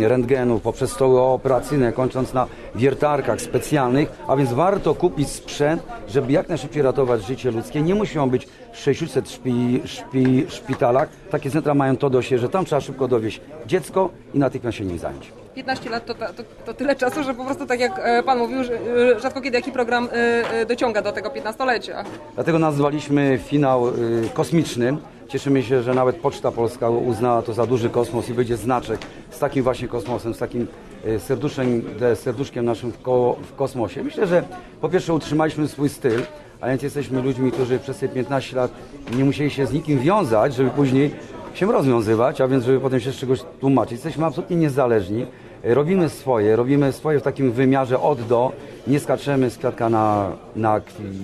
rentgenów, 0.02 0.62
poprzez 0.62 0.92
stoły 0.92 1.22
operacyjne, 1.22 1.94
kończąc 1.94 2.34
na 2.34 2.48
wiertarkach 2.76 3.42
specjalnych, 3.42 4.12
a 4.28 4.36
więc 4.36 4.54
warto 4.54 4.96
kupić 4.96 5.30
sprzęt, 5.30 5.84
żeby 6.08 6.32
jak 6.32 6.50
najszybciej 6.50 6.82
ratować 6.82 7.26
życie 7.26 7.52
ludzkie. 7.52 7.82
Nie 7.82 7.96
musi 7.96 8.20
on 8.20 8.30
być 8.30 8.48
w 8.74 8.78
600 8.78 9.30
szpi, 9.30 9.82
szpi, 9.86 10.46
szpitalach. 10.50 11.10
Takie 11.32 11.52
centra 11.52 11.74
mają 11.74 11.98
to 11.98 12.10
do 12.10 12.22
siebie, 12.22 12.40
że 12.40 12.50
tam 12.50 12.66
trzeba 12.66 12.82
szybko 12.82 13.08
dowieść 13.08 13.42
dziecko 13.66 14.10
i 14.34 14.40
natychmiast 14.40 14.78
się 14.78 14.86
nim 14.86 15.00
zająć. 15.00 15.32
15 15.54 15.90
lat 15.90 16.06
to, 16.06 16.14
to, 16.14 16.26
to 16.66 16.74
tyle 16.74 16.96
czasu, 16.96 17.24
że 17.24 17.34
po 17.34 17.46
prostu 17.46 17.66
tak 17.66 17.80
jak 17.80 18.00
e, 18.04 18.24
Pan 18.24 18.38
mówił, 18.38 18.64
że 18.64 18.74
e, 18.74 19.20
rzadko 19.20 19.42
kiedy 19.42 19.58
jaki 19.58 19.72
program 19.72 20.10
e, 20.12 20.66
dociąga 20.66 21.02
do 21.02 21.12
tego 21.12 21.30
15-lecia. 21.30 22.04
Dlatego 22.36 22.60
nazwaliśmy 22.60 23.40
finał 23.46 23.88
y, 23.88 23.94
kosmicznym. 24.34 24.98
Cieszymy 25.34 25.64
się, 25.64 25.84
że 25.84 25.94
nawet 25.94 26.16
Poczta 26.16 26.52
Polska 26.52 26.90
uznała 26.90 27.42
to 27.42 27.54
za 27.54 27.66
duży 27.66 27.90
kosmos 27.90 28.30
i 28.30 28.34
będzie 28.34 28.58
znaczek 28.58 29.00
z 29.30 29.40
takim 29.40 29.64
właśnie 29.64 29.88
kosmosem, 29.88 30.34
z 30.34 30.38
takim 30.38 30.68
y, 31.06 31.20
serduszem, 31.20 31.82
serduszkiem 32.16 32.66
naszym 32.66 32.92
w, 32.92 33.02
ko, 33.02 33.36
w 33.52 33.56
kosmosie. 33.56 34.04
Myślę, 34.04 34.28
że 34.28 34.44
po 34.82 34.90
pierwsze 34.90 35.14
utrzymaliśmy 35.14 35.68
swój 35.68 35.90
styl, 35.90 36.22
a 36.62 36.68
więc 36.68 36.84
jesteśmy 36.84 37.22
ludźmi, 37.22 37.52
którzy 37.52 37.80
przez 37.80 37.98
te 37.98 38.08
15 38.08 38.56
lat 38.56 38.72
nie 39.16 39.24
musieli 39.24 39.50
się 39.50 39.66
z 39.66 39.74
nikim 39.74 40.00
wiązać, 40.00 40.56
żeby 40.56 40.70
później 40.70 41.12
się 41.54 41.72
rozwiązywać, 41.72 42.42
a 42.42 42.48
więc 42.48 42.64
żeby 42.64 42.80
potem 42.80 43.00
się 43.00 43.12
z 43.12 43.16
czegoś 43.16 43.40
tłumaczyć. 43.60 43.92
Jesteśmy 43.92 44.26
absolutnie 44.26 44.58
niezależni. 44.58 45.26
Robimy 45.64 46.10
swoje, 46.10 46.56
robimy 46.56 46.92
swoje 46.92 47.20
w 47.20 47.24
takim 47.24 47.52
wymiarze 47.52 48.00
od 48.00 48.22
do, 48.22 48.52
nie 48.88 49.00
skaczemy 49.00 49.50
z 49.50 49.58
kwiatka 49.58 49.90
na, 49.90 50.32
na 50.56 50.82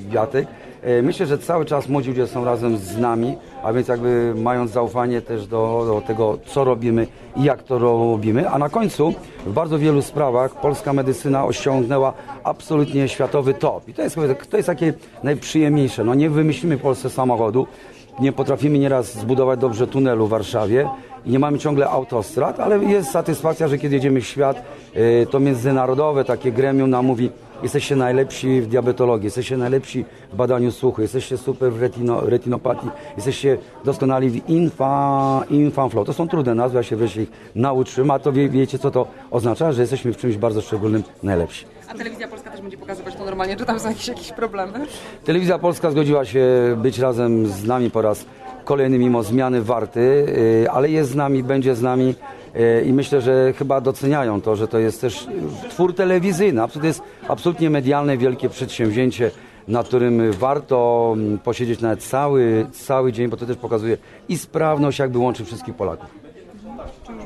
kwiatek. 0.09 0.47
E, 0.83 1.01
Myślę, 1.01 1.25
że 1.25 1.37
cały 1.37 1.65
czas 1.65 1.89
młodzi 1.89 2.09
ludzie 2.09 2.27
są 2.27 2.45
razem 2.45 2.77
z 2.77 2.97
nami, 2.97 3.37
a 3.63 3.73
więc 3.73 3.87
jakby 3.87 4.33
mając 4.37 4.71
zaufanie 4.71 5.21
też 5.21 5.47
do, 5.47 5.83
do 5.87 6.07
tego, 6.07 6.37
co 6.45 6.63
robimy 6.63 7.07
i 7.35 7.43
jak 7.43 7.63
to 7.63 7.79
robimy. 7.79 8.49
A 8.49 8.57
na 8.57 8.69
końcu 8.69 9.13
w 9.45 9.53
bardzo 9.53 9.79
wielu 9.79 10.01
sprawach 10.01 10.61
polska 10.61 10.93
medycyna 10.93 11.45
osiągnęła 11.45 12.13
absolutnie 12.43 13.07
światowy 13.07 13.53
top. 13.53 13.89
I 13.89 13.93
to 13.93 14.01
jest, 14.01 14.15
to 14.49 14.57
jest 14.57 14.67
takie 14.67 14.93
najprzyjemniejsze. 15.23 16.03
No 16.03 16.15
nie 16.15 16.29
wymyślimy 16.29 16.77
w 16.77 16.81
Polsce 16.81 17.09
samochodu, 17.09 17.67
nie 18.19 18.31
potrafimy 18.31 18.79
nieraz 18.79 19.13
zbudować 19.13 19.59
dobrze 19.59 19.87
tunelu 19.87 20.27
w 20.27 20.29
Warszawie 20.29 20.89
nie 21.25 21.39
mamy 21.39 21.59
ciągle 21.59 21.89
autostrad, 21.89 22.59
ale 22.59 22.83
jest 22.83 23.11
satysfakcja, 23.11 23.67
że 23.67 23.77
kiedy 23.77 23.95
jedziemy 23.95 24.21
w 24.21 24.27
świat, 24.27 24.63
y, 24.95 25.27
to 25.31 25.39
międzynarodowe 25.39 26.25
takie 26.25 26.51
gremium 26.51 26.89
nam 26.89 27.05
mówi, 27.05 27.29
jesteście 27.63 27.95
najlepsi 27.95 28.61
w 28.61 28.67
diabetologii, 28.67 29.25
jesteście 29.25 29.57
najlepsi 29.57 30.05
w 30.33 30.35
badaniu 30.35 30.71
słuchu, 30.71 31.01
jesteście 31.01 31.37
super 31.37 31.71
w 31.71 31.81
retino, 31.81 32.21
retinopatii, 32.21 32.87
jesteście 33.15 33.57
doskonali 33.85 34.29
w 34.29 34.49
infa, 34.49 35.43
infamflow. 35.49 36.05
To 36.05 36.13
są 36.13 36.27
trudne 36.27 36.55
nazwy, 36.55 36.77
ja 36.77 36.83
się 36.83 36.95
wreszcie 36.95 37.21
ich 37.21 37.31
nauczyłem, 37.55 38.11
a 38.11 38.19
to 38.19 38.31
wie, 38.31 38.49
wiecie 38.49 38.79
co 38.79 38.91
to 38.91 39.07
oznacza, 39.31 39.71
że 39.71 39.81
jesteśmy 39.81 40.13
w 40.13 40.17
czymś 40.17 40.37
bardzo 40.37 40.61
szczególnym 40.61 41.03
najlepsi. 41.23 41.65
A 41.89 41.93
telewizja 41.93 42.27
polska 42.27 42.51
też 42.51 42.61
będzie 42.61 42.77
pokazywać 42.77 43.15
to 43.15 43.25
normalnie, 43.25 43.55
czy 43.55 43.65
tam 43.65 43.79
są 43.79 43.89
jakieś, 43.89 44.07
jakieś 44.07 44.31
problemy? 44.31 44.85
Telewizja 45.25 45.59
Polska 45.59 45.91
zgodziła 45.91 46.25
się 46.25 46.45
być 46.77 46.99
razem 46.99 47.47
z 47.47 47.63
nami 47.63 47.91
po 47.91 48.01
raz 48.01 48.25
kolejny 48.65 48.99
mimo 48.99 49.23
zmiany 49.23 49.61
warty, 49.61 49.99
y, 49.99 50.71
ale 50.71 50.89
jest 50.89 51.11
z 51.11 51.15
nami, 51.15 51.43
będzie 51.43 51.75
z 51.75 51.81
nami 51.81 52.15
i 52.85 52.93
myślę, 52.93 53.21
że 53.21 53.53
chyba 53.53 53.81
doceniają 53.81 54.41
to, 54.41 54.55
że 54.55 54.67
to 54.67 54.79
jest 54.79 55.01
też 55.01 55.27
twór 55.69 55.95
telewizyjny. 55.95 56.61
To 56.73 56.85
jest 56.85 57.01
absolutnie 57.27 57.69
medialne, 57.69 58.17
wielkie 58.17 58.49
przedsięwzięcie, 58.49 59.31
na 59.67 59.83
którym 59.83 60.31
warto 60.31 61.11
mm, 61.13 61.39
posiedzieć 61.39 61.81
nawet 61.81 62.03
cały, 62.03 62.67
cały 62.71 63.13
dzień, 63.13 63.27
bo 63.27 63.37
to 63.37 63.45
też 63.45 63.57
pokazuje 63.57 63.97
i 64.29 64.37
sprawność, 64.37 64.99
jakby 64.99 65.17
łączy 65.17 65.45
wszystkich 65.45 65.75
Polaków. 65.75 66.18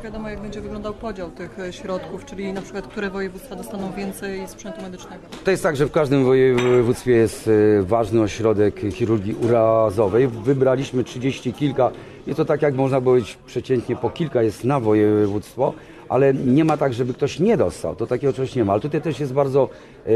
Wiadomo, 0.04 0.30
jak 0.30 0.42
będzie 0.42 0.62
wyglądał 0.62 0.94
podział 0.94 1.32
tych 1.32 1.60
e, 1.60 1.74
środków, 1.74 2.26
czyli 2.26 2.54
na 2.54 2.62
przykład 2.62 2.88
które 2.88 3.10
województwa 3.10 3.56
dostaną 3.56 3.92
więcej 3.92 4.48
sprzętu 4.48 4.82
medycznego? 4.82 5.24
To 5.44 5.52
jest 5.52 5.64
tak, 5.64 5.76
że 5.76 5.86
w 5.86 5.92
każdym 5.92 6.24
województwie 6.26 7.12
jest 7.12 7.48
e, 7.80 7.84
ważny 7.84 8.22
ośrodek 8.22 8.80
chirurgii 8.92 9.36
urazowej. 9.36 10.28
Wybraliśmy 10.28 11.04
30 11.04 11.54
kilka. 11.54 11.92
Jest 12.28 12.38
to 12.38 12.46
tak, 12.46 12.62
jak 12.62 12.76
można 12.76 13.02
powiedzieć, 13.02 13.38
przeciętnie 13.46 13.96
po 13.96 14.10
kilka 14.10 14.42
jest 14.42 14.64
na 14.64 14.80
województwo, 14.80 15.74
ale 16.10 16.34
nie 16.34 16.66
ma 16.66 16.78
tak, 16.78 16.94
żeby 16.94 17.14
ktoś 17.14 17.40
nie 17.40 17.58
dostał. 17.58 17.96
To 17.96 18.08
takiego 18.08 18.34
czegoś 18.34 18.56
nie 18.56 18.66
ma. 18.66 18.74
Ale 18.74 18.82
tutaj 18.82 19.02
też 19.02 19.20
jest 19.20 19.34
bardzo 19.34 19.70
e, 20.06 20.12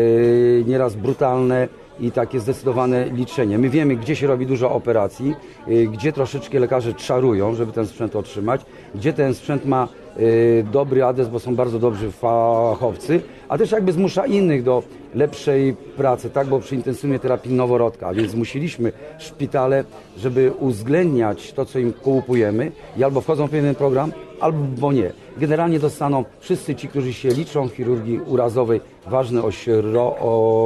nieraz 0.65 0.95
brutalne 0.95 1.67
i 1.99 2.11
takie 2.11 2.39
zdecydowane 2.39 3.05
liczenie. 3.09 3.57
My 3.57 3.69
wiemy, 3.69 3.95
gdzie 3.95 4.15
się 4.15 4.27
robi 4.27 4.45
dużo 4.45 4.71
operacji, 4.71 5.35
e, 5.67 5.85
gdzie 5.85 6.13
troszeczkę 6.13 6.59
lekarze 6.59 6.93
czarują, 6.93 7.55
żeby 7.55 7.71
ten 7.71 7.87
sprzęt 7.87 8.15
otrzymać, 8.15 8.61
gdzie 8.95 9.13
ten 9.13 9.33
sprzęt 9.33 9.65
ma 9.65 9.87
y, 10.19 10.65
dobry 10.71 11.03
adres, 11.03 11.29
bo 11.29 11.39
są 11.39 11.55
bardzo 11.55 11.79
dobrzy 11.79 12.11
fachowcy, 12.11 13.21
a 13.49 13.57
też 13.57 13.71
jakby 13.71 13.91
zmusza 13.91 14.25
innych 14.25 14.63
do 14.63 14.83
lepszej 15.15 15.75
pracy, 15.97 16.29
tak, 16.29 16.47
bo 16.47 16.59
przy 16.59 16.75
intensywnej 16.75 17.19
terapii 17.19 17.53
noworodka, 17.53 18.13
więc 18.13 18.31
zmusiliśmy 18.31 18.91
szpitale, 19.19 19.83
żeby 20.17 20.51
uwzględniać 20.59 21.53
to, 21.53 21.65
co 21.65 21.79
im 21.79 21.93
kupujemy 21.93 22.71
i 22.97 23.03
albo 23.03 23.21
wchodzą 23.21 23.47
w 23.47 23.49
pewien 23.49 23.75
program, 23.75 24.11
albo 24.39 24.91
nie. 24.91 25.11
Generalnie 25.37 25.79
dostaną 25.79 26.25
wszyscy 26.39 26.75
ci, 26.75 26.87
którzy 26.87 27.13
się 27.13 27.29
liczą 27.29 27.67
w 27.67 27.73
chirurgii 27.73 28.19
urazowej, 28.19 28.81
ważne 29.07 29.41
ośro- 29.41 30.13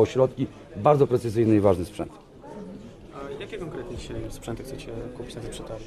ośrodki, 0.01 0.47
bardzo 0.75 1.07
precyzyjny 1.07 1.55
i 1.55 1.59
ważny 1.59 1.85
sprzęt. 1.85 2.11
A 3.15 3.41
jakie 3.41 3.57
konkretnie 3.57 3.97
dzisiaj 3.97 4.15
sprzęty 4.29 4.63
chcecie 4.63 4.87
kupić 5.17 5.35
na 5.35 5.41
te 5.41 5.47
przetargi? 5.49 5.83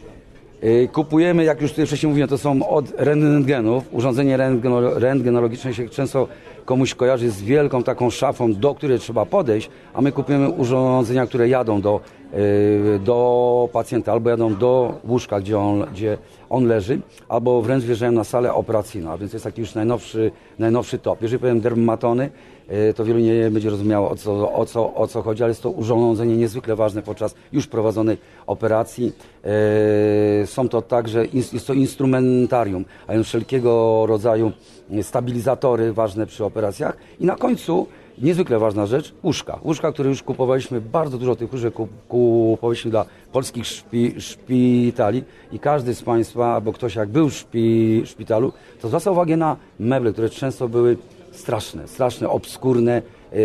Y, 0.64 0.88
Kupujemy, 0.92 1.44
jak 1.44 1.60
już 1.62 1.70
tutaj 1.70 1.86
wcześniej 1.86 2.08
mówiłem, 2.10 2.28
to 2.28 2.38
są 2.38 2.68
od 2.68 2.92
rentgenów. 2.96 3.84
Urządzenie 3.92 4.36
rentgeno- 4.38 4.94
rentgenologiczne 4.98 5.74
się 5.74 5.88
często 5.88 6.28
komuś 6.64 6.94
kojarzy 6.94 7.30
z 7.30 7.42
wielką 7.42 7.82
taką 7.82 8.10
szafą, 8.10 8.54
do 8.54 8.74
której 8.74 8.98
trzeba 8.98 9.26
podejść, 9.26 9.70
a 9.94 10.00
my 10.00 10.12
kupujemy 10.12 10.50
urządzenia, 10.50 11.26
które 11.26 11.48
jadą 11.48 11.80
do, 11.80 12.00
y, 12.34 12.98
do 13.04 13.68
pacjenta, 13.72 14.12
albo 14.12 14.30
jadą 14.30 14.54
do 14.54 14.94
łóżka, 15.08 15.40
gdzie 15.40 15.58
on, 15.58 15.86
gdzie 15.92 16.18
on 16.50 16.66
leży, 16.66 17.00
albo 17.28 17.62
wręcz 17.62 17.84
wjeżdżają 17.84 18.12
na 18.12 18.24
salę 18.24 18.54
operacyjną, 18.54 19.10
a 19.10 19.18
więc 19.18 19.32
jest 19.32 19.44
taki 19.44 19.60
już 19.60 19.74
najnowszy, 19.74 20.30
najnowszy 20.58 20.98
top. 20.98 21.22
Jeżeli 21.22 21.40
powiem 21.40 21.60
dermatony, 21.60 22.30
to 22.96 23.04
wielu 23.04 23.18
nie 23.20 23.50
będzie 23.50 23.70
rozumiało 23.70 24.10
o 24.10 24.16
co, 24.16 24.52
o, 24.52 24.66
co, 24.66 24.94
o 24.94 25.06
co 25.06 25.22
chodzi, 25.22 25.42
ale 25.42 25.50
jest 25.50 25.62
to 25.62 25.70
urządzenie 25.70 26.36
niezwykle 26.36 26.76
ważne 26.76 27.02
podczas 27.02 27.34
już 27.52 27.66
prowadzonej 27.66 28.16
operacji. 28.46 29.12
E, 30.42 30.46
Są 30.46 30.68
to 30.68 30.82
także, 30.82 31.26
jest 31.52 31.66
to 31.66 31.72
instrumentarium, 31.74 32.84
a 33.06 33.12
więc 33.12 33.26
wszelkiego 33.26 34.04
rodzaju 34.06 34.52
stabilizatory 35.02 35.92
ważne 35.92 36.26
przy 36.26 36.44
operacjach. 36.44 36.96
I 37.20 37.24
na 37.26 37.36
końcu 37.36 37.86
niezwykle 38.18 38.58
ważna 38.58 38.86
rzecz, 38.86 39.14
łóżka. 39.22 39.58
Łóżka, 39.64 39.92
które 39.92 40.08
już 40.10 40.22
kupowaliśmy, 40.22 40.80
bardzo 40.80 41.18
dużo 41.18 41.36
tych 41.36 41.52
łóżek 41.52 41.74
kup- 41.74 41.88
kupowaliśmy 42.08 42.90
dla 42.90 43.04
polskich 43.32 43.66
szpi, 43.66 44.14
szpitali 44.20 45.24
i 45.52 45.58
każdy 45.58 45.94
z 45.94 46.02
Państwa, 46.02 46.54
albo 46.54 46.72
ktoś 46.72 46.94
jak 46.94 47.08
był 47.08 47.28
w 47.28 47.34
szpi, 47.34 48.02
szpitalu, 48.06 48.52
to 48.80 48.88
zwraca 48.88 49.10
uwagę 49.10 49.36
na 49.36 49.56
meble, 49.78 50.12
które 50.12 50.28
często 50.30 50.68
były 50.68 50.96
straszne, 51.34 51.88
straszne, 51.88 52.28
obskurne, 52.28 53.02
e, 53.32 53.36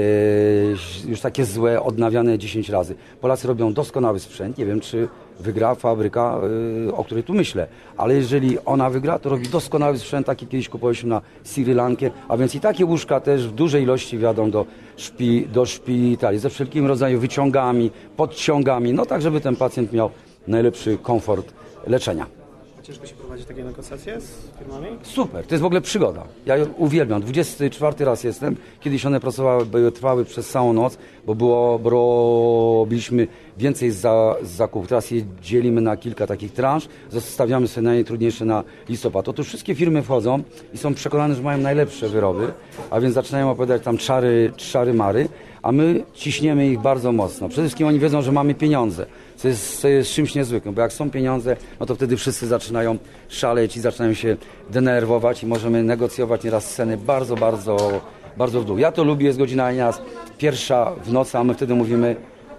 już 1.10 1.22
takie 1.22 1.46
złe, 1.46 1.84
odnawiane 1.84 2.38
10 2.38 2.70
razy. 2.70 2.96
Polacy 3.22 3.48
robią 3.48 3.74
doskonały 3.74 4.20
sprzęt, 4.20 4.58
nie 4.58 4.66
wiem 4.66 4.80
czy 4.80 5.08
wygra 5.40 5.76
fabryka, 5.76 6.42
e, 6.88 6.94
o 6.94 7.04
której 7.04 7.24
tu 7.24 7.34
myślę, 7.34 7.68
ale 7.98 8.16
jeżeli 8.16 8.60
ona 8.66 8.90
wygra, 8.90 9.20
to 9.20 9.30
robi 9.30 9.48
doskonały 9.48 10.00
sprzęt, 10.00 10.28
taki 10.28 10.48
kiedyś 10.48 10.70
kupowaliśmy 10.70 11.10
na 11.10 11.22
Sri 11.44 11.74
Lankę, 11.74 12.12
a 12.28 12.38
więc 12.38 12.56
i 12.56 12.60
takie 12.60 12.86
łóżka 12.86 13.20
też 13.20 13.48
w 13.48 13.52
dużej 13.52 13.84
ilości 13.84 14.18
wiadą 14.18 14.52
do, 14.52 14.66
szpi, 14.98 15.48
do 15.54 15.66
szpitali, 15.66 16.40
ze 16.40 16.50
wszelkim 16.50 16.86
rodzaju 16.86 17.20
wyciągami, 17.20 17.92
podciągami, 18.18 18.94
no 18.94 19.06
tak, 19.06 19.22
żeby 19.22 19.42
ten 19.42 19.56
pacjent 19.56 19.94
miał 19.94 20.10
najlepszy 20.48 20.98
komfort 20.98 21.54
leczenia. 21.88 22.39
Ciężko 22.84 23.06
się 23.06 23.16
prowadzi 23.16 23.46
takie 23.46 23.64
negocjacje 23.64 24.22
z 24.22 24.58
firmami? 24.60 24.88
Super, 25.02 25.46
to 25.46 25.56
jest 25.56 25.62
w 25.62 25.66
ogóle 25.66 25.82
przygoda. 25.82 26.24
Ja 26.46 26.58
ją 26.58 26.66
uwielbiam. 26.78 27.22
24 27.22 28.06
raz 28.06 28.24
jestem. 28.24 28.56
Kiedyś 28.80 29.06
one 29.06 29.20
pracowały, 29.20 29.66
były, 29.66 29.92
trwały 29.92 30.26
przez 30.26 30.50
całą 30.50 30.74
noc, 30.74 30.98
bo 31.26 31.36
było, 31.36 31.80
robiliśmy 31.84 33.28
więcej 33.58 33.92
za, 33.92 34.36
zakupów. 34.42 34.88
Teraz 34.90 35.12
je 35.12 35.22
dzielimy 35.42 35.82
na 35.82 35.98
kilka 35.98 36.28
takich 36.28 36.54
transz. 36.54 36.88
Zostawiamy 37.12 37.68
sobie 37.68 37.86
najtrudniejsze 37.86 38.46
na 38.46 38.64
listopad. 38.90 39.30
Otóż 39.30 39.48
wszystkie 39.48 39.76
firmy 39.76 40.04
wchodzą 40.04 40.44
i 40.74 40.78
są 40.78 40.94
przekonane, 40.94 41.36
że 41.36 41.42
mają 41.42 41.58
najlepsze 41.58 42.10
wyroby, 42.10 42.54
a 42.90 43.00
więc 43.00 43.16
zaczynają 43.16 43.52
opowiadać 43.52 43.84
tam 43.84 43.98
czary, 43.98 44.52
czary 44.58 44.94
mary, 44.94 45.30
a 45.62 45.72
my 45.72 46.04
ciśniemy 46.14 46.68
ich 46.68 46.80
bardzo 46.80 47.12
mocno. 47.12 47.50
Przede 47.50 47.64
wszystkim 47.68 47.88
oni 47.88 48.00
wiedzą, 48.00 48.22
że 48.22 48.32
mamy 48.32 48.56
pieniądze, 48.56 49.06
co 49.40 49.48
jest, 49.48 49.82
co 49.82 49.88
jest 49.88 50.12
czymś 50.12 50.36
niezwykłym, 50.36 50.74
bo 50.74 50.82
jak 50.82 50.94
są 50.94 51.12
pieniądze, 51.12 51.56
no 51.80 51.86
to 51.86 51.96
wtedy 51.96 52.18
wszyscy 52.18 52.48
zaczynają 52.48 52.98
szaleć 53.30 53.78
i 53.78 53.82
zaczynają 53.82 54.14
się 54.14 54.38
denerwować 54.70 55.44
i 55.44 55.48
możemy 55.48 55.84
negocjować 55.84 56.44
nieraz 56.44 56.74
ceny 56.74 56.98
bardzo, 56.98 57.36
bardzo, 57.36 58.02
bardzo 58.38 58.62
w 58.62 58.66
dół. 58.66 58.78
Ja 58.78 58.92
to 58.92 59.04
lubię, 59.04 59.26
jest 59.26 59.40
godzina 59.40 59.72
nieraz 59.72 60.02
pierwsza 60.38 60.92
w 61.04 61.14
nocy, 61.14 61.38
a 61.38 61.44
my 61.44 61.54
wtedy 61.54 61.76
mówimy, 61.76 62.16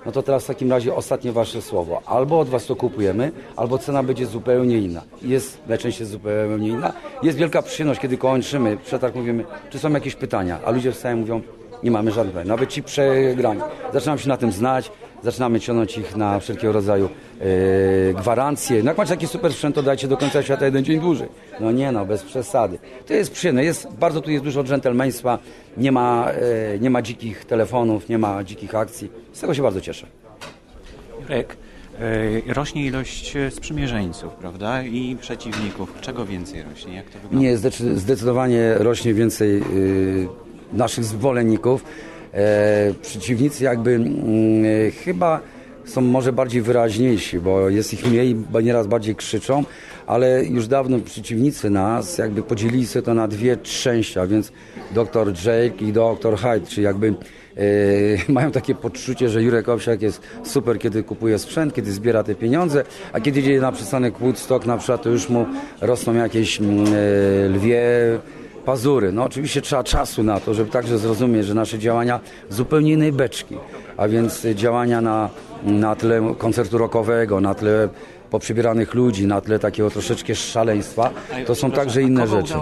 no 0.06 0.12
to 0.12 0.22
teraz 0.22 0.44
w 0.44 0.46
takim 0.46 0.70
razie 0.70 0.94
ostatnie 0.94 1.32
wasze 1.32 1.62
słowo. 1.62 2.02
Albo 2.06 2.40
od 2.40 2.48
was 2.48 2.66
to 2.66 2.76
kupujemy, 2.76 3.32
albo 3.56 3.78
cena 3.78 4.02
będzie 4.02 4.26
zupełnie 4.26 4.78
inna. 4.78 5.02
Jest 5.22 5.58
najczęściej 5.68 6.06
zupełnie 6.06 6.68
inna. 6.68 6.92
Jest 7.22 7.38
wielka 7.38 7.62
przyjemność, 7.62 8.00
kiedy 8.00 8.16
kończymy 8.16 8.76
przetarg, 8.76 9.14
mówimy, 9.14 9.44
czy 9.70 9.78
są 9.78 9.92
jakieś 9.92 10.14
pytania, 10.14 10.58
a 10.64 10.70
ludzie 10.70 10.92
wstają 10.92 11.16
i 11.16 11.20
mówią, 11.20 11.40
nie 11.82 11.90
mamy 11.90 12.10
żadnych 12.10 12.34
pytań. 12.34 12.48
Nawet 12.48 12.70
ci 12.70 12.82
przegrani. 12.82 13.60
Zaczynam 13.92 14.18
się 14.18 14.28
na 14.28 14.36
tym 14.36 14.52
znać, 14.52 14.90
zaczynamy 15.22 15.61
ciągnąć 15.61 15.98
ich 15.98 16.16
na 16.16 16.40
wszelkiego 16.40 16.72
rodzaju 16.72 17.09
e, 18.11 18.14
gwarancje. 18.14 18.83
No 18.83 18.90
jak 18.90 18.98
macie 18.98 19.11
taki 19.11 19.26
super 19.26 19.52
sprzęt, 19.52 19.74
to 19.74 19.83
dajcie 19.83 20.09
do 20.09 20.16
końca 20.16 20.42
świata 20.42 20.64
jeden 20.64 20.85
dzień 20.85 21.00
dłużej. 21.00 21.28
No 21.61 21.72
nie 21.72 21.92
no, 21.92 22.06
bez 22.06 22.22
przesady. 22.22 22.78
To 23.06 23.14
jest 23.14 23.33
przyjemne. 23.33 23.64
Jest, 23.64 23.88
bardzo 23.98 24.20
tu 24.20 24.30
jest 24.30 24.44
dużo 24.44 24.64
dżentelmeństwa. 24.64 25.38
Nie 25.76 25.92
ma, 25.92 26.28
e, 26.74 26.78
nie 26.78 26.90
ma 26.90 27.02
dzikich 27.02 27.44
telefonów, 27.44 28.09
nie 28.09 28.18
ma 28.18 28.44
dzikich 28.44 28.74
akcji. 28.74 29.11
Z 29.33 29.40
tego 29.40 29.54
się 29.54 29.62
bardzo 29.62 29.80
cieszę. 29.80 30.06
Jurek, 31.22 31.56
e, 32.48 32.54
rośnie 32.54 32.87
ilość 32.87 33.35
sprzymierzeńców, 33.50 34.33
prawda? 34.33 34.83
I 34.83 35.16
przeciwników. 35.20 35.94
Czego 36.00 36.26
więcej 36.26 36.62
rośnie? 36.62 36.94
Jak 36.94 37.06
to 37.11 37.18
wygląda? 37.18 37.38
Nie, 37.48 37.56
zdecy- 37.59 37.96
zdecydowanie 37.96 38.74
rośnie 38.78 39.14
więcej 39.14 39.62
y, 39.76 40.28
naszych 40.72 41.04
zwolenników. 41.04 41.85
E, 42.34 42.94
przeciwnicy 43.02 43.64
jakby 43.64 43.90
mm, 43.90 44.08
e, 44.64 44.90
chyba 44.90 45.40
są 45.84 46.00
może 46.00 46.32
bardziej 46.32 46.62
wyraźniejsi, 46.62 47.38
bo 47.38 47.68
jest 47.68 47.92
ich 47.92 48.06
mniej, 48.06 48.36
nieraz 48.62 48.86
bardziej 48.86 49.16
krzyczą, 49.16 49.64
ale 50.06 50.44
już 50.44 50.66
dawno 50.66 50.98
przeciwnicy 50.98 51.70
nas 51.70 52.18
jakby 52.18 52.42
podzielili 52.42 52.86
sobie 52.86 53.02
to 53.02 53.14
na 53.14 53.28
dwie 53.28 53.56
części, 53.56 54.18
a 54.18 54.26
więc 54.26 54.52
dr 54.94 55.28
Jake 55.28 55.84
i 55.84 55.92
dr 55.92 56.36
Hyde, 56.36 56.66
czyli 56.66 56.84
jakby 56.84 57.08
e, 57.08 57.12
mają 58.32 58.50
takie 58.50 58.74
poczucie, 58.74 59.28
że 59.28 59.42
Jurek 59.42 59.68
Owsiak 59.68 60.02
jest 60.02 60.22
super, 60.44 60.78
kiedy 60.78 61.02
kupuje 61.02 61.38
sprzęt, 61.38 61.74
kiedy 61.74 61.92
zbiera 61.92 62.22
te 62.22 62.34
pieniądze, 62.34 62.84
a 63.12 63.20
kiedy 63.20 63.40
idzie 63.40 63.60
na 63.60 63.72
przystanek 63.72 64.18
Woodstock 64.18 64.66
na 64.66 64.76
przykład, 64.76 65.02
to 65.02 65.10
już 65.10 65.28
mu 65.28 65.46
rosną 65.80 66.14
jakieś 66.14 66.60
e, 66.60 66.62
lwie 67.48 67.82
pazury. 68.64 69.12
No 69.12 69.25
oczywiście 69.25 69.62
trzeba 69.62 69.85
czasu 69.85 70.23
na 70.23 70.40
to, 70.40 70.55
żeby 70.55 70.70
także 70.70 70.99
zrozumieć, 70.99 71.46
że 71.46 71.55
nasze 71.55 71.79
działania 71.79 72.20
zupełnie 72.51 72.92
innej 72.92 73.12
beczki, 73.12 73.57
a 73.96 74.09
więc 74.09 74.46
działania 74.55 75.01
na, 75.01 75.31
na 75.62 75.96
tle 75.96 76.35
koncertu 76.38 76.79
rockowego, 76.79 77.40
na 77.40 77.55
tle 77.55 77.88
poprzybieranych 78.31 78.94
ludzi, 78.94 79.27
na 79.27 79.40
tle 79.40 79.59
takiego 79.59 79.90
troszeczkę 79.90 80.35
szaleństwa, 80.35 81.11
to 81.46 81.55
są 81.55 81.70
także 81.70 82.03
inne 82.03 82.27
rzeczy. 82.27 82.55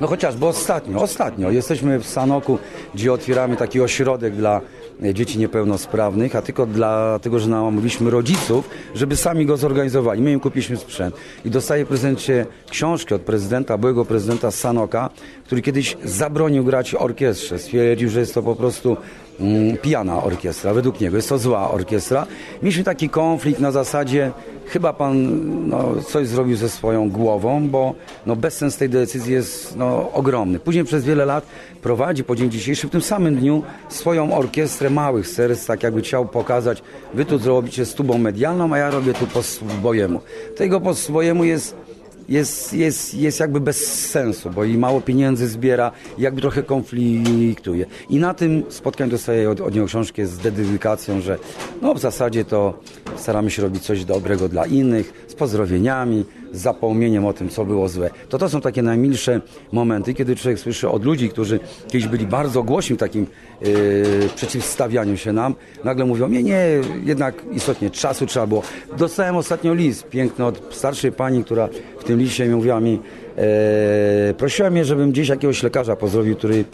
No 0.00 0.06
chociażby 0.06 0.46
ostatnio, 0.46 1.02
ostatnio 1.02 1.50
jesteśmy 1.50 1.98
w 1.98 2.06
Sanoku, 2.06 2.58
gdzie 2.94 3.12
otwieramy 3.12 3.56
taki 3.56 3.80
ośrodek 3.80 4.36
dla 4.36 4.60
dzieci 5.00 5.38
niepełnosprawnych, 5.38 6.36
a 6.36 6.42
tylko 6.42 6.66
dlatego, 6.66 7.38
że 7.38 7.48
namówiliśmy 7.48 8.10
rodziców, 8.10 8.68
żeby 8.94 9.16
sami 9.16 9.46
go 9.46 9.56
zorganizowali. 9.56 10.22
My 10.22 10.32
im 10.32 10.40
kupiliśmy 10.40 10.76
sprzęt. 10.76 11.14
I 11.44 11.50
dostaję 11.50 11.84
w 11.84 11.88
prezencie 11.88 12.46
książkę 12.70 13.14
od 13.14 13.22
prezydenta, 13.22 13.78
byłego 13.78 14.04
prezydenta 14.04 14.50
Sanoka, 14.50 15.10
który 15.44 15.62
kiedyś 15.62 15.96
zabronił 16.04 16.64
grać 16.64 16.94
orkiestrze. 16.94 17.58
Stwierdził, 17.58 18.10
że 18.10 18.20
jest 18.20 18.34
to 18.34 18.42
po 18.42 18.56
prostu 18.56 18.96
mm, 19.40 19.76
pijana 19.76 20.22
orkiestra. 20.22 20.74
Według 20.74 21.00
niego 21.00 21.16
jest 21.16 21.28
to 21.28 21.38
zła 21.38 21.70
orkiestra. 21.70 22.26
Mieliśmy 22.62 22.84
taki 22.84 23.08
konflikt 23.08 23.60
na 23.60 23.70
zasadzie, 23.70 24.32
chyba 24.68 24.92
pan 24.92 25.68
no, 25.68 25.94
coś 26.08 26.28
zrobił 26.28 26.56
ze 26.56 26.68
swoją 26.68 27.10
głową, 27.10 27.68
bo 27.68 27.94
no, 28.26 28.36
bezsens 28.36 28.76
tej 28.76 28.88
decyzji 28.88 29.32
jest 29.32 29.76
no, 29.76 30.12
ogromny. 30.12 30.58
Później 30.58 30.84
przez 30.84 31.04
wiele 31.04 31.24
lat 31.24 31.46
prowadzi 31.82 32.24
po 32.24 32.36
dzień 32.36 32.50
dzisiejszy 32.50 32.88
w 32.88 32.90
tym 32.90 33.00
samym 33.00 33.36
dniu 33.36 33.62
swoją 33.88 34.34
orkiestrę 34.34 34.90
małych 34.90 35.28
serc, 35.28 35.66
tak 35.66 35.82
jakby 35.82 36.00
chciał 36.00 36.26
pokazać, 36.26 36.82
wy 37.14 37.24
tu 37.24 37.38
zrobicie 37.38 37.84
z 37.84 37.94
tubą 37.94 38.18
medialną, 38.18 38.74
a 38.74 38.78
ja 38.78 38.90
robię 38.90 39.14
tu 39.14 39.26
po 39.26 39.42
swojemu. 39.42 40.20
Tego 40.56 40.80
po 40.80 40.94
swojemu 40.94 41.44
jest 41.44 41.85
jest, 42.28 42.72
jest, 42.72 43.14
jest 43.14 43.40
jakby 43.40 43.60
bez 43.60 44.08
sensu, 44.10 44.50
bo 44.50 44.64
i 44.64 44.78
mało 44.78 45.00
pieniędzy 45.00 45.48
zbiera, 45.48 45.92
jakby 46.18 46.40
trochę 46.40 46.62
konfliktuje. 46.62 47.86
I 48.10 48.16
na 48.18 48.34
tym 48.34 48.62
spotkaniu 48.68 49.10
dostaję 49.10 49.50
od, 49.50 49.60
od 49.60 49.74
niego 49.74 49.86
książkę 49.86 50.26
z 50.26 50.38
dedykacją, 50.38 51.20
że 51.20 51.38
no 51.82 51.94
w 51.94 51.98
zasadzie 51.98 52.44
to 52.44 52.78
staramy 53.16 53.50
się 53.50 53.62
robić 53.62 53.82
coś 53.82 54.04
dobrego 54.04 54.48
dla 54.48 54.66
innych, 54.66 55.24
z 55.28 55.34
pozdrowieniami, 55.34 56.24
z 56.52 56.60
zapomnieniem 56.60 57.26
o 57.26 57.32
tym, 57.32 57.48
co 57.48 57.64
było 57.64 57.88
złe. 57.88 58.10
To 58.28 58.38
to 58.38 58.48
są 58.48 58.60
takie 58.60 58.82
najmilsze 58.82 59.40
momenty, 59.72 60.14
kiedy 60.14 60.36
człowiek 60.36 60.60
słyszy 60.60 60.88
od 60.88 61.04
ludzi, 61.04 61.28
którzy 61.28 61.60
kiedyś 61.88 62.08
byli 62.08 62.26
bardzo 62.26 62.62
głośni 62.62 62.96
w 62.96 62.98
takim 62.98 63.26
yy, 63.60 64.28
przeciwstawianiu 64.34 65.16
się 65.16 65.32
nam, 65.32 65.54
nagle 65.84 66.04
mówią, 66.04 66.28
nie, 66.28 66.42
nie, 66.42 66.66
jednak 67.04 67.42
istotnie 67.52 67.90
czasu 67.90 68.26
trzeba 68.26 68.46
było. 68.46 68.62
Dostałem 68.98 69.36
ostatnio 69.36 69.74
list 69.74 70.08
piękny 70.08 70.44
od 70.44 70.74
starszej 70.74 71.12
pani, 71.12 71.44
która 71.44 71.68
w 71.98 72.04
tym 72.04 72.18
liście 72.18 72.48
mówiła 72.48 72.80
mi, 72.80 73.00
e, 73.36 74.34
prosiła 74.34 74.70
mnie, 74.70 74.84
żebym 74.84 75.10
gdzieś 75.10 75.28
jakiegoś 75.28 75.62
lekarza 75.62 75.96
pozdrowił, 75.96 76.36
który, 76.36 76.64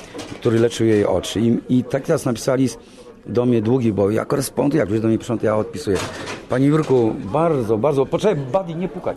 który 0.41 0.59
leczył 0.59 0.87
jej 0.87 1.07
oczy. 1.07 1.41
I, 1.41 1.59
i 1.69 1.85
tak 1.85 2.03
teraz 2.03 2.25
napisała 2.25 2.57
list 2.57 2.79
do 3.27 3.47
mnie 3.47 3.63
długi, 3.63 3.93
bo 3.93 4.11
ja 4.11 4.25
koresponduję, 4.25 4.81
jak 4.81 4.89
ktoś 4.89 5.01
do 5.01 5.09
mnie 5.09 5.19
piszą, 5.19 5.39
to 5.39 5.47
ja 5.47 5.57
odpisuję. 5.57 5.97
Panie 6.49 6.67
Jurku, 6.67 7.15
bardzo, 7.33 7.79
bardzo, 7.79 8.07
poczekaj, 8.07 8.37
Buddy, 8.53 8.75
nie 8.75 8.89
pukaj. 8.89 9.17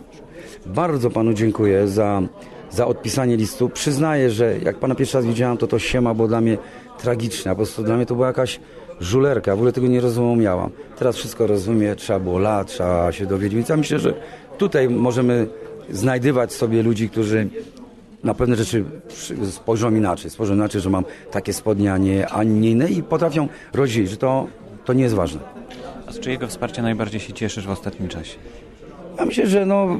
Bardzo 0.66 1.10
panu 1.10 1.32
dziękuję 1.32 1.88
za, 1.88 2.22
za 2.70 2.86
odpisanie 2.86 3.36
listu. 3.36 3.68
Przyznaję, 3.68 4.30
że 4.30 4.58
jak 4.58 4.76
pana 4.76 4.94
pierwszy 4.94 5.16
raz 5.16 5.26
widziałem, 5.26 5.56
to 5.56 5.66
to 5.66 5.78
siema 5.78 6.14
było 6.14 6.28
dla 6.28 6.40
mnie 6.40 6.58
tragiczne. 6.98 7.50
Po 7.50 7.56
prostu 7.56 7.82
dla 7.82 7.96
mnie 7.96 8.06
to 8.06 8.14
była 8.14 8.26
jakaś 8.26 8.60
żulerka. 9.00 9.52
W 9.52 9.58
ogóle 9.58 9.72
tego 9.72 9.86
nie 9.86 10.00
rozumiałam. 10.00 10.70
Teraz 10.98 11.16
wszystko 11.16 11.46
rozumiem, 11.46 11.96
trzeba 11.96 12.20
było 12.20 12.38
lat, 12.38 12.66
trzeba 12.66 13.12
się 13.12 13.26
dowiedzieć. 13.26 13.56
Więc 13.56 13.68
ja 13.68 13.76
myślę, 13.76 13.98
że 13.98 14.14
tutaj 14.58 14.88
możemy 14.88 15.46
znajdywać 15.90 16.52
sobie 16.52 16.82
ludzi, 16.82 17.08
którzy 17.10 17.48
na 18.24 18.34
pewne 18.34 18.56
rzeczy 18.56 18.84
spojrzą 19.50 19.94
inaczej. 19.94 20.30
Spojrzą 20.30 20.54
inaczej, 20.54 20.80
że 20.80 20.90
mam 20.90 21.04
takie 21.30 21.52
spodnie, 21.52 21.92
a 21.92 21.98
nie, 21.98 22.28
a 22.28 22.42
nie 22.42 22.70
inne 22.70 22.88
i 22.88 23.02
potrafią 23.02 23.48
rozdzielić, 23.74 24.10
że 24.10 24.16
to, 24.16 24.46
to 24.84 24.92
nie 24.92 25.02
jest 25.02 25.14
ważne. 25.14 25.40
A 26.06 26.12
z 26.12 26.20
czyjego 26.20 26.46
wsparcia 26.46 26.82
najbardziej 26.82 27.20
się 27.20 27.32
cieszysz 27.32 27.66
w 27.66 27.70
ostatnim 27.70 28.08
czasie? 28.08 28.38
Ja 29.18 29.24
myślę, 29.24 29.46
że 29.46 29.66
no, 29.66 29.98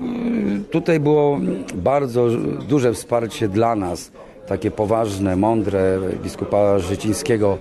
tutaj 0.70 1.00
było 1.00 1.40
bardzo 1.74 2.28
duże 2.68 2.92
wsparcie 2.92 3.48
dla 3.48 3.76
nas, 3.76 4.10
takie 4.46 4.70
poważne, 4.70 5.36
mądre, 5.36 5.98
biskupa 6.22 6.78
Życińskiego. 6.78 7.58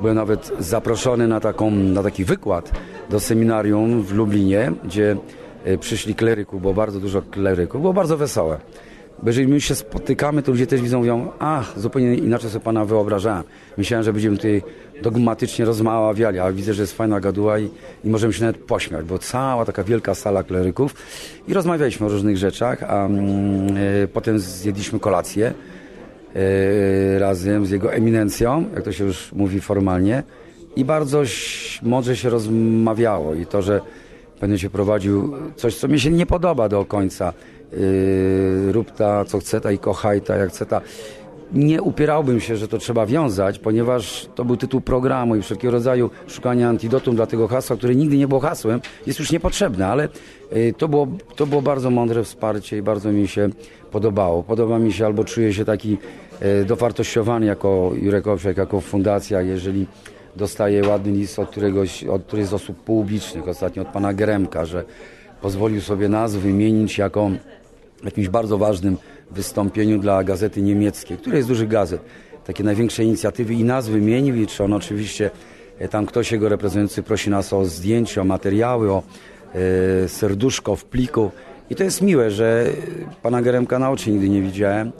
Byłem 0.00 0.16
nawet 0.16 0.52
zaproszony 0.58 1.28
na, 1.28 1.40
taką, 1.40 1.70
na 1.70 2.02
taki 2.02 2.24
wykład 2.24 2.72
do 3.10 3.20
seminarium 3.20 4.02
w 4.02 4.12
Lublinie, 4.12 4.72
gdzie 4.84 5.16
e, 5.64 5.78
przyszli 5.78 6.14
kleryków, 6.14 6.60
było 6.60 6.74
bardzo 6.74 7.00
dużo 7.00 7.22
kleryków, 7.22 7.80
było 7.80 7.92
bardzo 7.92 8.16
wesołe. 8.16 8.58
Jeżeli 9.26 9.48
my 9.48 9.60
się 9.60 9.74
spotykamy, 9.74 10.42
to 10.42 10.52
ludzie 10.52 10.66
też 10.66 10.82
widzą, 10.82 10.98
mówią, 10.98 11.28
ach, 11.38 11.80
zupełnie 11.80 12.14
inaczej 12.14 12.50
sobie 12.50 12.64
Pana 12.64 12.84
wyobrażałem. 12.84 13.42
Myślałem, 13.76 14.04
że 14.04 14.12
będziemy 14.12 14.36
tutaj 14.36 14.62
dogmatycznie 15.02 15.64
rozmawiali, 15.64 16.38
a 16.38 16.52
widzę, 16.52 16.74
że 16.74 16.82
jest 16.82 16.96
fajna 16.96 17.20
gaduła 17.20 17.58
i, 17.58 17.68
i 18.04 18.10
możemy 18.10 18.32
się 18.32 18.44
nawet 18.44 18.56
pośmiać, 18.58 19.06
bo 19.06 19.18
cała 19.18 19.64
taka 19.64 19.84
wielka 19.84 20.14
sala 20.14 20.42
kleryków 20.42 20.94
i 21.48 21.54
rozmawialiśmy 21.54 22.06
o 22.06 22.08
różnych 22.08 22.36
rzeczach, 22.36 22.82
a 22.82 23.08
e, 23.08 23.10
potem 24.12 24.38
zjedliśmy 24.38 25.00
kolację 25.00 25.54
razem 27.18 27.66
z 27.66 27.70
jego 27.70 27.92
eminencją, 27.92 28.64
jak 28.74 28.84
to 28.84 28.92
się 28.92 29.04
już 29.04 29.32
mówi 29.32 29.60
formalnie 29.60 30.22
i 30.76 30.84
bardzo 30.84 31.22
mądrze 31.82 32.16
się 32.16 32.30
rozmawiało 32.30 33.34
i 33.34 33.46
to, 33.46 33.62
że 33.62 33.80
będzie 34.40 34.70
prowadził 34.70 35.34
coś, 35.56 35.76
co 35.76 35.88
mi 35.88 36.00
się 36.00 36.10
nie 36.10 36.26
podoba 36.26 36.68
do 36.68 36.84
końca. 36.84 37.32
Yy, 37.72 38.72
rób 38.72 38.90
ta, 38.90 39.24
co 39.24 39.38
chce 39.38 39.60
ta 39.60 39.72
i 39.72 39.78
kochaj 39.78 40.20
ta, 40.20 40.36
jak 40.36 40.50
chce 40.50 40.66
ta. 40.66 40.80
Nie 41.52 41.82
upierałbym 41.82 42.40
się, 42.40 42.56
że 42.56 42.68
to 42.68 42.78
trzeba 42.78 43.06
wiązać, 43.06 43.58
ponieważ 43.58 44.28
to 44.34 44.44
był 44.44 44.56
tytuł 44.56 44.80
programu 44.80 45.36
i 45.36 45.42
wszelkiego 45.42 45.72
rodzaju 45.72 46.10
szukanie 46.26 46.68
antidotum 46.68 47.16
dla 47.16 47.26
tego 47.26 47.48
hasła, 47.48 47.76
które 47.76 47.94
nigdy 47.94 48.16
nie 48.16 48.28
było 48.28 48.40
hasłem, 48.40 48.80
jest 49.06 49.18
już 49.18 49.32
niepotrzebne, 49.32 49.86
ale 49.86 50.08
yy, 50.52 50.74
to 50.78 50.88
było, 50.88 51.08
to 51.36 51.46
było 51.46 51.62
bardzo 51.62 51.90
mądre 51.90 52.24
wsparcie 52.24 52.78
i 52.78 52.82
bardzo 52.82 53.12
mi 53.12 53.28
się 53.28 53.48
podobało. 53.90 54.42
Podoba 54.42 54.78
mi 54.78 54.92
się 54.92 55.06
albo 55.06 55.24
czuję 55.24 55.54
się 55.54 55.64
taki 55.64 55.98
yy, 56.42 56.64
dowartościowany 56.64 57.46
jako 57.46 57.92
Jurek 58.02 58.26
Owsiak, 58.26 58.56
jako 58.56 58.80
fundacja, 58.80 59.40
jeżeli 59.42 59.86
dostaję 60.36 60.88
ładny 60.88 61.12
list 61.12 61.38
od 61.38 61.50
któregoś, 61.50 62.04
od 62.04 62.22
którejś 62.22 62.48
z 62.48 62.54
osób 62.54 62.76
publicznych, 62.76 63.48
ostatnio 63.48 63.82
od 63.82 63.88
pana 63.88 64.14
Geremka, 64.14 64.64
że 64.64 64.84
pozwolił 65.42 65.80
sobie 65.80 66.08
nas 66.08 66.36
wymienić 66.36 66.98
jako 66.98 67.30
jakimś 68.04 68.28
bardzo 68.28 68.58
ważnym 68.58 68.96
wystąpieniu 69.30 69.98
dla 69.98 70.24
gazety 70.24 70.62
niemieckiej, 70.62 71.18
której 71.18 71.36
jest 71.36 71.48
dużych 71.48 71.68
gazet, 71.68 72.00
takie 72.44 72.64
największe 72.64 73.04
inicjatywy 73.04 73.54
i 73.54 73.64
nas 73.64 73.88
wymienił 73.88 74.36
i 74.36 74.46
czy 74.46 74.64
on 74.64 74.72
oczywiście, 74.72 75.30
e, 75.78 75.88
tam 75.88 76.06
ktoś 76.06 76.32
jego 76.32 76.48
reprezentujący 76.48 77.02
prosi 77.02 77.30
nas 77.30 77.52
o 77.52 77.64
zdjęcie, 77.64 78.20
o 78.20 78.24
materiały, 78.24 78.92
o 78.92 79.02
e, 79.54 80.08
serduszko 80.08 80.76
w 80.76 80.84
pliku. 80.84 81.30
I 81.70 81.74
to 81.74 81.84
jest 81.84 82.02
miłe, 82.02 82.30
że 82.30 82.66
pana 83.22 83.42
Geremka 83.42 83.78
na 83.78 83.90
oczy 83.90 84.10
nigdy 84.10 84.28
nie 84.28 84.42
widziałem, 84.42 84.92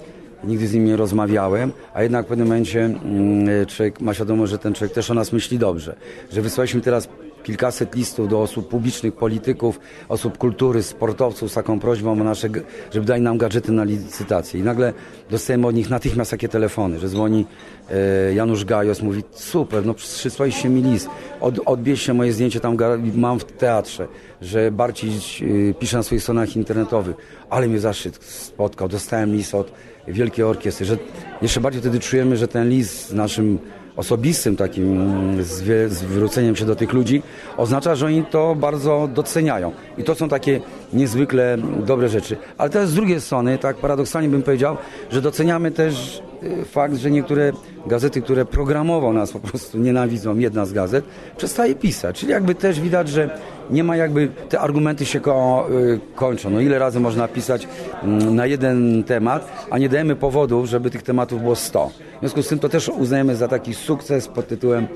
nigdy 0.44 0.66
z 0.66 0.74
nim 0.74 0.84
nie 0.84 0.96
rozmawiałem, 0.96 1.72
a 1.94 2.02
jednak 2.02 2.26
w 2.26 2.28
pewnym 2.28 2.48
momencie 2.48 2.84
mm, 2.84 3.66
człowiek 3.66 4.00
ma 4.00 4.14
świadomość, 4.14 4.52
że 4.52 4.58
ten 4.58 4.74
człowiek 4.74 4.94
też 4.94 5.10
o 5.10 5.14
nas 5.14 5.32
myśli 5.32 5.58
dobrze. 5.58 5.96
Że 6.32 6.42
wysłaliśmy 6.42 6.80
teraz 6.80 7.08
kilkaset 7.42 7.94
listów 7.94 8.28
do 8.28 8.42
osób 8.42 8.68
publicznych, 8.68 9.14
polityków, 9.14 9.80
osób 10.08 10.38
kultury, 10.38 10.82
sportowców 10.82 11.50
z 11.50 11.54
taką 11.54 11.80
prośbą 11.80 12.12
o 12.12 12.14
nasze, 12.14 12.48
żeby 12.92 13.06
dali 13.06 13.22
nam 13.22 13.38
gadżety 13.38 13.72
na 13.72 13.84
licytację. 13.84 14.60
I 14.60 14.62
nagle 14.62 14.92
dostajemy 15.30 15.66
od 15.66 15.74
nich 15.74 15.90
natychmiast 15.90 16.30
takie 16.30 16.48
telefony, 16.48 16.98
że 16.98 17.08
dzwoni 17.08 17.46
e, 17.90 18.34
Janusz 18.34 18.64
Gajos, 18.64 19.02
mówi 19.02 19.22
super, 19.30 19.86
no 19.86 19.94
przysłaliście 19.94 20.68
mi 20.68 20.82
list, 20.82 21.08
od, 21.40 21.58
odbierzcie 21.66 22.14
moje 22.14 22.32
zdjęcie, 22.32 22.60
tam 22.60 22.76
mam 23.14 23.38
w 23.38 23.44
teatrze, 23.44 24.08
że 24.42 24.70
Barciś 24.70 25.42
y, 25.42 25.74
pisze 25.78 25.96
na 25.96 26.02
swoich 26.02 26.22
stronach 26.22 26.56
internetowych, 26.56 27.16
ale 27.50 27.68
mnie 27.68 27.78
zaszczyt 27.78 28.24
spotkał, 28.24 28.88
dostałem 28.88 29.34
list 29.34 29.54
od 29.54 29.72
Wielkiej 30.08 30.44
Orkiestry, 30.44 30.86
że 30.86 30.96
jeszcze 31.42 31.60
bardziej 31.60 31.80
wtedy 31.80 32.00
czujemy, 32.00 32.36
że 32.36 32.48
ten 32.48 32.68
list 32.68 33.08
z 33.08 33.12
naszym 33.12 33.58
osobistym 33.96 34.56
takim 34.56 35.00
mm, 35.00 35.44
zwróceniem 35.88 36.56
się 36.56 36.64
do 36.64 36.76
tych 36.76 36.92
ludzi 36.92 37.22
oznacza, 37.56 37.94
że 37.94 38.06
oni 38.06 38.24
to 38.24 38.54
bardzo 38.54 39.08
doceniają. 39.14 39.72
I 39.98 40.04
to 40.04 40.14
są 40.14 40.28
takie 40.28 40.60
niezwykle 40.92 41.58
dobre 41.86 42.08
rzeczy. 42.08 42.36
Ale 42.58 42.70
też 42.70 42.88
z 42.88 42.94
drugiej 42.94 43.20
strony, 43.20 43.58
tak 43.58 43.76
paradoksalnie 43.76 44.28
bym 44.28 44.42
powiedział, 44.42 44.76
że 45.10 45.22
doceniamy 45.22 45.70
też 45.70 46.22
y, 46.42 46.64
fakt, 46.64 46.96
że 46.96 47.10
niektóre 47.10 47.52
gazety, 47.86 48.22
które 48.22 48.44
programowo 48.44 49.12
nas 49.12 49.32
po 49.32 49.40
prostu 49.40 49.78
nienawidzą, 49.78 50.38
jedna 50.38 50.66
z 50.66 50.72
gazet, 50.72 51.04
przestaje 51.36 51.74
pisać. 51.74 52.20
Czyli 52.20 52.32
jakby 52.32 52.54
też 52.54 52.80
widać, 52.80 53.08
że 53.08 53.38
nie 53.72 53.84
ma 53.84 53.96
jakby, 53.96 54.28
te 54.48 54.60
argumenty 54.60 55.06
się 55.06 55.20
ko, 55.20 55.66
y, 55.70 56.00
kończą. 56.14 56.50
No 56.50 56.60
ile 56.60 56.78
razy 56.78 57.00
można 57.00 57.28
pisać 57.28 57.68
mm, 58.02 58.34
na 58.34 58.46
jeden 58.46 59.04
temat, 59.04 59.66
a 59.70 59.78
nie 59.78 59.88
dajemy 59.88 60.16
powodów, 60.16 60.66
żeby 60.66 60.90
tych 60.90 61.02
tematów 61.02 61.42
było 61.42 61.56
100. 61.56 61.88
W 61.88 62.18
związku 62.20 62.42
z 62.42 62.48
tym 62.48 62.58
to 62.58 62.68
też 62.68 62.88
uznajemy 62.88 63.36
za 63.36 63.48
taki 63.48 63.74
sukces 63.74 64.28
pod 64.28 64.48
tytułem 64.48 64.86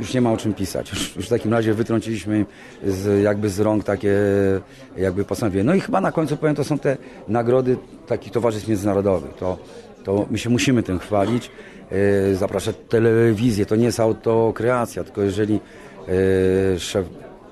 już 0.00 0.14
nie 0.14 0.20
ma 0.20 0.32
o 0.32 0.36
czym 0.36 0.54
pisać. 0.54 0.90
Już, 0.90 1.16
już 1.16 1.26
w 1.26 1.28
takim 1.28 1.52
razie 1.52 1.74
wytrąciliśmy 1.74 2.46
z, 2.86 3.22
jakby 3.22 3.50
z 3.50 3.60
rąk 3.60 3.84
takie 3.84 4.14
jakby 4.96 5.24
postanowienie. 5.24 5.64
No 5.64 5.74
i 5.74 5.80
chyba 5.80 6.00
na 6.00 6.12
końcu 6.12 6.36
powiem, 6.36 6.54
to 6.54 6.64
są 6.64 6.78
te 6.78 6.96
nagrody 7.28 7.76
takich 8.06 8.32
towarzystw 8.32 8.68
międzynarodowych. 8.68 9.34
To, 9.34 9.58
to 10.04 10.26
my 10.30 10.38
się 10.38 10.50
musimy 10.50 10.82
tym 10.82 10.98
chwalić. 10.98 11.50
Yy, 12.28 12.36
zapraszać 12.36 12.76
telewizję. 12.88 13.66
To 13.66 13.76
nie 13.76 13.84
jest 13.84 14.00
autokreacja, 14.00 15.04
tylko 15.04 15.22
jeżeli 15.22 15.60
yy, 16.08 16.78
szef, 16.78 17.06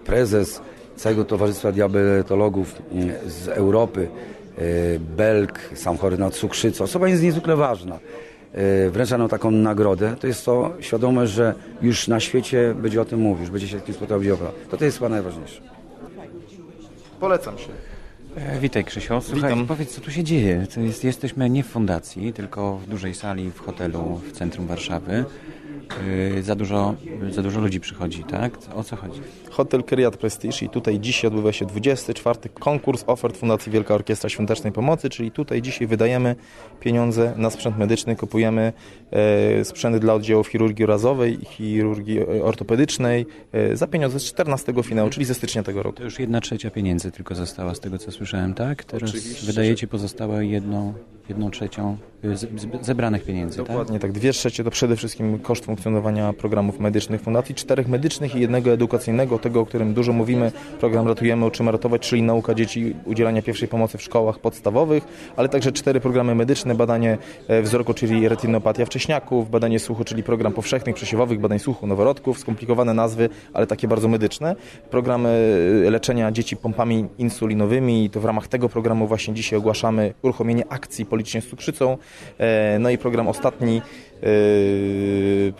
prezes 0.04 0.60
całego 0.98 1.24
Towarzystwa 1.24 1.72
Diabetologów 1.72 2.82
z 3.26 3.48
Europy, 3.48 4.08
yy, 4.58 4.64
Belg, 5.16 5.70
sam 5.74 5.96
chory 5.96 6.18
na 6.18 6.30
cukrzycę, 6.30 6.84
osoba 6.84 7.08
jest 7.08 7.22
niezwykle 7.22 7.56
ważna 7.56 7.98
e, 8.52 8.90
wręcza 8.90 9.18
nam 9.18 9.28
taką 9.28 9.50
nagrodę, 9.50 10.16
to 10.20 10.26
jest 10.26 10.44
to 10.44 10.74
świadomość, 10.80 11.32
że 11.32 11.54
już 11.82 12.08
na 12.08 12.20
świecie 12.20 12.74
będzie 12.74 13.00
o 13.00 13.04
tym 13.04 13.20
mówił, 13.20 13.40
już 13.40 13.50
będzie 13.50 13.68
się 13.68 13.80
tym 13.80 13.94
spotkał. 13.94 14.20
To 14.70 14.76
to 14.76 14.84
jest 14.84 14.98
chyba 14.98 15.08
najważniejsze. 15.08 15.61
Polecam 17.20 17.58
się. 17.58 17.68
E, 18.37 18.58
Witaj 18.61 18.84
Krzysiu. 18.84 19.20
Słuchaj, 19.20 19.50
Witam. 19.50 19.66
powiedz 19.66 19.94
co 19.94 20.00
tu 20.00 20.11
się 20.11 20.24
dzieje. 20.24 20.66
Jest, 20.76 21.04
jesteśmy 21.04 21.50
nie 21.50 21.62
w 21.62 21.66
fundacji, 21.66 22.32
tylko 22.32 22.76
w 22.76 22.87
dużej 22.87 23.14
sali 23.14 23.50
w 23.50 23.58
hotelu 23.58 24.20
w 24.28 24.32
centrum 24.32 24.66
Warszawy. 24.66 25.24
E, 26.38 26.42
Za 26.42 26.54
dużo, 26.54 26.94
za 27.31 27.42
dużo 27.42 27.61
ludzi 27.61 27.81
przychodzi, 27.81 28.24
tak? 28.24 28.52
O 28.74 28.85
co 28.85 28.96
chodzi? 28.96 29.20
Hotel 29.50 29.85
Kyriat 29.85 30.16
Prestige 30.16 30.66
i 30.66 30.68
tutaj 30.68 31.00
dzisiaj 31.00 31.28
odbywa 31.28 31.52
się 31.52 31.66
24. 31.66 32.38
konkurs 32.61 33.04
ofert 33.07 33.37
Fundacji 33.37 33.72
Wielka 33.72 33.94
Orkiestra 33.94 34.28
Świątecznej 34.28 34.72
Pomocy, 34.72 35.11
czyli 35.11 35.31
tutaj 35.31 35.62
dzisiaj 35.62 35.87
wydajemy 35.87 36.36
pieniądze 36.80 37.32
na 37.36 37.51
sprzęt 37.51 37.78
medyczny, 37.78 38.16
kupujemy 38.16 38.72
e, 39.11 39.64
sprzęty 39.64 40.01
dla 40.01 40.14
oddziałów 40.14 40.49
chirurgii 40.49 40.84
urazowej 40.84 41.42
i 41.42 41.45
chirurgii 41.45 42.18
e, 42.18 42.42
ortopedycznej 42.45 43.26
e, 43.53 43.76
za 43.76 43.86
pieniądze 43.86 44.20
z 44.20 44.24
14 44.24 44.74
finału, 44.82 45.11
czyli 45.11 45.26
ze 45.26 45.34
stycznia 45.34 45.62
tego 45.62 45.82
roku. 45.82 45.97
To 45.97 46.05
już 46.05 46.18
jedna 46.18 46.40
trzecia 46.40 46.70
pieniędzy 46.70 47.12
tylko 47.12 47.34
została 47.34 47.74
z 47.74 47.80
tego, 47.80 47.99
co 47.99 48.12
słyszałem, 48.12 48.55
tak? 48.55 48.84
Teraz 48.84 49.11
Oczywiście, 49.11 49.47
wydajecie 49.47 49.86
pozostałe 49.86 50.47
jedną, 50.47 50.95
jedną 51.28 51.51
trzecią 51.51 51.97
zebranych 52.80 53.24
pieniędzy, 53.24 53.59
tak? 53.59 53.66
Dokładnie 53.66 53.99
tak, 53.99 54.12
dwie 54.12 54.32
trzecie 54.32 54.64
to 54.64 54.70
przede 54.70 54.97
wszystkim 54.97 55.38
koszt 55.59 55.66
funkcjonowania 55.66 56.32
programów 56.32 56.80
medycznych 56.80 57.20
fundacji, 57.20 57.54
czterech 57.54 57.88
medycznych 57.88 58.34
i 58.34 58.40
jednego 58.40 58.70
edukacyjnego, 58.70 59.38
tego, 59.38 59.61
o 59.61 59.66
którym 59.66 59.94
dużo 59.94 60.12
mówimy, 60.12 60.52
program 60.80 61.09
Ratujemy, 61.09 61.46
Uczymy 61.46 61.72
Ratować, 61.72 62.02
czyli 62.02 62.22
nauka 62.22 62.54
dzieci 62.54 62.94
udzielania 63.04 63.42
pierwszej 63.42 63.68
pomocy 63.68 63.98
w 63.98 64.02
szkołach 64.02 64.38
podstawowych, 64.38 65.04
ale 65.36 65.48
także 65.48 65.72
cztery 65.72 66.00
programy 66.00 66.34
medyczne, 66.34 66.74
badanie 66.74 67.18
e, 67.48 67.62
wzroku, 67.62 67.94
czyli 67.94 68.28
retinopatia 68.28 68.86
wcześniaków, 68.86 69.50
badanie 69.50 69.78
słuchu, 69.78 70.04
czyli 70.04 70.22
program 70.22 70.52
powszechnych, 70.52 70.94
przesiewowych, 70.94 71.40
badań 71.40 71.59
słuchu, 71.59 71.86
noworodków, 71.86 72.38
skomplikowane 72.38 72.94
nazwy, 72.94 73.28
ale 73.52 73.66
takie 73.66 73.88
bardzo 73.88 74.09
medyczne, 74.09 74.56
programy 74.90 75.28
e, 75.86 75.90
leczenia 75.90 76.32
dzieci 76.32 76.56
pompami 76.56 77.06
insulinowymi 77.18 78.04
i 78.04 78.11
to 78.11 78.20
w 78.20 78.24
ramach 78.24 78.48
tego 78.48 78.68
programu 78.68 79.06
właśnie 79.06 79.34
dzisiaj 79.34 79.59
ogłaszamy 79.59 80.14
uruchomienie 80.22 80.64
akcji 80.68 81.06
policznie 81.06 81.40
z 81.40 81.46
cukrzycą, 81.46 81.98
e, 82.38 82.78
no 82.78 82.90
i 82.90 82.98
program 82.98 83.28
ostatni, 83.28 83.82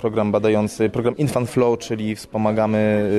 program 0.01 0.33
badający, 0.33 0.91
program 0.91 1.17
Infant 1.17 1.51
Flow, 1.51 1.79
czyli 1.79 2.17
wspomagamy 2.17 3.11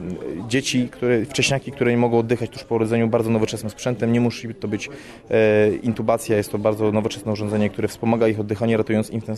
yy, 0.00 0.48
dzieci, 0.48 0.88
które, 0.88 1.24
wcześniaki, 1.24 1.72
które 1.72 1.90
nie 1.90 1.96
mogą 1.96 2.18
oddychać 2.18 2.50
tuż 2.50 2.64
po 2.64 2.74
urodzeniu 2.74 3.08
bardzo 3.08 3.30
nowoczesnym 3.30 3.70
sprzętem. 3.70 4.12
Nie 4.12 4.20
musi 4.20 4.54
to 4.54 4.68
być 4.68 4.86
yy, 4.88 5.36
intubacja, 5.76 6.36
jest 6.36 6.52
to 6.52 6.58
bardzo 6.58 6.92
nowoczesne 6.92 7.32
urządzenie, 7.32 7.70
które 7.70 7.88
wspomaga 7.88 8.28
ich 8.28 8.40
oddychanie, 8.40 8.76
ratując 8.76 9.10
im 9.10 9.20
w 9.20 9.24
ten, 9.24 9.36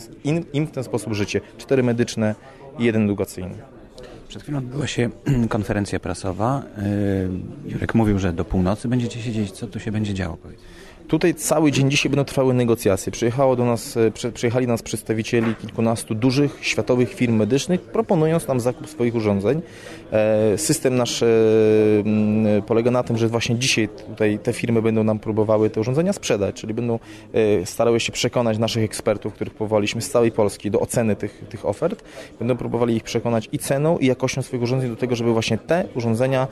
im 0.53 0.67
w 0.67 0.71
ten 0.71 0.83
sposób 0.83 1.13
życie. 1.13 1.41
Cztery 1.57 1.83
medyczne 1.83 2.35
i 2.79 2.83
jeden 2.83 3.03
edukacyjny. 3.03 3.55
Przed 4.27 4.43
chwilą 4.43 4.57
odbyła 4.57 4.87
się 4.87 5.09
konferencja 5.49 5.99
prasowa. 5.99 6.63
Jurek 7.65 7.95
mówił, 7.95 8.19
że 8.19 8.33
do 8.33 8.45
północy 8.45 8.87
będziecie 8.87 9.21
siedzieć. 9.21 9.51
Co 9.51 9.67
tu 9.67 9.79
się 9.79 9.91
będzie 9.91 10.13
działo? 10.13 10.37
Powiedz. 10.37 10.59
Tutaj 11.07 11.35
cały 11.35 11.71
dzień 11.71 11.91
dzisiaj 11.91 12.09
będą 12.09 12.25
trwały 12.25 12.53
negocjacje. 12.53 13.11
Przyjechało 13.11 13.55
do 13.55 13.65
nas, 13.65 13.97
e, 13.97 14.31
przyjechali 14.31 14.67
nas 14.67 14.81
przedstawicieli 14.81 15.55
kilkunastu 15.55 16.15
dużych 16.15 16.57
światowych 16.61 17.13
firm 17.13 17.35
medycznych, 17.35 17.81
proponując 17.81 18.47
nam 18.47 18.59
zakup 18.59 18.89
swoich 18.89 19.15
urządzeń. 19.15 19.61
E, 20.11 20.57
system 20.57 20.95
nasz 20.95 21.23
e, 21.23 21.27
polega 22.67 22.91
na 22.91 23.03
tym, 23.03 23.17
że 23.17 23.27
właśnie 23.27 23.55
dzisiaj 23.55 23.89
tutaj 24.07 24.39
te 24.39 24.53
firmy 24.53 24.81
będą 24.81 25.03
nam 25.03 25.19
próbowały 25.19 25.69
te 25.69 25.79
urządzenia 25.81 26.13
sprzedać, 26.13 26.55
czyli 26.55 26.73
będą 26.73 26.99
starały 27.65 27.99
się 27.99 28.11
przekonać 28.11 28.57
naszych 28.57 28.83
ekspertów, 28.83 29.33
których 29.33 29.53
powołaliśmy 29.53 30.01
z 30.01 30.09
całej 30.09 30.31
Polski 30.31 30.71
do 30.71 30.79
oceny 30.79 31.15
tych, 31.15 31.43
tych 31.49 31.65
ofert. 31.65 32.03
Będą 32.39 32.57
próbowali 32.57 32.95
ich 32.95 33.03
przekonać 33.03 33.49
i 33.51 33.59
ceną, 33.59 33.97
i 33.97 34.05
jakością 34.05 34.41
swoich 34.41 34.63
urządzeń 34.63 34.89
do 34.89 34.95
tego, 34.95 35.15
żeby 35.15 35.33
właśnie 35.33 35.57
te 35.57 35.85
urządzenia 35.95 36.47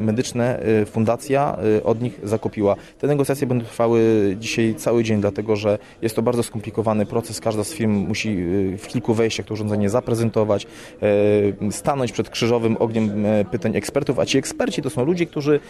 medyczne 0.00 0.60
fundacja 0.86 1.56
od 1.84 2.02
nich 2.02 2.20
zakupiła. 2.22 2.76
Te 2.98 3.06
negocjacje 3.06 3.46
będą 3.46 3.64
trwały 3.64 3.79
trwały 3.80 4.36
dzisiaj 4.40 4.74
cały 4.74 5.04
dzień, 5.04 5.20
dlatego 5.20 5.56
że 5.56 5.78
jest 6.02 6.16
to 6.16 6.22
bardzo 6.22 6.42
skomplikowany 6.42 7.06
proces. 7.06 7.40
Każda 7.40 7.64
z 7.64 7.72
firm 7.72 7.92
musi 7.92 8.28
y, 8.28 8.78
w 8.78 8.86
kilku 8.86 9.14
wejściach 9.14 9.46
to 9.46 9.54
urządzenie 9.54 9.90
zaprezentować, 9.90 10.66
y, 11.68 11.72
stanąć 11.72 12.12
przed 12.12 12.30
krzyżowym 12.30 12.76
ogniem 12.76 13.26
y, 13.26 13.44
pytań 13.50 13.76
ekspertów, 13.76 14.18
a 14.18 14.26
ci 14.26 14.38
eksperci 14.38 14.82
to 14.82 14.90
są 14.90 15.04
ludzie, 15.04 15.26
którzy 15.26 15.60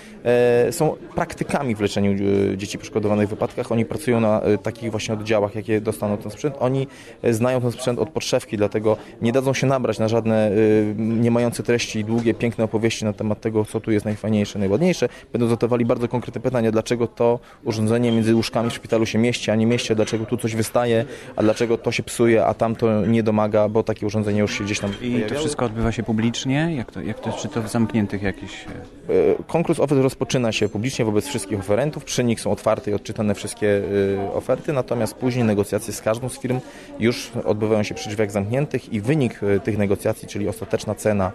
są 0.71 0.97
praktykami 1.15 1.75
w 1.75 1.81
leczeniu 1.81 2.15
dzieci 2.57 2.79
poszkodowanych 2.79 3.27
w 3.27 3.31
wypadkach. 3.31 3.73
Oni 3.73 3.85
pracują 3.85 4.21
na 4.21 4.41
takich 4.63 4.91
właśnie 4.91 5.15
oddziałach, 5.15 5.55
jakie 5.55 5.81
dostaną 5.81 6.17
ten 6.17 6.31
sprzęt. 6.31 6.55
Oni 6.61 6.87
znają 7.31 7.61
ten 7.61 7.73
sprzęt 7.73 7.99
od 7.99 8.11
podszewki, 8.11 8.57
dlatego 8.57 8.97
nie 9.23 9.33
dadzą 9.33 9.55
się 9.55 9.67
nabrać 9.67 9.99
na 9.99 10.09
żadne 10.09 10.51
nie 10.97 11.31
mające 11.31 11.63
treści 11.63 12.05
długie, 12.05 12.35
piękne 12.35 12.65
opowieści 12.65 13.05
na 13.05 13.13
temat 13.13 13.41
tego, 13.41 13.65
co 13.65 13.81
tu 13.81 13.91
jest 13.91 14.05
najfajniejsze, 14.05 14.59
najładniejsze. 14.59 15.09
Będą 15.33 15.49
zadawali 15.49 15.85
bardzo 15.85 16.09
konkretne 16.09 16.41
pytania, 16.41 16.73
dlaczego 16.73 17.07
to 17.07 17.39
urządzenie 17.65 18.00
między 18.03 18.35
łóżkami 18.35 18.71
w 18.71 18.73
szpitalu 18.73 19.07
się 19.07 19.19
mieści, 19.19 19.51
a 19.51 19.55
nie 19.55 19.67
mieści, 19.67 19.97
dlaczego 19.97 20.27
tu 20.27 20.37
coś 20.37 20.55
wystaje, 20.55 21.05
a 21.37 21.43
dlaczego 21.43 21.79
to 21.79 21.93
się 21.93 22.03
psuje, 22.03 22.45
a 22.45 22.55
tamto 22.55 23.07
nie 23.07 23.23
domaga, 23.23 23.69
bo 23.69 23.83
takie 23.83 24.07
urządzenie 24.07 24.41
już 24.41 24.59
się 24.59 24.65
gdzieś 24.65 24.79
tam 24.79 24.91
I 24.91 24.95
pojawiało. 24.95 25.29
to 25.29 25.35
wszystko 25.35 25.65
odbywa 25.65 25.93
się 25.93 26.03
publicznie? 26.03 26.75
Jak 26.77 26.93
to, 26.93 27.01
jak 27.01 27.21
to, 27.21 27.33
czy 27.33 27.49
to 27.49 27.63
w 27.63 27.69
zamkniętych 27.69 28.23
jakichś... 28.23 28.65
E, 29.09 29.43
konkurs 29.47 29.81
ofert 29.81 30.01
rozpoczyna 30.01 30.53
się 30.53 30.69
publicznie 30.69 31.05
wobec 31.05 31.27
wszystkich 31.27 31.59
oferentów, 31.59 32.05
przy 32.05 32.25
nich 32.25 32.41
są 32.41 32.51
otwarte 32.51 32.91
i 32.91 32.95
odczytane 32.95 33.35
wszystkie 33.35 33.83
e, 34.27 34.33
oferty, 34.33 34.73
natomiast 34.73 35.15
później 35.15 35.45
negocjacje 35.45 35.93
z 35.93 36.01
każdą 36.01 36.29
z 36.29 36.39
firm 36.39 36.61
już 37.01 37.31
odbywają 37.45 37.83
się 37.83 37.95
przy 37.95 38.09
drzwiach 38.09 38.31
zamkniętych 38.31 38.93
i 38.93 39.01
wynik 39.01 39.41
e, 39.43 39.61
tych 39.61 39.79
negocjacji, 39.79 40.29
czyli 40.29 40.49
ostateczna 40.49 40.95
cena, 40.95 41.33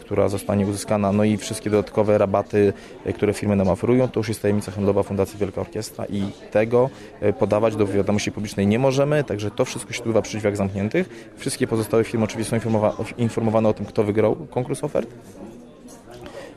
która 0.00 0.28
zostanie 0.28 0.66
uzyskana, 0.66 1.12
no 1.12 1.24
i 1.24 1.36
wszystkie 1.36 1.70
dodatkowe 1.70 2.18
rabaty, 2.18 2.72
które 3.14 3.32
firmy 3.34 3.56
nam 3.56 3.68
oferują, 3.68 4.08
to 4.08 4.20
już 4.20 4.28
jest 4.28 4.42
tajemnica 4.42 4.72
handlowa 4.72 5.02
Fundacji 5.02 5.35
Wielka 5.36 5.60
Orkiestra 5.60 6.06
i 6.06 6.22
tego 6.50 6.90
e, 7.20 7.32
podawać 7.32 7.76
do 7.76 7.86
wiadomości 7.86 8.32
publicznej 8.32 8.66
nie 8.66 8.78
możemy, 8.78 9.24
także 9.24 9.50
to 9.50 9.64
wszystko 9.64 9.92
się 9.92 9.98
odbywa 9.98 10.22
przy 10.22 10.38
drzwiach 10.38 10.56
zamkniętych. 10.56 11.32
Wszystkie 11.36 11.66
pozostałe 11.66 12.04
firmy 12.04 12.24
oczywiście 12.24 12.60
są 12.60 12.90
informowane 13.18 13.68
o 13.68 13.72
tym, 13.72 13.86
kto 13.86 14.04
wygrał 14.04 14.36
konkurs 14.36 14.84
ofert. 14.84 15.08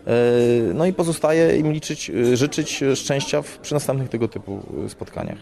E, 0.08 0.12
no 0.74 0.86
i 0.86 0.94
pozostaje 0.94 1.58
im 1.58 1.72
liczyć, 1.72 2.10
e, 2.10 2.38
życzyć 2.38 2.84
szczęścia 2.96 3.42
w, 3.42 3.58
przy 3.58 3.74
następnych 3.74 4.10
tego 4.10 4.28
typu 4.28 4.60
spotkaniach. 4.88 5.38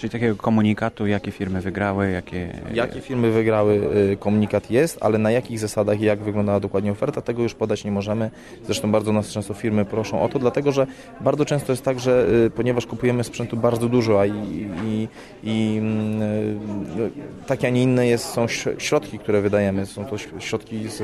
Czyli 0.00 0.10
takiego 0.10 0.36
komunikatu, 0.36 1.06
jakie 1.06 1.30
firmy 1.30 1.60
wygrały, 1.60 2.10
jakie... 2.10 2.48
Jakie 2.74 3.00
firmy 3.00 3.30
wygrały, 3.30 3.80
y, 4.12 4.16
komunikat 4.16 4.70
jest, 4.70 4.98
ale 5.00 5.18
na 5.18 5.30
jakich 5.30 5.58
zasadach 5.58 6.00
i 6.00 6.04
jak 6.04 6.18
wyglądała 6.20 6.60
dokładnie 6.60 6.92
oferta, 6.92 7.20
tego 7.22 7.42
już 7.42 7.54
podać 7.54 7.84
nie 7.84 7.90
możemy. 7.90 8.30
Zresztą 8.64 8.92
bardzo 8.92 9.12
nas 9.12 9.28
często 9.28 9.54
firmy 9.54 9.84
proszą 9.84 10.22
o 10.22 10.28
to, 10.28 10.38
dlatego 10.38 10.72
że 10.72 10.86
bardzo 11.20 11.44
często 11.44 11.72
jest 11.72 11.82
tak, 11.82 12.00
że 12.00 12.26
y, 12.46 12.50
ponieważ 12.50 12.86
kupujemy 12.86 13.24
sprzętu 13.24 13.56
bardzo 13.56 13.88
dużo, 13.88 14.20
a 14.20 14.26
i, 14.26 14.68
i, 14.84 15.08
i 15.44 15.76
mm, 15.78 16.22
y, 16.22 17.10
takie, 17.46 17.66
a 17.66 17.70
nie 17.70 17.82
inne 17.82 18.06
jest, 18.06 18.24
są 18.24 18.46
środki, 18.78 19.18
które 19.18 19.40
wydajemy, 19.40 19.86
są 19.86 20.04
to 20.04 20.18
środki 20.38 20.88
z, 20.88 21.02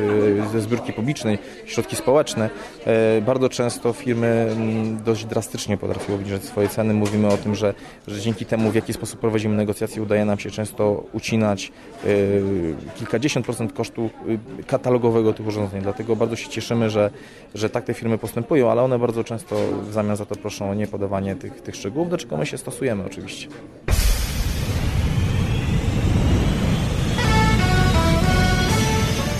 ze 0.53 0.61
zbiórki 0.61 0.93
publicznej, 0.93 1.39
środki 1.67 1.97
społeczne. 1.97 2.51
Bardzo 3.27 3.49
często 3.49 3.93
firmy 3.93 4.49
mm, 4.53 5.03
dość 5.05 5.25
drastycznie 5.25 5.77
potrafiły 5.77 6.19
obniżyć 6.19 6.45
swoje 6.45 6.69
ceny. 6.69 6.95
Mówimy 6.95 7.29
o 7.29 7.37
tym, 7.37 7.55
że, 7.55 7.75
że 8.09 8.21
dzięki 8.21 8.47
temu 8.47 8.71
w 8.71 8.75
jaki 8.75 8.86
sposób 8.93 9.21
prowadzimy 9.21 9.57
negocjacje, 9.57 10.03
udaje 10.03 10.25
nam 10.25 10.39
się 10.39 10.51
często 10.51 11.05
ucinać 11.13 11.73
y, 12.05 12.75
kilkadziesiąt 12.97 13.47
procent 13.47 13.73
kosztu 13.73 14.11
y, 14.61 14.65
katalogowego 14.65 15.33
tych 15.33 15.47
urządzeń. 15.47 15.83
Dlatego 15.83 16.17
bardzo 16.17 16.37
się 16.37 16.49
cieszymy, 16.49 16.91
że, 16.91 17.11
że 17.55 17.71
tak 17.71 17.85
te 17.85 17.95
firmy 17.95 18.19
postępują, 18.19 18.71
ale 18.71 18.83
one 18.83 18.99
bardzo 18.99 19.25
często 19.25 19.57
w 19.83 19.93
zamian 19.93 20.17
za 20.17 20.27
to 20.27 20.37
proszą 20.37 20.71
o 20.71 20.75
niepodawanie 20.75 21.37
tych, 21.37 21.61
tych 21.61 21.77
szczegółów, 21.77 22.11
do 22.11 22.19
czego 22.19 22.37
my 22.37 22.47
się 22.47 22.59
stosujemy 22.59 23.05
oczywiście. 23.05 23.49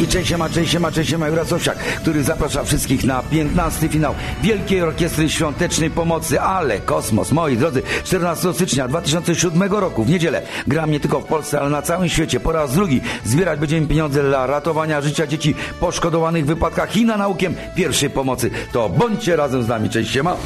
I 0.01 0.07
cześć 0.09 0.37
ma, 0.37 0.49
cześć 0.49 0.79
ma, 0.79 0.93
cześć 0.93 1.17
ma 1.17 1.29
Jurasowsiak, 1.29 1.79
który 1.79 2.23
zaprasza 2.23 2.65
wszystkich 2.65 3.05
na 3.05 3.23
15 3.23 3.89
finał 3.89 4.15
Wielkiej 4.43 4.83
Orkiestry 4.83 5.31
Świątecznej 5.31 5.91
Pomocy, 5.91 6.41
ale 6.41 6.81
kosmos, 6.81 7.33
moi 7.33 7.57
drodzy, 7.57 7.83
14 8.05 8.55
stycznia 8.55 8.89
2007 8.89 9.73
roku 9.73 10.05
w 10.05 10.11
niedzielę 10.11 10.43
gram 10.67 10.91
nie 10.91 11.01
tylko 11.01 11.21
w 11.21 11.25
Polsce, 11.25 11.61
ale 11.61 11.71
na 11.71 11.83
całym 11.83 12.09
świecie 12.09 12.41
po 12.41 12.53
raz 12.53 12.75
drugi 12.75 13.01
zbierać 13.25 13.61
będziemy 13.61 13.87
pieniądze 13.87 14.23
dla 14.23 14.47
ratowania 14.47 15.01
życia 15.01 15.27
dzieci 15.27 15.55
poszkodowanych 15.81 16.45
w 16.45 16.49
wypadkach 16.49 16.97
i 16.97 17.05
na 17.05 17.17
naukiem 17.17 17.55
pierwszej 17.75 18.11
pomocy. 18.11 18.51
To 18.73 18.89
bądźcie 18.89 19.37
razem 19.37 19.63
z 19.63 19.69
nami, 19.69 19.91
cześć 19.91 20.23
ma. 20.23 20.37